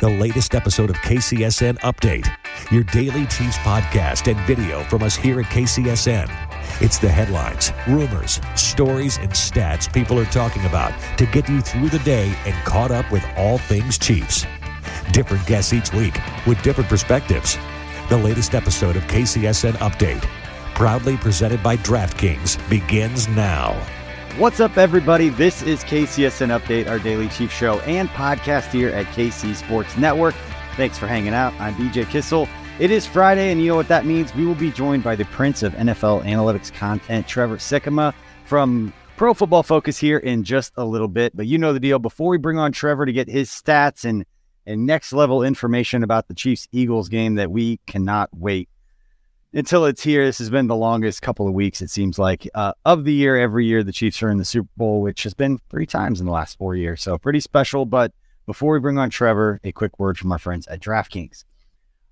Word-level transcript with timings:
the 0.00 0.08
latest 0.08 0.54
episode 0.54 0.88
of 0.88 0.96
KCSN 0.96 1.78
Update, 1.80 2.26
your 2.72 2.84
daily 2.84 3.26
Chiefs 3.26 3.58
podcast 3.58 4.32
and 4.32 4.40
video 4.46 4.82
from 4.84 5.02
us 5.02 5.14
here 5.14 5.38
at 5.40 5.46
KCSN. 5.46 6.26
It's 6.80 6.98
the 6.98 7.08
headlines, 7.10 7.70
rumors, 7.86 8.40
stories, 8.56 9.18
and 9.18 9.30
stats 9.30 9.92
people 9.92 10.18
are 10.18 10.24
talking 10.26 10.64
about 10.64 10.98
to 11.18 11.26
get 11.26 11.50
you 11.50 11.60
through 11.60 11.90
the 11.90 11.98
day 11.98 12.34
and 12.46 12.54
caught 12.64 12.90
up 12.90 13.10
with 13.12 13.22
all 13.36 13.58
things 13.58 13.98
Chiefs. 13.98 14.46
Different 15.12 15.46
guests 15.46 15.74
each 15.74 15.92
week 15.92 16.18
with 16.46 16.60
different 16.62 16.88
perspectives. 16.88 17.58
The 18.08 18.16
latest 18.16 18.54
episode 18.54 18.96
of 18.96 19.02
KCSN 19.02 19.74
Update, 19.74 20.22
proudly 20.74 21.18
presented 21.18 21.62
by 21.62 21.76
DraftKings, 21.76 22.56
begins 22.70 23.28
now. 23.28 23.78
What's 24.40 24.58
up, 24.58 24.78
everybody? 24.78 25.28
This 25.28 25.60
is 25.60 25.84
KCSN 25.84 26.58
Update, 26.58 26.88
our 26.88 26.98
daily 26.98 27.28
Chief 27.28 27.52
show 27.52 27.78
and 27.80 28.08
podcast 28.08 28.72
here 28.72 28.88
at 28.88 29.04
KC 29.08 29.54
Sports 29.54 29.98
Network. 29.98 30.34
Thanks 30.76 30.96
for 30.96 31.06
hanging 31.06 31.34
out. 31.34 31.52
I'm 31.60 31.74
BJ 31.74 32.06
Kissel. 32.06 32.48
It 32.78 32.90
is 32.90 33.04
Friday, 33.04 33.52
and 33.52 33.60
you 33.60 33.68
know 33.68 33.76
what 33.76 33.88
that 33.88 34.06
means. 34.06 34.34
We 34.34 34.46
will 34.46 34.54
be 34.54 34.70
joined 34.70 35.04
by 35.04 35.14
the 35.14 35.26
prince 35.26 35.62
of 35.62 35.74
NFL 35.74 36.24
analytics 36.24 36.72
content, 36.72 37.28
Trevor 37.28 37.58
Sikkema 37.58 38.14
from 38.46 38.94
Pro 39.18 39.34
Football 39.34 39.62
Focus 39.62 39.98
here 39.98 40.16
in 40.16 40.42
just 40.42 40.72
a 40.78 40.86
little 40.86 41.06
bit. 41.06 41.36
But 41.36 41.46
you 41.46 41.58
know 41.58 41.74
the 41.74 41.78
deal. 41.78 41.98
Before 41.98 42.30
we 42.30 42.38
bring 42.38 42.56
on 42.56 42.72
Trevor 42.72 43.04
to 43.04 43.12
get 43.12 43.28
his 43.28 43.50
stats 43.50 44.06
and, 44.06 44.24
and 44.64 44.86
next 44.86 45.12
level 45.12 45.42
information 45.42 46.02
about 46.02 46.28
the 46.28 46.34
Chiefs 46.34 46.66
Eagles 46.72 47.10
game 47.10 47.34
that 47.34 47.50
we 47.50 47.78
cannot 47.86 48.30
wait 48.32 48.70
until 49.52 49.84
it's 49.84 50.02
here. 50.02 50.24
This 50.24 50.38
has 50.38 50.50
been 50.50 50.66
the 50.66 50.76
longest 50.76 51.22
couple 51.22 51.48
of 51.48 51.54
weeks, 51.54 51.82
it 51.82 51.90
seems 51.90 52.18
like, 52.18 52.48
uh, 52.54 52.72
of 52.84 53.04
the 53.04 53.12
year. 53.12 53.36
Every 53.36 53.66
year, 53.66 53.82
the 53.82 53.92
Chiefs 53.92 54.22
are 54.22 54.30
in 54.30 54.38
the 54.38 54.44
Super 54.44 54.70
Bowl, 54.76 55.02
which 55.02 55.22
has 55.24 55.34
been 55.34 55.58
three 55.70 55.86
times 55.86 56.20
in 56.20 56.26
the 56.26 56.32
last 56.32 56.58
four 56.58 56.76
years. 56.76 57.02
So 57.02 57.18
pretty 57.18 57.40
special. 57.40 57.84
But 57.84 58.12
before 58.46 58.72
we 58.72 58.80
bring 58.80 58.98
on 58.98 59.10
Trevor, 59.10 59.60
a 59.64 59.72
quick 59.72 59.98
word 59.98 60.18
from 60.18 60.32
our 60.32 60.38
friends 60.38 60.66
at 60.68 60.80
DraftKings. 60.80 61.44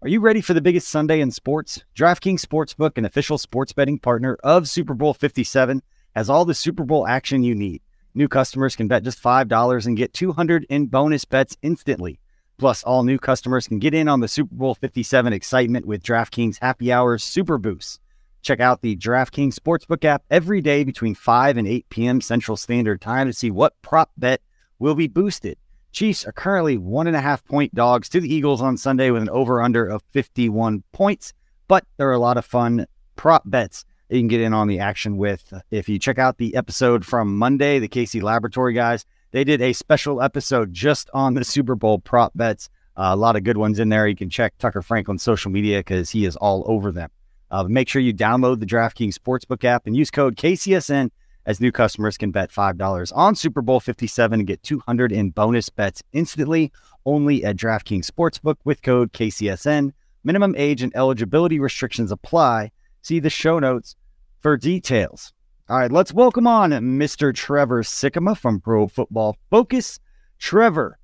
Are 0.03 0.09
you 0.09 0.21
ready 0.21 0.41
for 0.41 0.55
the 0.55 0.61
biggest 0.61 0.89
Sunday 0.89 1.21
in 1.21 1.33
sports? 1.33 1.83
DraftKings 1.97 2.45
Sportsbook, 2.45 2.97
an 2.99 3.05
official 3.05 3.37
sports 3.37 3.73
betting 3.73 3.99
partner 3.99 4.39
of 4.45 4.69
Super 4.69 4.95
Bowl 4.95 5.13
57, 5.13 5.83
has 6.15 6.31
all 6.31 6.45
the 6.45 6.55
Super 6.55 6.85
Bowl 6.85 7.07
action 7.07 7.43
you 7.43 7.55
need. 7.55 7.83
New 8.15 8.29
customers 8.29 8.77
can 8.77 8.87
bet 8.87 9.03
just 9.03 9.23
$5 9.23 9.87
and 9.87 9.97
get 9.97 10.15
200 10.15 10.67
in 10.69 10.87
bonus 10.87 11.25
bets 11.25 11.57
instantly. 11.63 12.21
Plus, 12.59 12.83
all 12.83 13.05
new 13.05 13.19
customers 13.19 13.69
can 13.69 13.79
get 13.79 13.95
in 13.95 14.09
on 14.09 14.19
the 14.19 14.27
Super 14.27 14.55
Bowl 14.55 14.75
57 14.75 15.33
excitement 15.33 15.87
with 15.87 16.03
DraftKings 16.03 16.59
Happy 16.61 16.93
Hours 16.93 17.23
Super 17.23 17.57
Boost. 17.57 18.01
Check 18.43 18.59
out 18.59 18.83
the 18.83 18.97
DraftKings 18.97 19.55
Sportsbook 19.55 20.05
app 20.05 20.25
every 20.29 20.61
day 20.61 20.83
between 20.83 21.15
5 21.15 21.57
and 21.57 21.69
8 21.69 21.89
p.m. 21.89 22.21
Central 22.21 22.57
Standard 22.57 23.01
Time 23.01 23.29
to 23.29 23.33
see 23.33 23.53
what 23.53 23.81
prop 23.83 24.11
bet 24.17 24.41
will 24.81 24.97
be 24.97 25.07
boosted. 25.07 25.57
Chiefs 25.93 26.27
are 26.27 26.33
currently 26.33 26.77
one 26.77 27.07
and 27.07 27.17
a 27.17 27.21
half 27.21 27.45
point 27.45 27.75
dogs 27.75 28.09
to 28.09 28.21
the 28.21 28.33
Eagles 28.33 28.61
on 28.61 28.77
Sunday 28.77 29.11
with 29.11 29.23
an 29.23 29.31
over 29.31 29.63
under 29.63 29.87
of 29.87 30.03
51 30.11 30.83
points, 30.93 31.33
but 31.69 31.85
there 31.97 32.09
are 32.09 32.13
a 32.13 32.19
lot 32.19 32.37
of 32.37 32.45
fun 32.45 32.87
prop 33.15 33.43
bets 33.47 33.85
that 34.09 34.17
you 34.17 34.21
can 34.23 34.29
get 34.29 34.41
in 34.41 34.53
on 34.53 34.67
the 34.67 34.81
action 34.81 35.17
with. 35.17 35.53
If 35.71 35.89
you 35.89 35.99
check 35.99 36.19
out 36.19 36.39
the 36.39 36.57
episode 36.57 37.05
from 37.05 37.37
Monday, 37.37 37.79
the 37.79 37.89
KC 37.89 38.23
Laboratory 38.23 38.73
guys, 38.73 39.05
they 39.31 39.45
did 39.45 39.61
a 39.61 39.73
special 39.73 40.23
episode 40.23 40.73
just 40.73 41.11
on 41.13 41.35
the 41.35 41.45
Super 41.45 41.75
Bowl 41.75 41.99
prop 41.99 42.33
bets. 42.35 42.69
Uh, 42.97 43.11
a 43.13 43.17
lot 43.17 43.37
of 43.37 43.45
good 43.45 43.57
ones 43.57 43.79
in 43.79 43.89
there. 43.91 44.09
You 44.09 44.17
can 44.17 44.31
check 44.31 44.57
Tucker 44.59 44.83
Franklin's 44.83 45.23
social 45.23 45.51
media 45.51 45.79
because 45.79 46.11
he 46.11 46.25
is 46.25 46.37
all 46.37 46.65
over 46.67 46.91
them. 46.91 47.11
Uh, 47.51 47.65
make 47.65 47.89
sure 47.89 48.03
you 48.03 48.13
download 48.13 48.61
the 48.61 48.67
DraftKings 48.67 49.15
Sportsbook 49.15 49.65
app 49.65 49.87
and 49.87 49.97
use 49.97 50.11
code 50.11 50.37
KCSN 50.37 51.11
as 51.47 51.61
new 51.61 51.73
customers 51.73 52.19
can 52.19 52.31
bet 52.31 52.51
$5 52.51 53.13
on 53.15 53.35
Super 53.35 53.63
Bowl 53.63 53.81
57 53.81 54.41
and 54.41 54.47
get 54.47 54.63
200 54.63 55.13
in 55.13 55.31
bonus 55.31 55.71
bets 55.71 56.03
instantly 56.13 56.71
only 57.07 57.43
at 57.45 57.57
DraftKings 57.57 58.11
Sportsbook 58.11 58.57
with 58.65 58.83
code 58.83 59.13
KCSN. 59.13 59.93
Minimum 60.25 60.55
age 60.59 60.83
and 60.83 60.95
eligibility 60.95 61.59
restrictions 61.59 62.13
apply. 62.13 62.71
See 63.01 63.19
the 63.19 63.31
show 63.31 63.59
notes 63.59 63.97
for 64.41 64.57
details. 64.59 65.33
All 65.69 65.79
right, 65.79 65.93
let's 65.93 66.15
welcome 66.15 66.47
on 66.47 66.71
Mr. 66.71 67.35
Trevor 67.35 67.83
Sikkema 67.83 68.37
from 68.37 68.61
Pro 68.61 68.89
Football 68.89 69.37
Focus. 69.51 70.01
Trevor, 70.39 70.99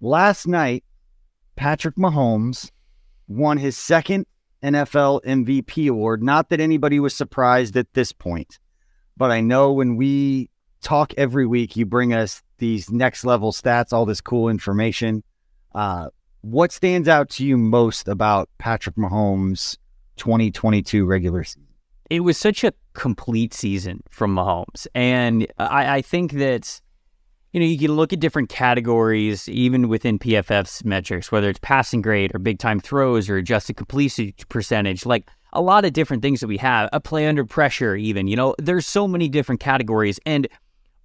last 0.00 0.46
night, 0.46 0.84
Patrick 1.56 1.96
Mahomes 1.96 2.70
won 3.26 3.58
his 3.58 3.76
second 3.76 4.26
NFL 4.62 5.22
MVP 5.24 5.88
award. 5.88 6.22
Not 6.22 6.50
that 6.50 6.60
anybody 6.60 7.00
was 7.00 7.14
surprised 7.14 7.76
at 7.76 7.92
this 7.94 8.12
point 8.12 8.58
but 9.16 9.30
I 9.30 9.40
know 9.40 9.72
when 9.72 9.96
we 9.96 10.50
talk 10.80 11.14
every 11.16 11.46
week, 11.46 11.76
you 11.76 11.86
bring 11.86 12.12
us 12.12 12.42
these 12.58 12.90
next 12.90 13.24
level 13.24 13.52
stats, 13.52 13.92
all 13.92 14.06
this 14.06 14.20
cool 14.20 14.48
information. 14.48 15.22
Uh, 15.74 16.08
what 16.42 16.72
stands 16.72 17.08
out 17.08 17.30
to 17.30 17.44
you 17.44 17.56
most 17.56 18.08
about 18.08 18.48
Patrick 18.58 18.96
Mahomes' 18.96 19.76
2022 20.16 21.04
regular 21.06 21.44
season? 21.44 21.66
It 22.10 22.20
was 22.20 22.36
such 22.36 22.64
a 22.64 22.72
complete 22.94 23.52
season 23.54 24.02
from 24.10 24.34
Mahomes. 24.34 24.86
And 24.94 25.46
I, 25.58 25.96
I 25.96 26.02
think 26.02 26.32
that, 26.32 26.80
you 27.52 27.60
know, 27.60 27.66
you 27.66 27.78
can 27.78 27.92
look 27.92 28.12
at 28.12 28.20
different 28.20 28.48
categories, 28.48 29.48
even 29.48 29.88
within 29.88 30.18
PFF's 30.18 30.84
metrics, 30.84 31.30
whether 31.30 31.50
it's 31.50 31.60
passing 31.60 32.02
grade 32.02 32.34
or 32.34 32.38
big 32.38 32.58
time 32.58 32.80
throws 32.80 33.28
or 33.28 33.36
adjusted 33.36 33.76
completion 33.76 34.32
percentage. 34.48 35.04
Like, 35.04 35.28
a 35.54 35.62
lot 35.62 35.84
of 35.84 35.92
different 35.92 36.22
things 36.22 36.40
that 36.40 36.48
we 36.48 36.56
have, 36.56 36.90
a 36.92 37.00
play 37.00 37.26
under 37.26 37.44
pressure, 37.44 37.94
even. 37.94 38.26
You 38.26 38.36
know, 38.36 38.54
there's 38.58 38.86
so 38.86 39.06
many 39.06 39.28
different 39.28 39.60
categories. 39.60 40.18
And 40.26 40.48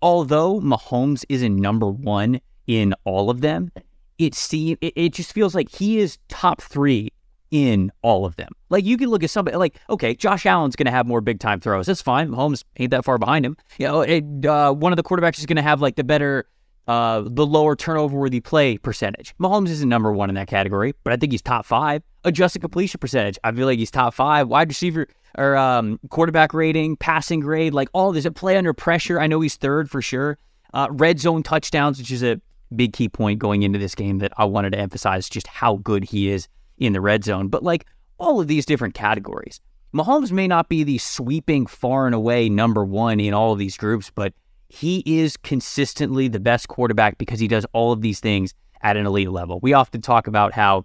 although 0.02 0.60
Mahomes 0.60 1.24
isn't 1.30 1.56
number 1.56 1.88
one 1.88 2.42
in 2.68 2.94
all 3.04 3.30
of 3.30 3.42
them, 3.42 3.72
it 4.18 4.36
seems 4.36 4.78
it, 4.82 4.94
it 4.96 5.14
just 5.14 5.34
feels 5.34 5.56
like 5.56 5.70
he 5.70 6.00
is 6.00 6.18
top 6.28 6.62
three 6.62 7.12
in 7.52 7.92
all 8.02 8.26
of 8.26 8.36
them. 8.36 8.52
Like 8.70 8.86
you 8.86 8.98
can 8.98 9.10
look 9.10 9.24
at 9.24 9.30
somebody 9.30 9.58
like, 9.58 9.80
okay, 9.90 10.16
Josh 10.16 10.46
Allen's 10.46 10.76
going 10.76 10.86
to 10.86 10.92
have 10.92 11.08
more 11.08 11.22
big 11.22 11.40
time 11.40 11.60
throws. 11.60 11.88
That's 11.88 12.02
fine. 12.02 12.30
Mahomes 12.30 12.64
ain't 12.78 12.92
that 12.92 13.06
far 13.06 13.18
behind 13.18 13.46
him. 13.46 13.58
You 13.78 13.88
know, 13.88 14.02
it, 14.02 14.46
uh, 14.46 14.74
one 14.74 14.92
of 14.92 14.98
the 14.98 15.04
quarterbacks 15.04 15.40
is 15.40 15.46
going 15.46 15.58
to 15.58 15.62
have 15.62 15.82
like 15.82 15.96
the 15.96 16.04
better 16.04 16.48
uh, 16.88 17.24
the 17.24 17.46
lower 17.46 17.76
turnover 17.76 18.18
worthy 18.18 18.40
play 18.40 18.76
percentage. 18.78 19.36
Mahomes 19.40 19.70
isn't 19.70 19.88
number 19.88 20.12
one 20.12 20.28
in 20.28 20.36
that 20.36 20.48
category, 20.48 20.96
but 21.04 21.14
I 21.14 21.18
think 21.18 21.32
he's 21.32 21.42
top 21.42 21.66
five. 21.66 22.02
Adjusted 22.24 22.60
completion 22.60 22.98
percentage, 23.00 23.38
I 23.44 23.52
feel 23.52 23.68
like 23.68 23.78
he's 23.78 23.92
top 23.92 24.16
five. 24.16 24.48
Wide 24.48 24.70
receiver 24.70 25.08
or 25.38 25.56
um, 25.56 26.00
quarterback 26.10 26.52
rating, 26.52 26.98
passing 26.98 27.42
grade, 27.42 27.76
like 27.76 27.90
all 27.94 28.12
this. 28.12 28.26
A 28.26 28.32
play 28.32 28.58
under 28.58 28.74
pressure, 28.74 29.20
I 29.20 29.28
know 29.28 29.40
he's 29.40 29.56
third 29.56 29.90
for 29.90 30.02
sure. 30.02 30.40
Uh, 30.74 30.88
red 30.90 31.20
zone 31.20 31.44
touchdowns, 31.44 32.00
which 32.00 32.12
is 32.12 32.24
a 32.24 32.42
big 32.76 32.94
key 32.94 33.08
point 33.08 33.38
going 33.38 33.62
into 33.62 33.78
this 33.78 33.94
game 33.94 34.18
that 34.20 34.34
I 34.38 34.46
wanted 34.46 34.72
to 34.72 34.80
emphasize 34.80 35.30
just 35.30 35.46
how 35.46 35.76
good 35.78 36.06
he 36.06 36.30
is 36.30 36.48
in 36.80 36.94
the 36.94 37.02
red 37.02 37.24
zone. 37.24 37.48
But 37.48 37.64
like 37.64 37.86
all 38.18 38.40
of 38.40 38.48
these 38.48 38.66
different 38.66 38.94
categories, 38.96 39.62
Mahomes 39.94 40.32
may 40.32 40.48
not 40.48 40.70
be 40.70 40.84
the 40.84 40.98
sweeping 40.98 41.66
far 41.66 42.06
and 42.06 42.16
away 42.16 42.50
number 42.50 42.86
one 42.86 43.20
in 43.20 43.34
all 43.34 43.54
of 43.54 43.60
these 43.60 43.78
groups, 43.78 44.12
but 44.14 44.34
he 44.68 45.04
is 45.06 45.36
consistently 45.38 46.28
the 46.28 46.40
best 46.40 46.68
quarterback 46.68 47.18
because 47.18 47.40
he 47.40 47.48
does 47.48 47.66
all 47.74 47.92
of 47.92 48.02
these 48.02 48.20
things 48.20 48.54
at 48.82 48.98
an 48.98 49.06
elite 49.06 49.32
level. 49.32 49.60
We 49.62 49.74
often 49.74 50.02
talk 50.02 50.28
about 50.28 50.54
how 50.54 50.84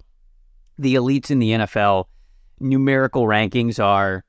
the 0.79 0.95
elites 0.95 1.31
in 1.31 1.39
the 1.39 1.51
NFL 1.51 2.07
numerical 2.61 3.25
rankings 3.25 3.83
are 3.83 4.25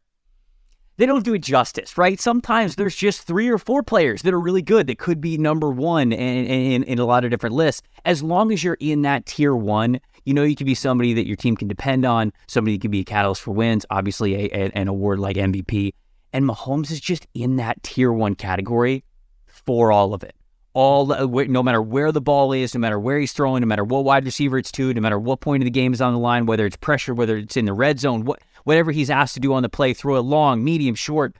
they 0.97 1.05
don't 1.05 1.25
do 1.25 1.33
it 1.33 1.39
justice, 1.39 1.97
right? 1.97 2.19
Sometimes 2.19 2.75
there's 2.75 2.95
just 2.95 3.23
three 3.23 3.49
or 3.49 3.57
four 3.57 3.83
players 3.83 4.21
that 4.21 4.33
are 4.33 4.39
really 4.39 4.61
good 4.61 4.87
that 4.87 4.97
could 4.97 5.19
be 5.19 5.37
number 5.37 5.69
one 5.69 6.13
in, 6.13 6.45
in, 6.45 6.83
in, 6.83 6.99
a 6.99 7.05
lot 7.05 7.25
of 7.25 7.31
different 7.31 7.55
lists. 7.55 7.81
As 8.05 8.23
long 8.23 8.51
as 8.51 8.63
you're 8.63 8.77
in 8.79 9.01
that 9.01 9.25
tier 9.25 9.53
one, 9.55 9.99
you 10.25 10.33
know 10.33 10.43
you 10.43 10.55
can 10.55 10.65
be 10.65 10.75
somebody 10.75 11.13
that 11.13 11.27
your 11.27 11.35
team 11.35 11.55
can 11.55 11.67
depend 11.67 12.05
on, 12.05 12.33
somebody 12.47 12.77
that 12.77 12.81
can 12.81 12.91
be 12.91 13.01
a 13.01 13.05
catalyst 13.05 13.41
for 13.41 13.51
wins, 13.51 13.85
obviously 13.89 14.35
a, 14.35 14.49
a, 14.51 14.71
an 14.73 14.87
award 14.87 15.19
like 15.19 15.37
MVP. 15.37 15.93
And 16.33 16.45
Mahomes 16.45 16.91
is 16.91 16.99
just 16.99 17.27
in 17.33 17.55
that 17.57 17.81
tier 17.83 18.11
one 18.11 18.35
category 18.35 19.03
for 19.45 19.91
all 19.91 20.13
of 20.13 20.23
it. 20.23 20.35
All 20.73 21.05
no 21.05 21.63
matter 21.63 21.81
where 21.81 22.11
the 22.11 22.19
ball 22.19 22.51
is, 22.51 22.75
no 22.75 22.79
matter 22.79 22.99
where 22.99 23.17
he's 23.17 23.31
throwing, 23.31 23.61
no 23.61 23.67
matter 23.67 23.85
what 23.85 24.03
wide 24.03 24.25
receiver 24.25 24.57
it's 24.57 24.73
to, 24.73 24.93
no 24.93 24.99
matter 24.99 25.17
what 25.17 25.39
point 25.39 25.63
of 25.63 25.65
the 25.65 25.71
game 25.71 25.93
is 25.93 26.01
on 26.01 26.11
the 26.11 26.19
line, 26.19 26.45
whether 26.45 26.65
it's 26.65 26.75
pressure, 26.75 27.13
whether 27.13 27.37
it's 27.37 27.55
in 27.55 27.63
the 27.63 27.71
red 27.71 27.97
zone, 27.97 28.25
what 28.25 28.41
whatever 28.65 28.91
he's 28.91 29.09
asked 29.09 29.35
to 29.35 29.39
do 29.39 29.53
on 29.53 29.63
the 29.63 29.69
play, 29.69 29.93
throw 29.93 30.17
it 30.17 30.21
long, 30.21 30.63
medium, 30.63 30.95
short, 30.95 31.37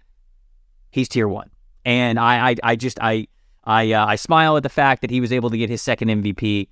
he's 0.92 1.10
tier 1.10 1.28
one. 1.28 1.50
And 1.84 2.18
I, 2.18 2.52
I, 2.52 2.56
I 2.64 2.76
just, 2.78 2.98
I, 3.02 3.28
I, 3.66 3.92
uh, 3.92 4.06
I 4.06 4.16
smile 4.16 4.56
at 4.58 4.64
the 4.64 4.70
fact 4.70 5.02
that 5.02 5.10
he 5.10 5.20
was 5.20 5.34
able 5.34 5.50
to 5.50 5.58
get 5.58 5.70
his 5.70 5.82
second 5.82 6.08
MVP. 6.08 6.70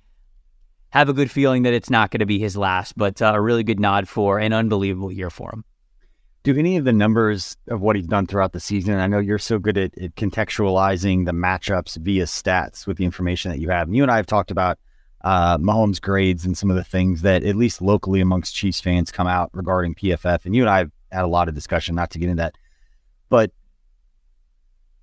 Have 0.94 1.08
a 1.08 1.12
good 1.12 1.28
feeling 1.28 1.64
that 1.64 1.74
it's 1.74 1.90
not 1.90 2.12
going 2.12 2.20
to 2.20 2.26
be 2.26 2.38
his 2.38 2.56
last, 2.56 2.96
but 2.96 3.20
uh, 3.20 3.32
a 3.34 3.40
really 3.40 3.64
good 3.64 3.80
nod 3.80 4.08
for 4.08 4.38
an 4.38 4.52
unbelievable 4.52 5.10
year 5.10 5.28
for 5.28 5.50
him. 5.52 5.64
Do 6.44 6.56
any 6.56 6.76
of 6.76 6.84
the 6.84 6.92
numbers 6.92 7.56
of 7.66 7.80
what 7.80 7.96
he's 7.96 8.06
done 8.06 8.28
throughout 8.28 8.52
the 8.52 8.60
season? 8.60 9.00
I 9.00 9.08
know 9.08 9.18
you're 9.18 9.40
so 9.40 9.58
good 9.58 9.76
at, 9.76 9.98
at 9.98 10.14
contextualizing 10.14 11.24
the 11.24 11.32
matchups 11.32 11.96
via 11.96 12.26
stats 12.26 12.86
with 12.86 12.96
the 12.96 13.04
information 13.04 13.50
that 13.50 13.58
you 13.58 13.70
have. 13.70 13.88
And 13.88 13.96
you 13.96 14.04
and 14.04 14.12
I 14.12 14.14
have 14.14 14.26
talked 14.26 14.52
about 14.52 14.78
uh, 15.22 15.58
Mahomes' 15.58 16.00
grades 16.00 16.44
and 16.44 16.56
some 16.56 16.70
of 16.70 16.76
the 16.76 16.84
things 16.84 17.22
that, 17.22 17.42
at 17.42 17.56
least 17.56 17.82
locally 17.82 18.20
amongst 18.20 18.54
Chiefs 18.54 18.80
fans, 18.80 19.10
come 19.10 19.26
out 19.26 19.50
regarding 19.52 19.96
PFF. 19.96 20.44
And 20.44 20.54
you 20.54 20.62
and 20.62 20.70
I 20.70 20.78
have 20.78 20.92
had 21.10 21.24
a 21.24 21.26
lot 21.26 21.48
of 21.48 21.56
discussion, 21.56 21.96
not 21.96 22.10
to 22.10 22.20
get 22.20 22.28
into 22.28 22.40
that. 22.40 22.54
But 23.28 23.50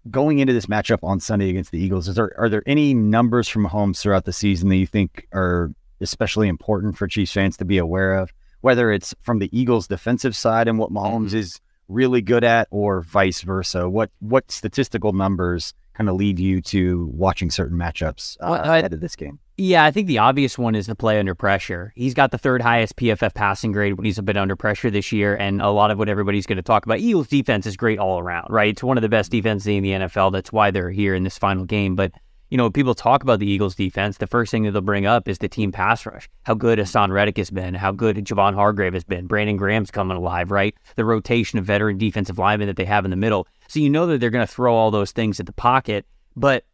going 0.10 0.40
into 0.40 0.54
this 0.54 0.68
matchup 0.68 1.00
on 1.04 1.20
Sunday 1.20 1.50
against 1.50 1.72
the 1.72 1.80
Eagles, 1.80 2.08
is 2.08 2.16
there 2.16 2.32
are 2.38 2.48
there 2.48 2.64
any 2.66 2.94
numbers 2.94 3.50
from 3.50 3.68
Mahomes 3.68 4.00
throughout 4.00 4.24
the 4.24 4.32
season 4.32 4.70
that 4.70 4.78
you 4.78 4.88
think 4.88 5.28
are 5.34 5.74
especially 6.02 6.48
important 6.48 6.98
for 6.98 7.08
Chiefs 7.08 7.34
fans 7.34 7.58
to 7.58 7.66
be 7.66 7.78
aware 7.78 8.16
of? 8.16 8.32
Whether 8.62 8.92
it's 8.92 9.16
from 9.22 9.40
the 9.40 9.50
Eagles' 9.58 9.88
defensive 9.88 10.36
side 10.36 10.68
and 10.68 10.78
what 10.78 10.92
Mahomes 10.92 11.28
mm-hmm. 11.28 11.38
is 11.38 11.62
really 11.92 12.22
good 12.22 12.44
at, 12.44 12.68
or 12.72 13.02
vice 13.02 13.42
versa. 13.42 13.90
What 13.90 14.12
what 14.20 14.52
statistical 14.52 15.14
numbers 15.14 15.74
kind 15.94 16.10
of 16.10 16.16
lead 16.16 16.40
you 16.40 16.62
to 16.62 17.10
watching 17.14 17.52
certain 17.52 17.78
matchups 17.78 18.38
uh, 18.40 18.48
well, 18.50 18.64
ahead 18.64 18.94
of 18.94 19.02
this 19.02 19.16
game? 19.16 19.40
Yeah, 19.58 19.84
I 19.84 19.92
think 19.92 20.08
the 20.08 20.18
obvious 20.18 20.58
one 20.58 20.74
is 20.74 20.88
the 20.88 20.96
play 20.96 21.20
under 21.20 21.36
pressure. 21.36 21.94
He's 21.96 22.14
got 22.14 22.32
the 22.32 22.38
third 22.38 22.62
highest 22.62 22.96
PFF 22.96 23.34
passing 23.36 23.72
grade 23.72 23.94
when 23.94 24.06
he's 24.06 24.18
a 24.18 24.24
bit 24.24 24.38
under 24.38 24.56
pressure 24.56 24.90
this 24.90 25.12
year, 25.12 25.36
and 25.36 25.62
a 25.62 25.70
lot 25.70 25.92
of 25.92 26.00
what 26.00 26.10
everybody's 26.10 26.48
going 26.48 26.58
to 26.58 26.64
talk 26.64 26.86
about. 26.86 27.00
Eagles 27.00 27.28
defense 27.28 27.66
is 27.66 27.78
great 27.78 28.00
all 28.00 28.20
around, 28.20 28.48
right? 28.50 28.70
It's 28.70 28.84
one 28.84 28.98
of 28.98 29.02
the 29.02 29.10
best 29.10 29.32
defenses 29.32 29.68
in 29.68 29.84
the 29.84 29.92
NFL. 29.92 30.32
That's 30.32 30.52
why 30.52 30.72
they're 30.72 30.90
here 30.90 31.14
in 31.14 31.24
this 31.24 31.38
final 31.38 31.66
game. 31.66 31.96
But 31.96 32.14
you 32.52 32.58
know, 32.58 32.70
people 32.70 32.94
talk 32.94 33.24
about 33.24 33.40
the 33.40 33.50
Eagles 33.50 33.76
defense, 33.76 34.18
the 34.18 34.28
first 34.28 34.52
thing 34.52 34.64
that 34.64 34.72
they'll 34.72 34.82
bring 34.82 35.06
up 35.06 35.30
is 35.30 35.38
the 35.38 35.48
team 35.48 35.72
pass 35.72 36.06
rush. 36.06 36.30
How 36.44 36.54
good 36.54 36.80
Haason 36.80 37.10
Reddick 37.10 37.38
has 37.38 37.50
been, 37.50 37.74
how 37.74 37.94
good 37.94 38.18
Javon 38.18 38.54
Hargrave 38.54 38.94
has 38.94 39.06
been. 39.06 39.26
Brandon 39.26 39.56
Graham's 39.56 39.90
coming 39.90 40.18
alive, 40.18 40.52
right? 40.52 40.76
The 40.98 41.06
rotation 41.06 41.58
of 41.60 41.66
veteran 41.66 41.98
defensive 41.98 42.38
linemen 42.38 42.68
that 42.68 42.76
they 42.76 42.84
have 42.84 43.06
in 43.06 43.12
the 43.12 43.18
middle. 43.18 43.48
So 43.70 43.80
you 43.80 43.90
know 43.90 44.06
that 44.08 44.20
they're 44.20 44.30
going 44.30 44.46
to 44.46 44.54
throw 44.54 44.76
all 44.76 44.92
those 44.92 45.14
things 45.14 45.40
at 45.40 45.46
the 45.46 45.54
pocket, 45.54 46.06
but 46.36 46.66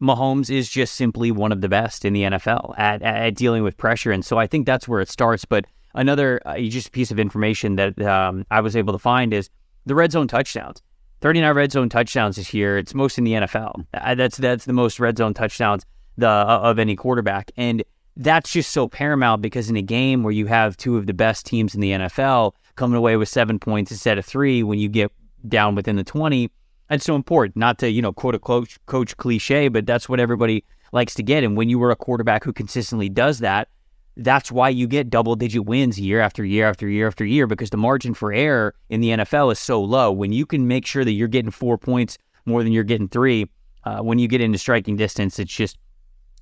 Mahomes 0.00 0.54
is 0.54 0.68
just 0.68 0.94
simply 0.94 1.32
one 1.32 1.50
of 1.50 1.60
the 1.60 1.68
best 1.68 2.04
in 2.04 2.12
the 2.12 2.22
NFL 2.22 2.78
at, 2.78 3.02
at 3.02 3.34
dealing 3.34 3.64
with 3.64 3.76
pressure. 3.76 4.12
And 4.12 4.24
so 4.24 4.38
I 4.38 4.46
think 4.46 4.66
that's 4.66 4.86
where 4.86 5.00
it 5.00 5.08
starts. 5.08 5.44
But 5.44 5.64
another 5.94 6.40
uh, 6.46 6.58
just 6.58 6.92
piece 6.92 7.10
of 7.10 7.18
information 7.18 7.74
that 7.74 8.00
um, 8.00 8.46
I 8.52 8.60
was 8.60 8.76
able 8.76 8.92
to 8.92 9.00
find 9.00 9.34
is 9.34 9.50
the 9.84 9.96
red 9.96 10.12
zone 10.12 10.28
touchdowns. 10.28 10.80
39 11.24 11.56
red 11.56 11.72
zone 11.72 11.88
touchdowns 11.88 12.36
this 12.36 12.52
year. 12.52 12.76
It's 12.76 12.92
most 12.92 13.16
in 13.16 13.24
the 13.24 13.32
NFL. 13.32 13.86
That's 14.14 14.36
that's 14.36 14.66
the 14.66 14.74
most 14.74 15.00
red 15.00 15.16
zone 15.16 15.32
touchdowns 15.32 15.86
the 16.18 16.28
uh, 16.28 16.60
of 16.62 16.78
any 16.78 16.96
quarterback. 16.96 17.50
And 17.56 17.82
that's 18.14 18.52
just 18.52 18.72
so 18.72 18.88
paramount 18.88 19.40
because 19.40 19.70
in 19.70 19.76
a 19.76 19.80
game 19.80 20.22
where 20.22 20.34
you 20.34 20.44
have 20.44 20.76
two 20.76 20.98
of 20.98 21.06
the 21.06 21.14
best 21.14 21.46
teams 21.46 21.74
in 21.74 21.80
the 21.80 21.92
NFL 21.92 22.52
coming 22.76 22.98
away 22.98 23.16
with 23.16 23.30
seven 23.30 23.58
points 23.58 23.90
instead 23.90 24.18
of 24.18 24.26
three, 24.26 24.62
when 24.62 24.78
you 24.78 24.90
get 24.90 25.10
down 25.48 25.74
within 25.74 25.96
the 25.96 26.04
20, 26.04 26.50
that's 26.90 27.06
so 27.06 27.14
important. 27.14 27.56
Not 27.56 27.78
to, 27.78 27.90
you 27.90 28.02
know, 28.02 28.12
quote 28.12 28.34
a 28.34 28.38
coach, 28.38 28.78
coach 28.84 29.16
cliche, 29.16 29.68
but 29.68 29.86
that's 29.86 30.10
what 30.10 30.20
everybody 30.20 30.62
likes 30.92 31.14
to 31.14 31.22
get. 31.22 31.42
And 31.42 31.56
when 31.56 31.70
you 31.70 31.78
were 31.78 31.90
a 31.90 31.96
quarterback 31.96 32.44
who 32.44 32.52
consistently 32.52 33.08
does 33.08 33.38
that, 33.38 33.68
that's 34.16 34.52
why 34.52 34.68
you 34.68 34.86
get 34.86 35.10
double 35.10 35.36
digit 35.36 35.64
wins 35.64 35.98
year 35.98 36.20
after 36.20 36.44
year 36.44 36.68
after 36.68 36.88
year 36.88 37.06
after 37.06 37.24
year 37.24 37.46
because 37.46 37.70
the 37.70 37.76
margin 37.76 38.14
for 38.14 38.32
error 38.32 38.74
in 38.88 39.00
the 39.00 39.10
NFL 39.10 39.52
is 39.52 39.58
so 39.58 39.82
low. 39.82 40.12
When 40.12 40.32
you 40.32 40.46
can 40.46 40.68
make 40.68 40.86
sure 40.86 41.04
that 41.04 41.12
you're 41.12 41.28
getting 41.28 41.50
four 41.50 41.78
points 41.78 42.18
more 42.46 42.62
than 42.62 42.72
you're 42.72 42.84
getting 42.84 43.08
three, 43.08 43.50
uh, 43.84 44.00
when 44.00 44.18
you 44.18 44.28
get 44.28 44.40
into 44.40 44.58
striking 44.58 44.96
distance, 44.96 45.38
it's 45.38 45.54
just, 45.54 45.78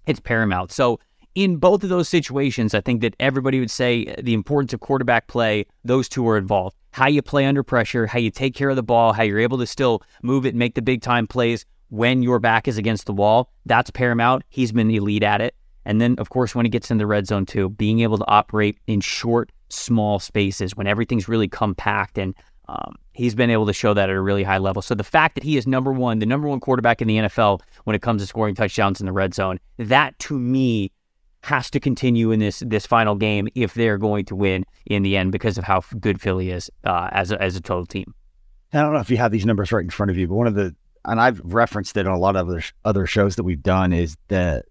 it's 0.07 0.21
paramount. 0.21 0.71
So, 0.73 1.01
in 1.35 1.57
both 1.57 1.83
of 1.83 1.89
those 1.89 2.11
situations, 2.11 2.75
I 2.75 2.83
think 2.83 3.01
that 3.01 3.17
everybody 3.19 3.59
would 3.59 3.71
say 3.71 4.15
the 4.21 4.35
importance 4.35 4.75
of 4.75 4.81
quarterback 4.81 5.29
play, 5.29 5.65
those 5.83 6.07
two 6.07 6.29
are 6.29 6.37
involved 6.37 6.77
how 6.93 7.09
you 7.09 7.23
play 7.23 7.47
under 7.47 7.63
pressure, 7.63 8.07
how 8.07 8.19
you 8.19 8.31
take 8.31 8.55
care 8.55 8.71
of 8.71 8.77
the 8.77 8.83
ball, 8.83 9.13
how 9.13 9.23
you're 9.23 9.41
able 9.41 9.59
to 9.59 9.67
still 9.67 10.03
move 10.23 10.47
it 10.47 10.51
and 10.51 10.59
make 10.59 10.75
the 10.75 10.83
big 10.83 11.03
time 11.03 11.27
plays 11.27 11.65
when 11.89 12.23
your 12.23 12.39
back 12.39 12.69
is 12.69 12.79
against 12.79 13.07
the 13.07 13.13
wall. 13.13 13.51
That's 13.67 13.91
paramount. 13.91 14.45
He's 14.49 14.73
been 14.73 14.91
elite 14.91 15.23
at 15.23 15.41
it. 15.41 15.55
And 15.85 16.01
then, 16.01 16.17
of 16.19 16.31
course, 16.31 16.55
when 16.55 16.65
he 16.65 16.71
gets 16.71 16.91
in 16.91 16.99
the 16.99 17.07
red 17.07 17.27
zone, 17.27 17.47
too, 17.47 17.69
being 17.71 18.01
able 18.01 18.19
to 18.19 18.27
operate 18.29 18.79
in 18.87 19.01
short, 19.01 19.51
small 19.69 20.19
spaces 20.19 20.77
when 20.77 20.87
everything's 20.87 21.29
really 21.29 21.49
compact. 21.49 22.19
And 22.19 22.35
um, 22.69 22.97
he's 23.13 23.35
been 23.35 23.51
able 23.51 23.67
to 23.67 23.73
show 23.73 23.95
that 23.95 24.09
at 24.09 24.17
a 24.17 24.21
really 24.21 24.45
high 24.45 24.59
level. 24.59 24.83
So 24.83 24.95
the 24.95 25.05
fact 25.05 25.35
that 25.35 25.45
he 25.45 25.57
is 25.57 25.67
number 25.67 25.93
one, 25.93 26.19
the 26.19 26.27
number 26.27 26.49
one 26.49 26.61
quarterback 26.61 27.03
in 27.03 27.09
the 27.09 27.17
NFL 27.17 27.61
when 27.85 27.97
it 27.97 28.03
comes 28.03 28.23
to 28.23 28.27
scoring 28.27 28.55
touchdowns 28.55 29.01
in 29.01 29.07
the 29.07 29.13
red 29.13 29.35
zone, 29.35 29.59
that 29.79 30.19
to 30.21 30.39
me 30.39 30.93
has 31.45 31.71
to 31.71 31.81
continue 31.81 32.31
in 32.31 32.39
this 32.39 32.63
this 32.65 32.87
final 32.87 33.17
game 33.17 33.49
if 33.57 33.75
they're 33.75 33.99
going 33.99 34.25
to 34.25 34.37
win 34.37 34.65
in 34.87 35.03
the 35.03 35.17
end 35.17 35.33
because 35.33 35.59
of 35.59 35.65
how 35.65 35.83
good 35.99 36.21
Philly 36.21 36.51
is 36.51 36.71
uh, 36.85 37.09
as 37.13 37.33
a, 37.33 37.43
as 37.43 37.57
a 37.57 37.61
total 37.61 37.85
team. 37.85 38.15
I 38.73 38.81
don't 38.81 38.93
know 38.93 39.01
if 39.01 39.11
you 39.11 39.17
have 39.19 39.33
these 39.33 39.45
numbers 39.45 39.73
right 39.73 39.83
in 39.83 39.91
front 39.91 40.11
of 40.11 40.17
you, 40.17 40.29
but 40.29 40.35
one 40.35 40.47
of 40.47 40.55
the 40.55 40.75
and 41.05 41.21
I've 41.21 41.41
referenced 41.45 41.97
it 41.97 42.07
on 42.07 42.15
a 42.15 42.19
lot 42.19 42.37
of 42.37 42.49
other 42.49 42.63
other 42.85 43.07
shows 43.07 43.37
that 43.37 43.43
we've 43.43 43.63
done 43.63 43.93
is 43.93 44.17
the 44.29 44.63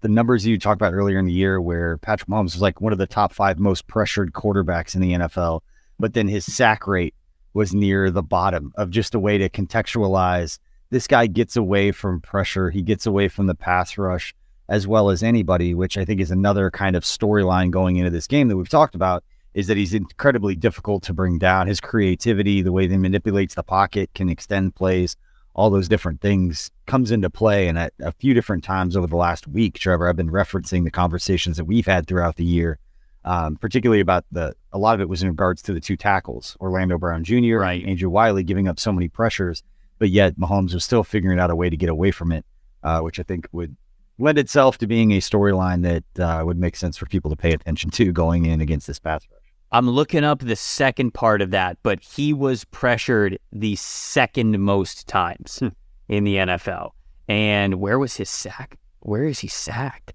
the 0.00 0.08
numbers 0.08 0.46
you 0.46 0.58
talked 0.58 0.80
about 0.80 0.94
earlier 0.94 1.18
in 1.18 1.26
the 1.26 1.32
year 1.32 1.60
where 1.60 1.98
Patrick 1.98 2.28
Mahomes 2.28 2.54
was 2.54 2.62
like 2.62 2.80
one 2.80 2.92
of 2.92 2.98
the 2.98 3.06
top 3.06 3.32
five 3.32 3.58
most 3.58 3.86
pressured 3.86 4.32
quarterbacks 4.32 4.94
in 4.94 5.00
the 5.00 5.12
NFL, 5.12 5.60
but 5.98 6.14
then 6.14 6.28
his 6.28 6.44
sack 6.44 6.86
rate 6.86 7.14
was 7.52 7.74
near 7.74 8.10
the 8.10 8.22
bottom 8.22 8.72
of 8.76 8.90
just 8.90 9.14
a 9.14 9.18
way 9.18 9.38
to 9.38 9.48
contextualize 9.48 10.58
this 10.90 11.06
guy 11.06 11.26
gets 11.26 11.56
away 11.56 11.92
from 11.92 12.20
pressure, 12.20 12.70
he 12.70 12.82
gets 12.82 13.06
away 13.06 13.28
from 13.28 13.46
the 13.46 13.54
pass 13.54 13.96
rush 13.96 14.34
as 14.68 14.86
well 14.86 15.10
as 15.10 15.22
anybody, 15.22 15.74
which 15.74 15.98
I 15.98 16.04
think 16.04 16.20
is 16.20 16.30
another 16.30 16.70
kind 16.70 16.94
of 16.94 17.02
storyline 17.02 17.70
going 17.70 17.96
into 17.96 18.10
this 18.10 18.28
game 18.28 18.48
that 18.48 18.56
we've 18.56 18.68
talked 18.68 18.94
about, 18.94 19.24
is 19.52 19.66
that 19.66 19.76
he's 19.76 19.94
incredibly 19.94 20.54
difficult 20.54 21.02
to 21.04 21.12
bring 21.12 21.38
down. 21.38 21.66
His 21.66 21.80
creativity, 21.80 22.62
the 22.62 22.70
way 22.70 22.86
that 22.86 22.92
he 22.92 22.98
manipulates 22.98 23.56
the 23.56 23.64
pocket, 23.64 24.10
can 24.14 24.28
extend 24.28 24.76
plays, 24.76 25.16
all 25.60 25.68
those 25.68 25.88
different 25.88 26.22
things 26.22 26.70
comes 26.86 27.10
into 27.10 27.28
play. 27.28 27.68
And 27.68 27.78
at 27.78 27.92
a 28.00 28.12
few 28.12 28.32
different 28.32 28.64
times 28.64 28.96
over 28.96 29.06
the 29.06 29.16
last 29.16 29.46
week, 29.46 29.78
Trevor, 29.78 30.08
I've 30.08 30.16
been 30.16 30.30
referencing 30.30 30.84
the 30.84 30.90
conversations 30.90 31.58
that 31.58 31.66
we've 31.66 31.84
had 31.84 32.06
throughout 32.06 32.36
the 32.36 32.46
year, 32.46 32.78
um, 33.26 33.56
particularly 33.56 34.00
about 34.00 34.24
the, 34.32 34.54
a 34.72 34.78
lot 34.78 34.94
of 34.94 35.02
it 35.02 35.08
was 35.10 35.22
in 35.22 35.28
regards 35.28 35.60
to 35.62 35.74
the 35.74 35.80
two 35.80 35.98
tackles, 35.98 36.56
Orlando 36.60 36.96
Brown 36.96 37.24
Jr., 37.24 37.58
right. 37.58 37.84
Andrew 37.84 38.08
Wylie 38.08 38.42
giving 38.42 38.68
up 38.68 38.80
so 38.80 38.90
many 38.90 39.08
pressures, 39.08 39.62
but 39.98 40.08
yet 40.08 40.38
Mahomes 40.38 40.72
was 40.72 40.82
still 40.82 41.04
figuring 41.04 41.38
out 41.38 41.50
a 41.50 41.56
way 41.56 41.68
to 41.68 41.76
get 41.76 41.90
away 41.90 42.10
from 42.10 42.32
it, 42.32 42.46
uh, 42.82 43.00
which 43.00 43.20
I 43.20 43.22
think 43.22 43.46
would 43.52 43.76
lend 44.18 44.38
itself 44.38 44.78
to 44.78 44.86
being 44.86 45.12
a 45.12 45.18
storyline 45.18 45.82
that 45.82 46.24
uh, 46.24 46.42
would 46.42 46.58
make 46.58 46.74
sense 46.74 46.96
for 46.96 47.04
people 47.04 47.28
to 47.30 47.36
pay 47.36 47.52
attention 47.52 47.90
to 47.90 48.12
going 48.12 48.46
in 48.46 48.62
against 48.62 48.86
this 48.86 48.98
pass 48.98 49.28
rush. 49.30 49.39
I'm 49.72 49.88
looking 49.88 50.24
up 50.24 50.40
the 50.40 50.56
second 50.56 51.14
part 51.14 51.40
of 51.40 51.52
that, 51.52 51.78
but 51.82 52.00
he 52.00 52.32
was 52.32 52.64
pressured 52.64 53.38
the 53.52 53.76
second 53.76 54.58
most 54.60 55.06
times 55.06 55.58
hmm. 55.60 55.68
in 56.08 56.24
the 56.24 56.36
NFL. 56.36 56.90
And 57.28 57.76
where 57.76 57.98
was 57.98 58.16
his 58.16 58.28
sack? 58.28 58.76
Where 59.00 59.24
is 59.24 59.38
he 59.38 59.48
sacked? 59.48 60.12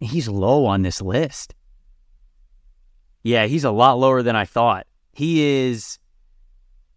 He's 0.00 0.28
low 0.28 0.66
on 0.66 0.82
this 0.82 1.00
list. 1.00 1.54
Yeah, 3.22 3.46
he's 3.46 3.64
a 3.64 3.70
lot 3.70 3.98
lower 3.98 4.22
than 4.22 4.36
I 4.36 4.44
thought. 4.44 4.86
He 5.12 5.42
is 5.42 5.98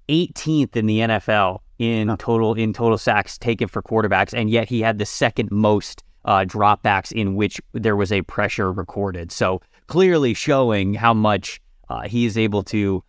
18th 0.10 0.76
in 0.76 0.88
the 0.88 1.00
NFL 1.00 1.60
in 1.78 2.16
total 2.18 2.56
in 2.56 2.74
total 2.74 2.98
sacks 2.98 3.38
taken 3.38 3.68
for 3.68 3.84
quarterbacks, 3.84 4.34
and 4.34 4.50
yet 4.50 4.68
he 4.68 4.82
had 4.82 4.98
the 4.98 5.06
second 5.06 5.52
most 5.52 6.04
uh, 6.26 6.44
dropbacks 6.44 7.12
in 7.12 7.36
which 7.36 7.62
there 7.74 7.96
was 7.96 8.12
a 8.12 8.24
pressure 8.24 8.72
recorded. 8.72 9.32
So 9.32 9.62
clearly 9.86 10.34
showing 10.34 10.96
how 10.96 11.14
much 11.14 11.62
uh, 11.90 12.08
he 12.08 12.26
is 12.26 12.38
able 12.38 12.64
to 12.64 13.04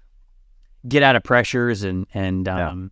get 0.86 1.02
out 1.02 1.16
of 1.16 1.22
pressures 1.22 1.82
and 1.82 2.06
and 2.14 2.48
um, 2.48 2.90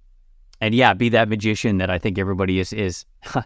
and 0.60 0.74
yeah, 0.74 0.94
be 0.94 1.08
that 1.10 1.28
magician 1.28 1.78
that 1.78 1.90
I 1.90 1.98
think 1.98 2.18
everybody 2.18 2.58
is 2.58 2.72
is. 2.72 3.04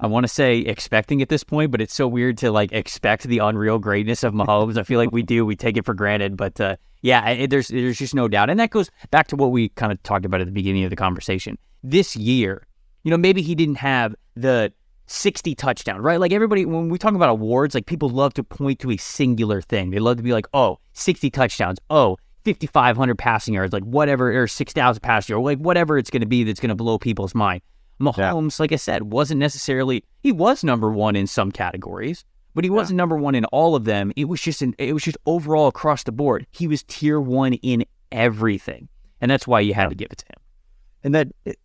I 0.00 0.06
want 0.06 0.22
to 0.22 0.28
say 0.28 0.58
expecting 0.58 1.22
at 1.22 1.28
this 1.28 1.42
point, 1.42 1.72
but 1.72 1.80
it's 1.80 1.92
so 1.92 2.06
weird 2.06 2.38
to 2.38 2.52
like 2.52 2.70
expect 2.70 3.24
the 3.24 3.38
unreal 3.38 3.80
greatness 3.80 4.22
of 4.22 4.32
Mahomes. 4.32 4.78
I 4.78 4.84
feel 4.84 5.00
like 5.00 5.10
we 5.10 5.24
do, 5.24 5.44
we 5.44 5.56
take 5.56 5.76
it 5.76 5.84
for 5.84 5.92
granted, 5.92 6.36
but 6.36 6.60
uh, 6.60 6.76
yeah, 7.02 7.28
it, 7.30 7.50
there's 7.50 7.66
there's 7.66 7.98
just 7.98 8.14
no 8.14 8.28
doubt, 8.28 8.48
and 8.48 8.60
that 8.60 8.70
goes 8.70 8.90
back 9.10 9.26
to 9.28 9.36
what 9.36 9.50
we 9.50 9.70
kind 9.70 9.90
of 9.90 10.00
talked 10.04 10.24
about 10.24 10.40
at 10.40 10.46
the 10.46 10.52
beginning 10.52 10.84
of 10.84 10.90
the 10.90 10.96
conversation. 10.96 11.58
This 11.82 12.14
year, 12.14 12.64
you 13.02 13.10
know, 13.10 13.16
maybe 13.16 13.42
he 13.42 13.56
didn't 13.56 13.76
have 13.76 14.14
the 14.36 14.72
60 15.08 15.54
touchdowns, 15.54 16.02
right? 16.02 16.20
Like 16.20 16.32
everybody, 16.32 16.64
when 16.64 16.88
we 16.88 16.98
talk 16.98 17.14
about 17.14 17.30
awards, 17.30 17.74
like 17.74 17.86
people 17.86 18.08
love 18.08 18.34
to 18.34 18.44
point 18.44 18.78
to 18.80 18.90
a 18.90 18.96
singular 18.96 19.60
thing. 19.60 19.90
They 19.90 19.98
love 19.98 20.18
to 20.18 20.22
be 20.22 20.32
like, 20.32 20.46
oh, 20.52 20.78
60 20.92 21.30
touchdowns, 21.30 21.78
oh, 21.90 22.16
5,500 22.44 23.16
passing 23.16 23.54
yards, 23.54 23.72
like 23.72 23.84
whatever, 23.84 24.40
or 24.40 24.46
6,000 24.46 25.00
passing 25.00 25.34
yards, 25.34 25.44
like 25.44 25.58
whatever 25.58 25.98
it's 25.98 26.10
going 26.10 26.20
to 26.20 26.26
be 26.26 26.44
that's 26.44 26.60
going 26.60 26.68
to 26.68 26.74
blow 26.74 26.98
people's 26.98 27.34
mind. 27.34 27.62
Mahomes, 28.00 28.58
yeah. 28.58 28.62
like 28.62 28.72
I 28.72 28.76
said, 28.76 29.04
wasn't 29.04 29.40
necessarily 29.40 30.04
he 30.20 30.30
was 30.30 30.62
number 30.62 30.90
one 30.90 31.16
in 31.16 31.26
some 31.26 31.50
categories, 31.50 32.24
but 32.54 32.64
he 32.64 32.70
wasn't 32.70 32.96
number 32.96 33.16
one 33.16 33.34
in 33.34 33.44
all 33.46 33.74
of 33.74 33.84
them. 33.84 34.12
It 34.14 34.26
was 34.26 34.40
just 34.40 34.62
an, 34.62 34.74
it 34.78 34.92
was 34.92 35.02
just 35.02 35.18
overall 35.26 35.66
across 35.66 36.04
the 36.04 36.12
board. 36.12 36.46
He 36.50 36.68
was 36.68 36.84
tier 36.84 37.20
one 37.20 37.54
in 37.54 37.84
everything, 38.12 38.88
and 39.20 39.30
that's 39.30 39.48
why 39.48 39.60
you 39.60 39.74
had 39.74 39.84
yeah. 39.84 39.88
to 39.88 39.94
give 39.96 40.08
it 40.12 40.18
to 40.18 40.26
him. 40.26 40.40
And 41.02 41.14
that 41.14 41.56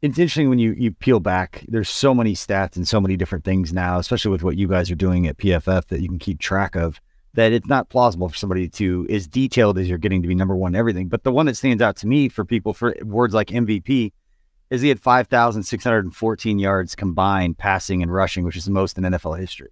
it's 0.00 0.18
interesting 0.18 0.48
when 0.48 0.58
you 0.58 0.74
you 0.78 0.92
peel 0.92 1.20
back. 1.20 1.64
There's 1.68 1.88
so 1.88 2.14
many 2.14 2.34
stats 2.34 2.76
and 2.76 2.86
so 2.86 3.00
many 3.00 3.16
different 3.16 3.44
things 3.44 3.72
now, 3.72 3.98
especially 3.98 4.30
with 4.30 4.42
what 4.42 4.56
you 4.56 4.68
guys 4.68 4.90
are 4.90 4.96
doing 4.96 5.26
at 5.26 5.38
PFF 5.38 5.86
that 5.86 6.00
you 6.00 6.08
can 6.08 6.18
keep 6.18 6.38
track 6.38 6.76
of. 6.76 7.00
That 7.34 7.52
it's 7.52 7.68
not 7.68 7.88
plausible 7.88 8.28
for 8.28 8.36
somebody 8.36 8.68
to 8.70 9.06
as 9.10 9.26
detailed 9.26 9.78
as 9.78 9.88
you're 9.88 9.98
getting 9.98 10.22
to 10.22 10.28
be 10.28 10.34
number 10.34 10.56
one 10.56 10.74
in 10.74 10.78
everything. 10.78 11.08
But 11.08 11.24
the 11.24 11.32
one 11.32 11.46
that 11.46 11.56
stands 11.56 11.82
out 11.82 11.96
to 11.96 12.06
me 12.06 12.28
for 12.28 12.44
people 12.44 12.72
for 12.72 12.94
words 13.02 13.34
like 13.34 13.48
MVP 13.48 14.12
is 14.70 14.82
he 14.82 14.88
had 14.88 15.00
5,614 15.00 16.58
yards 16.58 16.94
combined 16.94 17.58
passing 17.58 18.02
and 18.02 18.12
rushing, 18.12 18.44
which 18.44 18.56
is 18.56 18.64
the 18.64 18.70
most 18.70 18.98
in 18.98 19.04
NFL 19.04 19.38
history. 19.38 19.70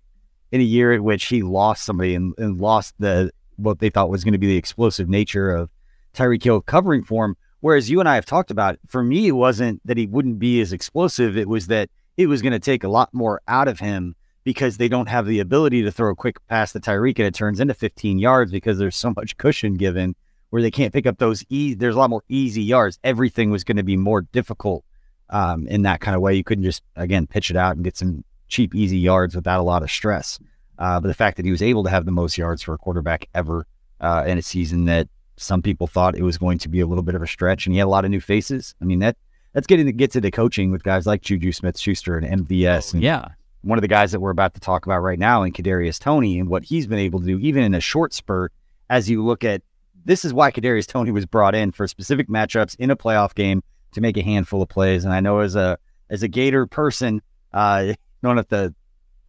In 0.52 0.60
a 0.60 0.64
year 0.64 0.92
in 0.92 1.04
which 1.04 1.26
he 1.26 1.42
lost 1.42 1.84
somebody 1.84 2.14
and, 2.14 2.34
and 2.38 2.60
lost 2.60 2.94
the 2.98 3.30
what 3.56 3.78
they 3.78 3.90
thought 3.90 4.10
was 4.10 4.22
going 4.22 4.32
to 4.32 4.38
be 4.38 4.46
the 4.46 4.56
explosive 4.56 5.08
nature 5.08 5.50
of 5.50 5.70
Tyreek 6.14 6.42
Hill 6.42 6.60
covering 6.60 7.02
for 7.02 7.24
him. 7.24 7.36
Whereas 7.66 7.90
you 7.90 7.98
and 7.98 8.08
I 8.08 8.14
have 8.14 8.26
talked 8.26 8.52
about, 8.52 8.78
for 8.86 9.02
me, 9.02 9.26
it 9.26 9.32
wasn't 9.32 9.84
that 9.84 9.96
he 9.96 10.06
wouldn't 10.06 10.38
be 10.38 10.60
as 10.60 10.72
explosive. 10.72 11.36
It 11.36 11.48
was 11.48 11.66
that 11.66 11.90
it 12.16 12.28
was 12.28 12.40
going 12.40 12.52
to 12.52 12.60
take 12.60 12.84
a 12.84 12.88
lot 12.88 13.12
more 13.12 13.40
out 13.48 13.66
of 13.66 13.80
him 13.80 14.14
because 14.44 14.76
they 14.76 14.86
don't 14.86 15.08
have 15.08 15.26
the 15.26 15.40
ability 15.40 15.82
to 15.82 15.90
throw 15.90 16.12
a 16.12 16.14
quick 16.14 16.36
pass 16.46 16.70
to 16.74 16.78
Tyreek 16.78 17.18
and 17.18 17.26
it 17.26 17.34
turns 17.34 17.58
into 17.58 17.74
15 17.74 18.20
yards 18.20 18.52
because 18.52 18.78
there's 18.78 18.94
so 18.94 19.12
much 19.16 19.36
cushion 19.36 19.74
given 19.74 20.14
where 20.50 20.62
they 20.62 20.70
can't 20.70 20.92
pick 20.92 21.08
up 21.08 21.18
those 21.18 21.44
e- 21.48 21.74
there's 21.74 21.96
a 21.96 21.98
lot 21.98 22.08
more 22.08 22.22
easy 22.28 22.62
yards. 22.62 23.00
Everything 23.02 23.50
was 23.50 23.64
going 23.64 23.78
to 23.78 23.82
be 23.82 23.96
more 23.96 24.22
difficult 24.22 24.84
um, 25.30 25.66
in 25.66 25.82
that 25.82 26.00
kind 26.00 26.14
of 26.14 26.22
way. 26.22 26.34
You 26.34 26.44
couldn't 26.44 26.62
just 26.62 26.84
again 26.94 27.26
pitch 27.26 27.50
it 27.50 27.56
out 27.56 27.74
and 27.74 27.82
get 27.82 27.96
some 27.96 28.22
cheap, 28.46 28.76
easy 28.76 28.98
yards 28.98 29.34
without 29.34 29.58
a 29.58 29.64
lot 29.64 29.82
of 29.82 29.90
stress. 29.90 30.38
Uh, 30.78 31.00
but 31.00 31.08
the 31.08 31.14
fact 31.14 31.36
that 31.36 31.44
he 31.44 31.50
was 31.50 31.62
able 31.62 31.82
to 31.82 31.90
have 31.90 32.04
the 32.04 32.12
most 32.12 32.38
yards 32.38 32.62
for 32.62 32.74
a 32.74 32.78
quarterback 32.78 33.28
ever 33.34 33.66
uh, 34.00 34.22
in 34.24 34.38
a 34.38 34.42
season 34.42 34.84
that 34.84 35.08
some 35.36 35.62
people 35.62 35.86
thought 35.86 36.16
it 36.16 36.22
was 36.22 36.38
going 36.38 36.58
to 36.58 36.68
be 36.68 36.80
a 36.80 36.86
little 36.86 37.02
bit 37.02 37.14
of 37.14 37.22
a 37.22 37.26
stretch, 37.26 37.66
and 37.66 37.74
he 37.74 37.78
had 37.78 37.86
a 37.86 37.90
lot 37.90 38.04
of 38.04 38.10
new 38.10 38.20
faces. 38.20 38.74
I 38.80 38.84
mean 38.84 39.00
that 39.00 39.16
that's 39.52 39.66
getting 39.66 39.86
to 39.86 39.92
get 39.92 40.10
to 40.12 40.20
the 40.20 40.30
coaching 40.30 40.70
with 40.70 40.82
guys 40.82 41.06
like 41.06 41.22
Juju 41.22 41.52
Smith 41.52 41.78
Schuster 41.78 42.18
and 42.18 42.46
MVS. 42.46 42.92
And 42.92 43.02
yeah. 43.02 43.28
One 43.62 43.78
of 43.78 43.82
the 43.82 43.88
guys 43.88 44.12
that 44.12 44.20
we're 44.20 44.30
about 44.30 44.54
to 44.54 44.60
talk 44.60 44.86
about 44.86 45.00
right 45.00 45.18
now 45.18 45.42
in 45.42 45.52
Kadarius 45.52 45.98
Toney, 45.98 46.38
and 46.38 46.48
what 46.48 46.64
he's 46.64 46.86
been 46.86 46.98
able 46.98 47.20
to 47.20 47.26
do, 47.26 47.38
even 47.38 47.64
in 47.64 47.74
a 47.74 47.80
short 47.80 48.12
spurt, 48.12 48.52
as 48.90 49.10
you 49.10 49.24
look 49.24 49.42
at 49.44 49.62
this 50.04 50.24
is 50.24 50.32
why 50.32 50.52
Kadarius 50.52 50.86
Toney 50.86 51.10
was 51.10 51.26
brought 51.26 51.54
in 51.54 51.72
for 51.72 51.88
specific 51.88 52.28
matchups 52.28 52.76
in 52.78 52.90
a 52.90 52.96
playoff 52.96 53.34
game 53.34 53.62
to 53.92 54.00
make 54.00 54.16
a 54.16 54.22
handful 54.22 54.62
of 54.62 54.68
plays. 54.68 55.04
And 55.04 55.12
I 55.12 55.20
know 55.20 55.40
as 55.40 55.56
a 55.56 55.78
as 56.10 56.22
a 56.22 56.28
Gator 56.28 56.66
person, 56.66 57.20
uh, 57.52 57.56
I 57.56 57.96
don't 58.22 58.36
have 58.36 58.48
to 58.48 58.74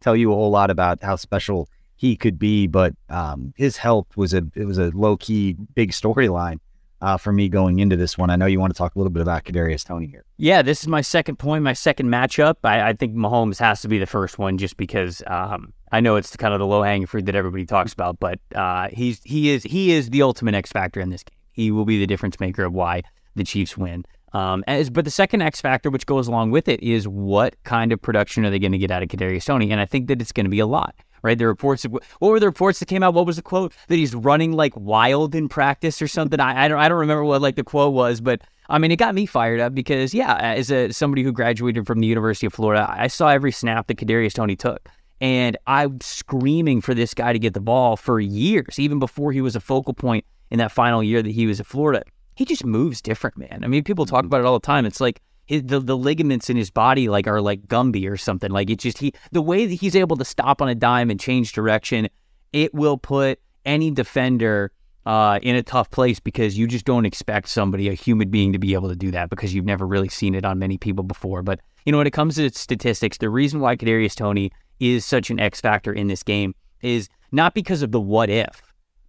tell 0.02 0.16
you 0.16 0.32
a 0.32 0.36
whole 0.36 0.52
lot 0.52 0.70
about 0.70 1.02
how 1.02 1.16
special 1.16 1.68
he 1.98 2.16
could 2.16 2.40
be, 2.40 2.68
but 2.68 2.94
um, 3.10 3.54
his 3.58 3.78
health 3.78 4.16
was 4.16 4.34
a 4.34 4.44
it 4.56 4.66
was 4.66 4.78
a 4.78 4.92
low 4.92 5.18
key 5.18 5.58
big 5.76 5.92
storyline 5.92 6.60
uh, 7.02 7.18
for 7.18 7.34
me 7.34 7.50
going 7.50 7.80
into 7.80 7.96
this 7.96 8.18
one. 8.18 8.30
I 8.30 8.36
know 8.36 8.46
you 8.46 8.60
want 8.60 8.74
to 8.74 8.78
talk 8.78 8.96
a 8.96 9.00
little 9.00 9.12
bit 9.12 9.22
about 9.22 9.44
Kadarius 9.44 9.84
Toney 9.84 10.08
here. 10.08 10.24
Yeah, 10.38 10.62
this 10.62 10.82
is 10.82 10.88
my 10.88 11.02
second 11.02 11.38
point, 11.38 11.64
my 11.64 11.74
second 11.74 12.10
matchup. 12.10 12.56
I, 12.64 12.90
I 12.90 12.94
think 12.94 13.16
Mahomes 13.16 13.60
has 13.60 13.82
to 13.82 13.88
be 13.88 13.98
the 13.98 14.06
first 14.06 14.40
one, 14.40 14.58
just 14.58 14.78
because 14.78 15.22
um, 15.28 15.74
I 15.92 16.00
know 16.00 16.16
it's 16.16 16.36
kind 16.38 16.54
of 16.54 16.60
the 16.60 16.68
low 16.68 16.84
hanging 16.84 17.08
fruit 17.08 17.26
that 17.26 17.36
everybody 17.36 17.66
talks 17.66 17.94
about, 17.94 18.20
but 18.20 18.40
uh, 18.56 18.90
he's 18.92 19.22
he 19.24 19.50
is 19.50 19.64
he 19.64 19.92
is 19.92 20.10
the 20.12 20.22
ultimate 20.22 20.56
X 20.56 20.72
factor 20.72 21.02
in 21.02 21.10
this 21.10 21.24
game. 21.24 21.38
He 21.52 21.72
will 21.72 21.86
be 21.86 22.00
the 22.00 22.08
difference 22.08 22.40
maker 22.40 22.64
of 22.64 22.74
why 22.74 23.02
the 23.36 23.44
Chiefs 23.44 23.76
win. 23.76 24.06
Um, 24.34 24.64
as, 24.68 24.90
but 24.90 25.06
the 25.06 25.12
second 25.12 25.42
X 25.42 25.62
factor, 25.62 25.90
which 25.90 26.06
goes 26.06 26.28
along 26.28 26.52
with 26.52 26.68
it, 26.68 26.82
is 26.84 27.08
what 27.08 27.56
kind 27.64 27.92
of 27.92 28.02
production 28.02 28.46
are 28.46 28.50
they 28.50 28.60
going 28.60 28.74
to 28.74 28.78
get 28.78 28.92
out 28.92 29.02
of 29.02 29.10
Kadarius 29.10 29.46
Toney? 29.46 29.72
And 29.72 29.80
I 29.80 29.86
think 29.86 30.08
that 30.08 30.22
it's 30.22 30.32
going 30.32 30.46
to 30.46 30.50
be 30.50 30.60
a 30.60 30.68
lot, 30.68 30.96
right? 31.22 31.38
The 31.38 31.48
reports, 31.48 31.86
of, 31.86 31.92
what 31.92 32.04
were 32.20 32.40
the 32.40 32.48
reports 32.48 32.80
that 32.80 32.88
came 32.88 33.04
out? 33.04 33.14
What 33.14 33.26
was 33.26 33.36
the 33.36 33.42
quote 33.42 33.74
that 33.88 33.96
he's 33.96 34.16
running 34.16 34.54
like 34.54 34.74
wild 34.76 35.36
in 35.36 35.50
practice 35.50 36.02
or 36.02 36.08
something? 36.08 36.40
I, 36.40 36.66
I 36.66 36.68
don't, 36.68 36.80
I 36.80 36.90
don't 36.90 37.00
remember 37.00 37.24
what 37.24 37.42
like 37.42 37.56
the 37.56 37.64
quote 37.64 37.94
was, 37.94 38.22
but 38.22 38.42
I 38.70 38.78
mean, 38.78 38.92
it 38.92 38.98
got 38.98 39.16
me 39.16 39.26
fired 39.26 39.60
up 39.60 39.74
because 39.74 40.14
yeah, 40.14 40.36
as 40.38 40.72
a 40.72 40.92
somebody 40.92 41.24
who 41.24 41.32
graduated 41.32 41.88
from 41.88 42.00
the 42.00 42.08
University 42.08 42.48
of 42.48 42.54
Florida, 42.54 42.86
I 42.90 43.08
saw 43.08 43.30
every 43.30 43.52
snap 43.52 43.88
that 43.88 43.98
Kadarius 43.98 44.34
Toney 44.34 44.56
took. 44.56 44.90
And 45.20 45.58
I'm 45.66 46.00
screaming 46.02 46.82
for 46.82 46.94
this 46.94 47.16
guy 47.16 47.34
to 47.34 47.40
get 47.40 47.56
the 47.56 47.60
ball 47.60 47.96
for 47.96 48.20
years, 48.20 48.78
even 48.78 49.00
before 49.00 49.32
he 49.32 49.42
was 49.42 49.56
a 49.56 49.60
focal 49.60 49.94
point 49.94 50.26
in 50.52 50.60
that 50.60 50.72
final 50.72 51.04
year 51.04 51.24
that 51.24 51.32
he 51.32 51.48
was 51.48 51.60
at 51.60 51.66
Florida 51.66 52.04
he 52.38 52.46
just 52.46 52.64
moves 52.64 53.02
different, 53.02 53.36
man. 53.36 53.62
I 53.64 53.68
mean, 53.68 53.84
people 53.84 54.06
talk 54.06 54.20
mm-hmm. 54.20 54.28
about 54.28 54.42
it 54.42 54.46
all 54.46 54.60
the 54.60 54.66
time. 54.66 54.86
It's 54.86 55.02
like 55.02 55.22
his, 55.48 55.64
the 55.64 55.80
the 55.80 55.98
ligaments 55.98 56.50
in 56.50 56.58
his 56.58 56.70
body 56.70 57.10
like 57.10 57.28
are 57.28 57.42
like 57.42 57.68
Gumby 57.68 58.10
or 58.10 58.18
something. 58.18 58.52
Like 58.52 58.70
it's 58.70 58.84
just 58.84 59.00
he 59.00 59.14
the 59.32 59.42
way 59.42 59.66
that 59.66 59.74
he's 59.74 59.96
able 59.96 60.16
to 60.18 60.26
stop 60.26 60.62
on 60.62 60.70
a 60.70 60.76
dime 60.76 61.10
and 61.10 61.20
change 61.20 61.54
direction, 61.54 62.08
it 62.54 62.74
will 62.74 62.98
put 62.98 63.40
any 63.66 63.92
defender 63.92 64.72
uh, 65.06 65.40
in 65.42 65.56
a 65.56 65.64
tough 65.64 65.90
place 65.90 66.20
because 66.20 66.58
you 66.58 66.68
just 66.68 66.86
don't 66.86 67.06
expect 67.06 67.48
somebody, 67.48 67.88
a 67.88 67.94
human 67.94 68.30
being, 68.30 68.54
to 68.54 68.60
be 68.60 68.74
able 68.74 68.90
to 68.90 68.96
do 68.96 69.10
that 69.12 69.30
because 69.30 69.54
you've 69.54 69.66
never 69.66 69.88
really 69.88 70.10
seen 70.10 70.36
it 70.36 70.46
on 70.46 70.60
many 70.60 70.78
people 70.78 71.04
before. 71.04 71.42
But 71.42 71.60
you 71.86 71.92
know, 71.92 71.98
when 71.98 72.08
it 72.08 72.14
comes 72.14 72.36
to 72.36 72.50
statistics, 72.52 73.18
the 73.18 73.30
reason 73.30 73.60
why 73.60 73.76
Kadarius 73.76 74.16
Toney 74.16 74.52
is 74.80 75.06
such 75.06 75.30
an 75.30 75.40
X 75.40 75.62
factor 75.62 75.94
in 75.94 76.08
this 76.08 76.24
game 76.24 76.54
is 76.82 77.10
not 77.32 77.54
because 77.54 77.82
of 77.82 77.92
the 77.92 78.00
what 78.00 78.30
if 78.30 78.62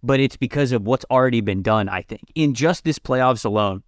but 0.03 0.19
it's 0.19 0.37
because 0.37 0.71
of 0.71 0.83
what's 0.85 1.05
already 1.11 1.41
been 1.41 1.61
done, 1.61 1.89
I 1.89 2.01
think. 2.01 2.31
In 2.35 2.53
just 2.53 2.83
this 2.83 2.99
playoffs 2.99 3.45
alone, 3.45 3.83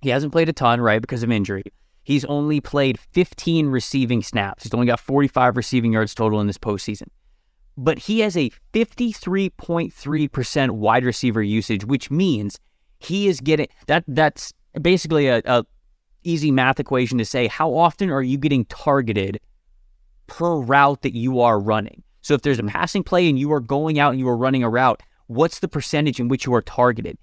he 0.00 0.08
hasn't 0.10 0.32
played 0.32 0.48
a 0.48 0.52
ton, 0.52 0.80
right, 0.80 1.00
because 1.00 1.22
of 1.22 1.30
injury. 1.30 1.64
He's 2.02 2.24
only 2.24 2.60
played 2.60 2.98
15 2.98 3.66
receiving 3.68 4.22
snaps. 4.22 4.64
He's 4.64 4.74
only 4.74 4.86
got 4.86 5.00
45 5.00 5.56
receiving 5.56 5.92
yards 5.92 6.14
total 6.14 6.40
in 6.40 6.46
this 6.46 6.58
postseason. 6.58 7.08
But 7.76 7.98
he 7.98 8.20
has 8.20 8.36
a 8.36 8.50
53.3% 8.72 10.70
wide 10.70 11.04
receiver 11.04 11.42
usage, 11.42 11.84
which 11.84 12.10
means 12.10 12.58
he 12.98 13.28
is 13.28 13.40
getting 13.40 13.68
that 13.86 14.04
that's 14.08 14.52
basically 14.80 15.28
a, 15.28 15.40
a 15.44 15.64
easy 16.24 16.50
math 16.50 16.80
equation 16.80 17.18
to 17.18 17.24
say 17.24 17.46
how 17.46 17.74
often 17.74 18.10
are 18.10 18.22
you 18.22 18.36
getting 18.36 18.64
targeted 18.66 19.40
per 20.26 20.56
route 20.56 21.02
that 21.02 21.14
you 21.14 21.40
are 21.40 21.58
running. 21.58 22.02
So 22.22 22.34
if 22.34 22.42
there's 22.42 22.58
a 22.58 22.62
passing 22.62 23.02
play 23.02 23.28
and 23.28 23.38
you 23.38 23.52
are 23.52 23.60
going 23.60 23.98
out 23.98 24.12
and 24.12 24.20
you 24.20 24.28
are 24.28 24.36
running 24.36 24.62
a 24.62 24.70
route, 24.70 25.02
what's 25.26 25.58
the 25.58 25.68
percentage 25.68 26.20
in 26.20 26.28
which 26.28 26.46
you 26.46 26.54
are 26.54 26.62
targeted? 26.62 27.18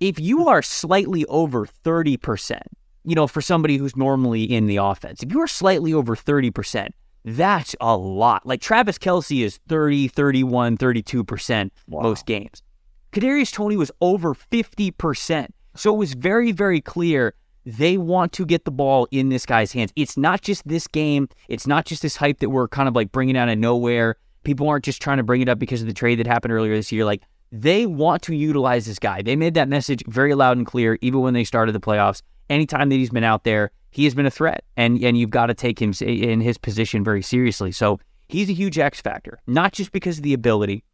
If 0.00 0.18
you 0.18 0.48
are 0.48 0.62
slightly 0.62 1.26
over 1.26 1.66
30%, 1.66 2.60
you 3.04 3.14
know, 3.14 3.26
for 3.26 3.40
somebody 3.40 3.76
who's 3.76 3.96
normally 3.96 4.44
in 4.44 4.66
the 4.66 4.76
offense, 4.76 5.22
if 5.22 5.32
you 5.32 5.40
are 5.40 5.46
slightly 5.46 5.92
over 5.92 6.14
30%, 6.14 6.88
that's 7.24 7.74
a 7.80 7.96
lot. 7.96 8.46
Like 8.46 8.60
Travis 8.60 8.98
Kelce 8.98 9.44
is 9.44 9.58
30, 9.68 10.08
31, 10.08 10.78
32% 10.78 11.70
wow. 11.88 12.02
most 12.02 12.26
games. 12.26 12.62
Kadarius 13.12 13.52
Toney 13.52 13.76
was 13.76 13.90
over 14.00 14.34
50%. 14.34 15.48
So 15.74 15.94
it 15.94 15.98
was 15.98 16.14
very, 16.14 16.52
very 16.52 16.80
clear 16.80 17.34
they 17.66 17.98
want 17.98 18.32
to 18.32 18.46
get 18.46 18.64
the 18.64 18.70
ball 18.70 19.06
in 19.10 19.28
this 19.28 19.44
guy's 19.44 19.72
hands. 19.72 19.92
It's 19.96 20.16
not 20.16 20.40
just 20.42 20.66
this 20.66 20.86
game. 20.86 21.28
It's 21.48 21.66
not 21.66 21.84
just 21.84 22.02
this 22.02 22.16
hype 22.16 22.38
that 22.38 22.50
we're 22.50 22.68
kind 22.68 22.88
of 22.88 22.94
like 22.94 23.12
bringing 23.12 23.36
out 23.36 23.48
of 23.48 23.58
nowhere. 23.58 24.16
People 24.44 24.68
aren't 24.68 24.84
just 24.84 25.02
trying 25.02 25.18
to 25.18 25.22
bring 25.22 25.42
it 25.42 25.48
up 25.48 25.58
because 25.58 25.82
of 25.82 25.86
the 25.86 25.92
trade 25.92 26.18
that 26.18 26.26
happened 26.26 26.52
earlier 26.52 26.74
this 26.74 26.90
year. 26.90 27.04
Like 27.04 27.22
they 27.52 27.86
want 27.86 28.22
to 28.22 28.34
utilize 28.34 28.86
this 28.86 28.98
guy. 28.98 29.22
They 29.22 29.36
made 29.36 29.54
that 29.54 29.68
message 29.68 30.02
very 30.06 30.34
loud 30.34 30.56
and 30.56 30.66
clear, 30.66 30.98
even 31.02 31.20
when 31.20 31.34
they 31.34 31.44
started 31.44 31.72
the 31.72 31.80
playoffs. 31.80 32.22
Anytime 32.50 32.90
that 32.90 32.96
he's 32.96 33.10
been 33.10 33.24
out 33.24 33.44
there, 33.44 33.70
he 33.90 34.04
has 34.04 34.14
been 34.14 34.26
a 34.26 34.30
threat, 34.30 34.64
and 34.76 35.02
and 35.02 35.16
you've 35.16 35.30
got 35.30 35.46
to 35.46 35.54
take 35.54 35.80
him 35.80 35.94
in 36.00 36.40
his 36.40 36.58
position 36.58 37.02
very 37.02 37.22
seriously. 37.22 37.72
So 37.72 37.98
he's 38.28 38.50
a 38.50 38.52
huge 38.52 38.78
X 38.78 39.00
factor, 39.00 39.40
not 39.46 39.72
just 39.72 39.92
because 39.92 40.18
of 40.18 40.24
the 40.24 40.34
ability, 40.34 40.84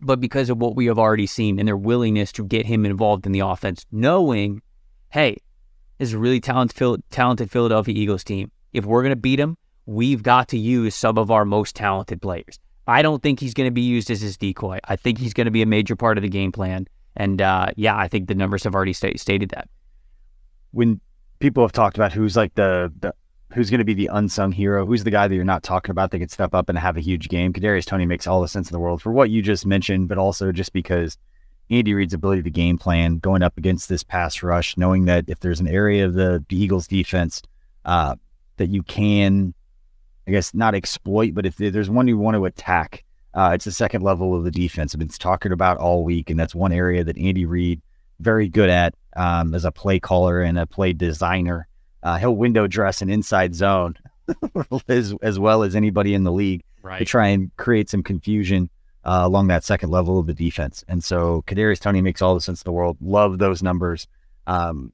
but 0.00 0.20
because 0.20 0.48
of 0.48 0.58
what 0.58 0.76
we 0.76 0.86
have 0.86 0.98
already 0.98 1.26
seen 1.26 1.58
and 1.58 1.68
their 1.68 1.76
willingness 1.76 2.32
to 2.32 2.44
get 2.44 2.66
him 2.66 2.86
involved 2.86 3.26
in 3.26 3.32
the 3.32 3.40
offense, 3.40 3.86
knowing, 3.92 4.62
hey, 5.10 5.36
this 5.98 6.08
is 6.08 6.14
a 6.14 6.18
really 6.18 6.40
talented, 6.40 7.02
talented 7.10 7.50
Philadelphia 7.50 7.94
Eagles 7.94 8.24
team. 8.24 8.50
If 8.72 8.84
we're 8.84 9.02
going 9.02 9.10
to 9.10 9.16
beat 9.16 9.36
them, 9.36 9.56
we've 9.86 10.22
got 10.22 10.48
to 10.48 10.58
use 10.58 10.94
some 10.94 11.18
of 11.18 11.30
our 11.30 11.44
most 11.44 11.76
talented 11.76 12.20
players. 12.20 12.58
I 12.86 13.02
don't 13.02 13.22
think 13.22 13.38
he's 13.38 13.54
going 13.54 13.68
to 13.68 13.72
be 13.72 13.82
used 13.82 14.10
as 14.10 14.20
his 14.20 14.36
decoy. 14.36 14.78
I 14.84 14.96
think 14.96 15.18
he's 15.18 15.34
going 15.34 15.44
to 15.44 15.52
be 15.52 15.62
a 15.62 15.66
major 15.66 15.94
part 15.94 16.18
of 16.18 16.22
the 16.22 16.28
game 16.28 16.50
plan. 16.50 16.88
And 17.16 17.40
uh, 17.40 17.68
yeah, 17.76 17.96
I 17.96 18.08
think 18.08 18.26
the 18.26 18.34
numbers 18.34 18.64
have 18.64 18.74
already 18.74 18.92
st- 18.92 19.20
stated 19.20 19.50
that. 19.50 19.68
When 20.72 21.00
people 21.38 21.62
have 21.64 21.72
talked 21.72 21.96
about 21.96 22.12
who's 22.12 22.36
like 22.36 22.54
the, 22.54 22.92
the 23.00 23.14
who's 23.52 23.70
going 23.70 23.78
to 23.78 23.84
be 23.84 23.94
the 23.94 24.08
unsung 24.12 24.52
hero, 24.52 24.86
who's 24.86 25.04
the 25.04 25.10
guy 25.10 25.28
that 25.28 25.34
you're 25.34 25.44
not 25.44 25.62
talking 25.62 25.90
about 25.90 26.10
that 26.10 26.18
could 26.18 26.30
step 26.30 26.54
up 26.54 26.68
and 26.68 26.78
have 26.78 26.96
a 26.96 27.00
huge 27.00 27.28
game. 27.28 27.52
Kadarius 27.52 27.84
Toney 27.84 28.06
makes 28.06 28.26
all 28.26 28.40
the 28.40 28.48
sense 28.48 28.68
in 28.70 28.72
the 28.72 28.80
world 28.80 29.02
for 29.02 29.12
what 29.12 29.30
you 29.30 29.42
just 29.42 29.66
mentioned, 29.66 30.08
but 30.08 30.18
also 30.18 30.52
just 30.52 30.72
because 30.72 31.18
Andy 31.70 31.94
Reid's 31.94 32.14
ability 32.14 32.42
to 32.42 32.50
game 32.50 32.78
plan 32.78 33.18
going 33.18 33.42
up 33.42 33.56
against 33.56 33.88
this 33.88 34.02
pass 34.02 34.42
rush, 34.42 34.76
knowing 34.76 35.04
that 35.06 35.24
if 35.28 35.40
there's 35.40 35.60
an 35.60 35.68
area 35.68 36.06
of 36.06 36.14
the, 36.14 36.44
Eagles 36.50 36.86
defense 36.86 37.42
uh, 37.84 38.14
that 38.56 38.70
you 38.70 38.82
can, 38.82 39.54
I 40.26 40.30
guess, 40.30 40.54
not 40.54 40.74
exploit, 40.74 41.34
but 41.34 41.46
if 41.46 41.56
there's 41.56 41.90
one 41.90 42.08
you 42.08 42.18
want 42.18 42.36
to 42.36 42.44
attack, 42.44 43.04
uh, 43.34 43.52
it's 43.54 43.64
the 43.64 43.72
second 43.72 44.02
level 44.02 44.36
of 44.36 44.44
the 44.44 44.50
defense. 44.50 44.94
I've 44.94 44.98
been 44.98 45.08
talking 45.08 45.52
about 45.52 45.78
all 45.78 46.04
week, 46.04 46.30
and 46.30 46.38
that's 46.38 46.54
one 46.54 46.72
area 46.72 47.02
that 47.04 47.16
Andy 47.18 47.46
Reid 47.46 47.80
very 48.20 48.48
good 48.48 48.68
at 48.68 48.94
um, 49.16 49.54
as 49.54 49.64
a 49.64 49.72
play 49.72 49.98
caller 50.00 50.40
and 50.40 50.58
a 50.58 50.66
play 50.66 50.92
designer. 50.92 51.66
Uh, 52.02 52.18
he'll 52.18 52.34
window 52.34 52.66
dress 52.66 53.02
an 53.02 53.10
inside 53.10 53.54
zone 53.54 53.94
as, 54.88 55.14
as 55.22 55.38
well 55.38 55.62
as 55.62 55.76
anybody 55.76 56.14
in 56.14 56.24
the 56.24 56.32
league 56.32 56.62
right. 56.82 56.98
to 56.98 57.04
try 57.04 57.28
and 57.28 57.54
create 57.56 57.88
some 57.88 58.02
confusion 58.02 58.68
uh, 59.04 59.22
along 59.24 59.48
that 59.48 59.64
second 59.64 59.90
level 59.90 60.18
of 60.18 60.26
the 60.26 60.34
defense. 60.34 60.84
And 60.88 61.02
so 61.02 61.42
Kadarius 61.46 61.80
Toney 61.80 62.02
makes 62.02 62.22
all 62.22 62.34
the 62.34 62.40
sense 62.40 62.62
in 62.62 62.64
the 62.64 62.72
world. 62.72 62.96
Love 63.00 63.38
those 63.38 63.62
numbers. 63.62 64.06
Um, 64.46 64.92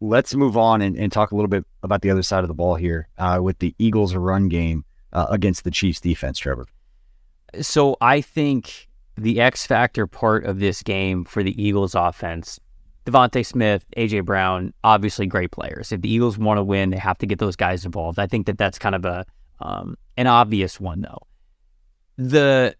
let's 0.00 0.34
move 0.34 0.56
on 0.56 0.82
and, 0.82 0.96
and, 0.96 1.10
talk 1.10 1.32
a 1.32 1.34
little 1.34 1.48
bit 1.48 1.64
about 1.82 2.02
the 2.02 2.10
other 2.10 2.22
side 2.22 2.44
of 2.44 2.48
the 2.48 2.54
ball 2.54 2.74
here 2.74 3.08
uh, 3.18 3.40
with 3.42 3.58
the 3.58 3.74
Eagles' 3.78 4.14
run 4.14 4.48
game 4.48 4.84
uh, 5.12 5.26
against 5.30 5.64
the 5.64 5.70
Chiefs' 5.70 6.00
defense, 6.00 6.38
Trevor. 6.38 6.66
So 7.62 7.96
I 8.00 8.20
think 8.20 8.88
the 9.16 9.40
X 9.40 9.66
factor 9.66 10.06
part 10.06 10.44
of 10.44 10.58
this 10.58 10.82
game 10.82 11.24
for 11.24 11.42
the 11.42 11.60
Eagles 11.62 11.94
offense, 11.94 12.60
DeVonta 13.06 13.46
Smith, 13.46 13.84
AJ 13.96 14.24
Brown, 14.24 14.74
obviously 14.82 15.26
great 15.26 15.52
players. 15.52 15.92
If 15.92 16.02
the 16.02 16.12
Eagles 16.12 16.36
want 16.36 16.58
to 16.58 16.64
win, 16.64 16.90
they 16.90 16.98
have 16.98 17.18
to 17.18 17.26
get 17.26 17.38
those 17.38 17.56
guys 17.56 17.84
involved. 17.84 18.18
I 18.18 18.26
think 18.26 18.46
that 18.46 18.58
that's 18.58 18.78
kind 18.78 18.94
of 18.94 19.04
a 19.04 19.24
um, 19.60 19.96
an 20.16 20.26
obvious 20.26 20.80
one 20.80 21.02
though. 21.02 21.22
The 22.18 22.76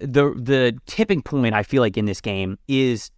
the 0.00 0.32
the 0.36 0.78
tipping 0.86 1.22
point 1.22 1.54
I 1.54 1.64
feel 1.64 1.82
like 1.82 1.96
in 1.96 2.04
this 2.04 2.20
game 2.20 2.58
is 2.68 3.10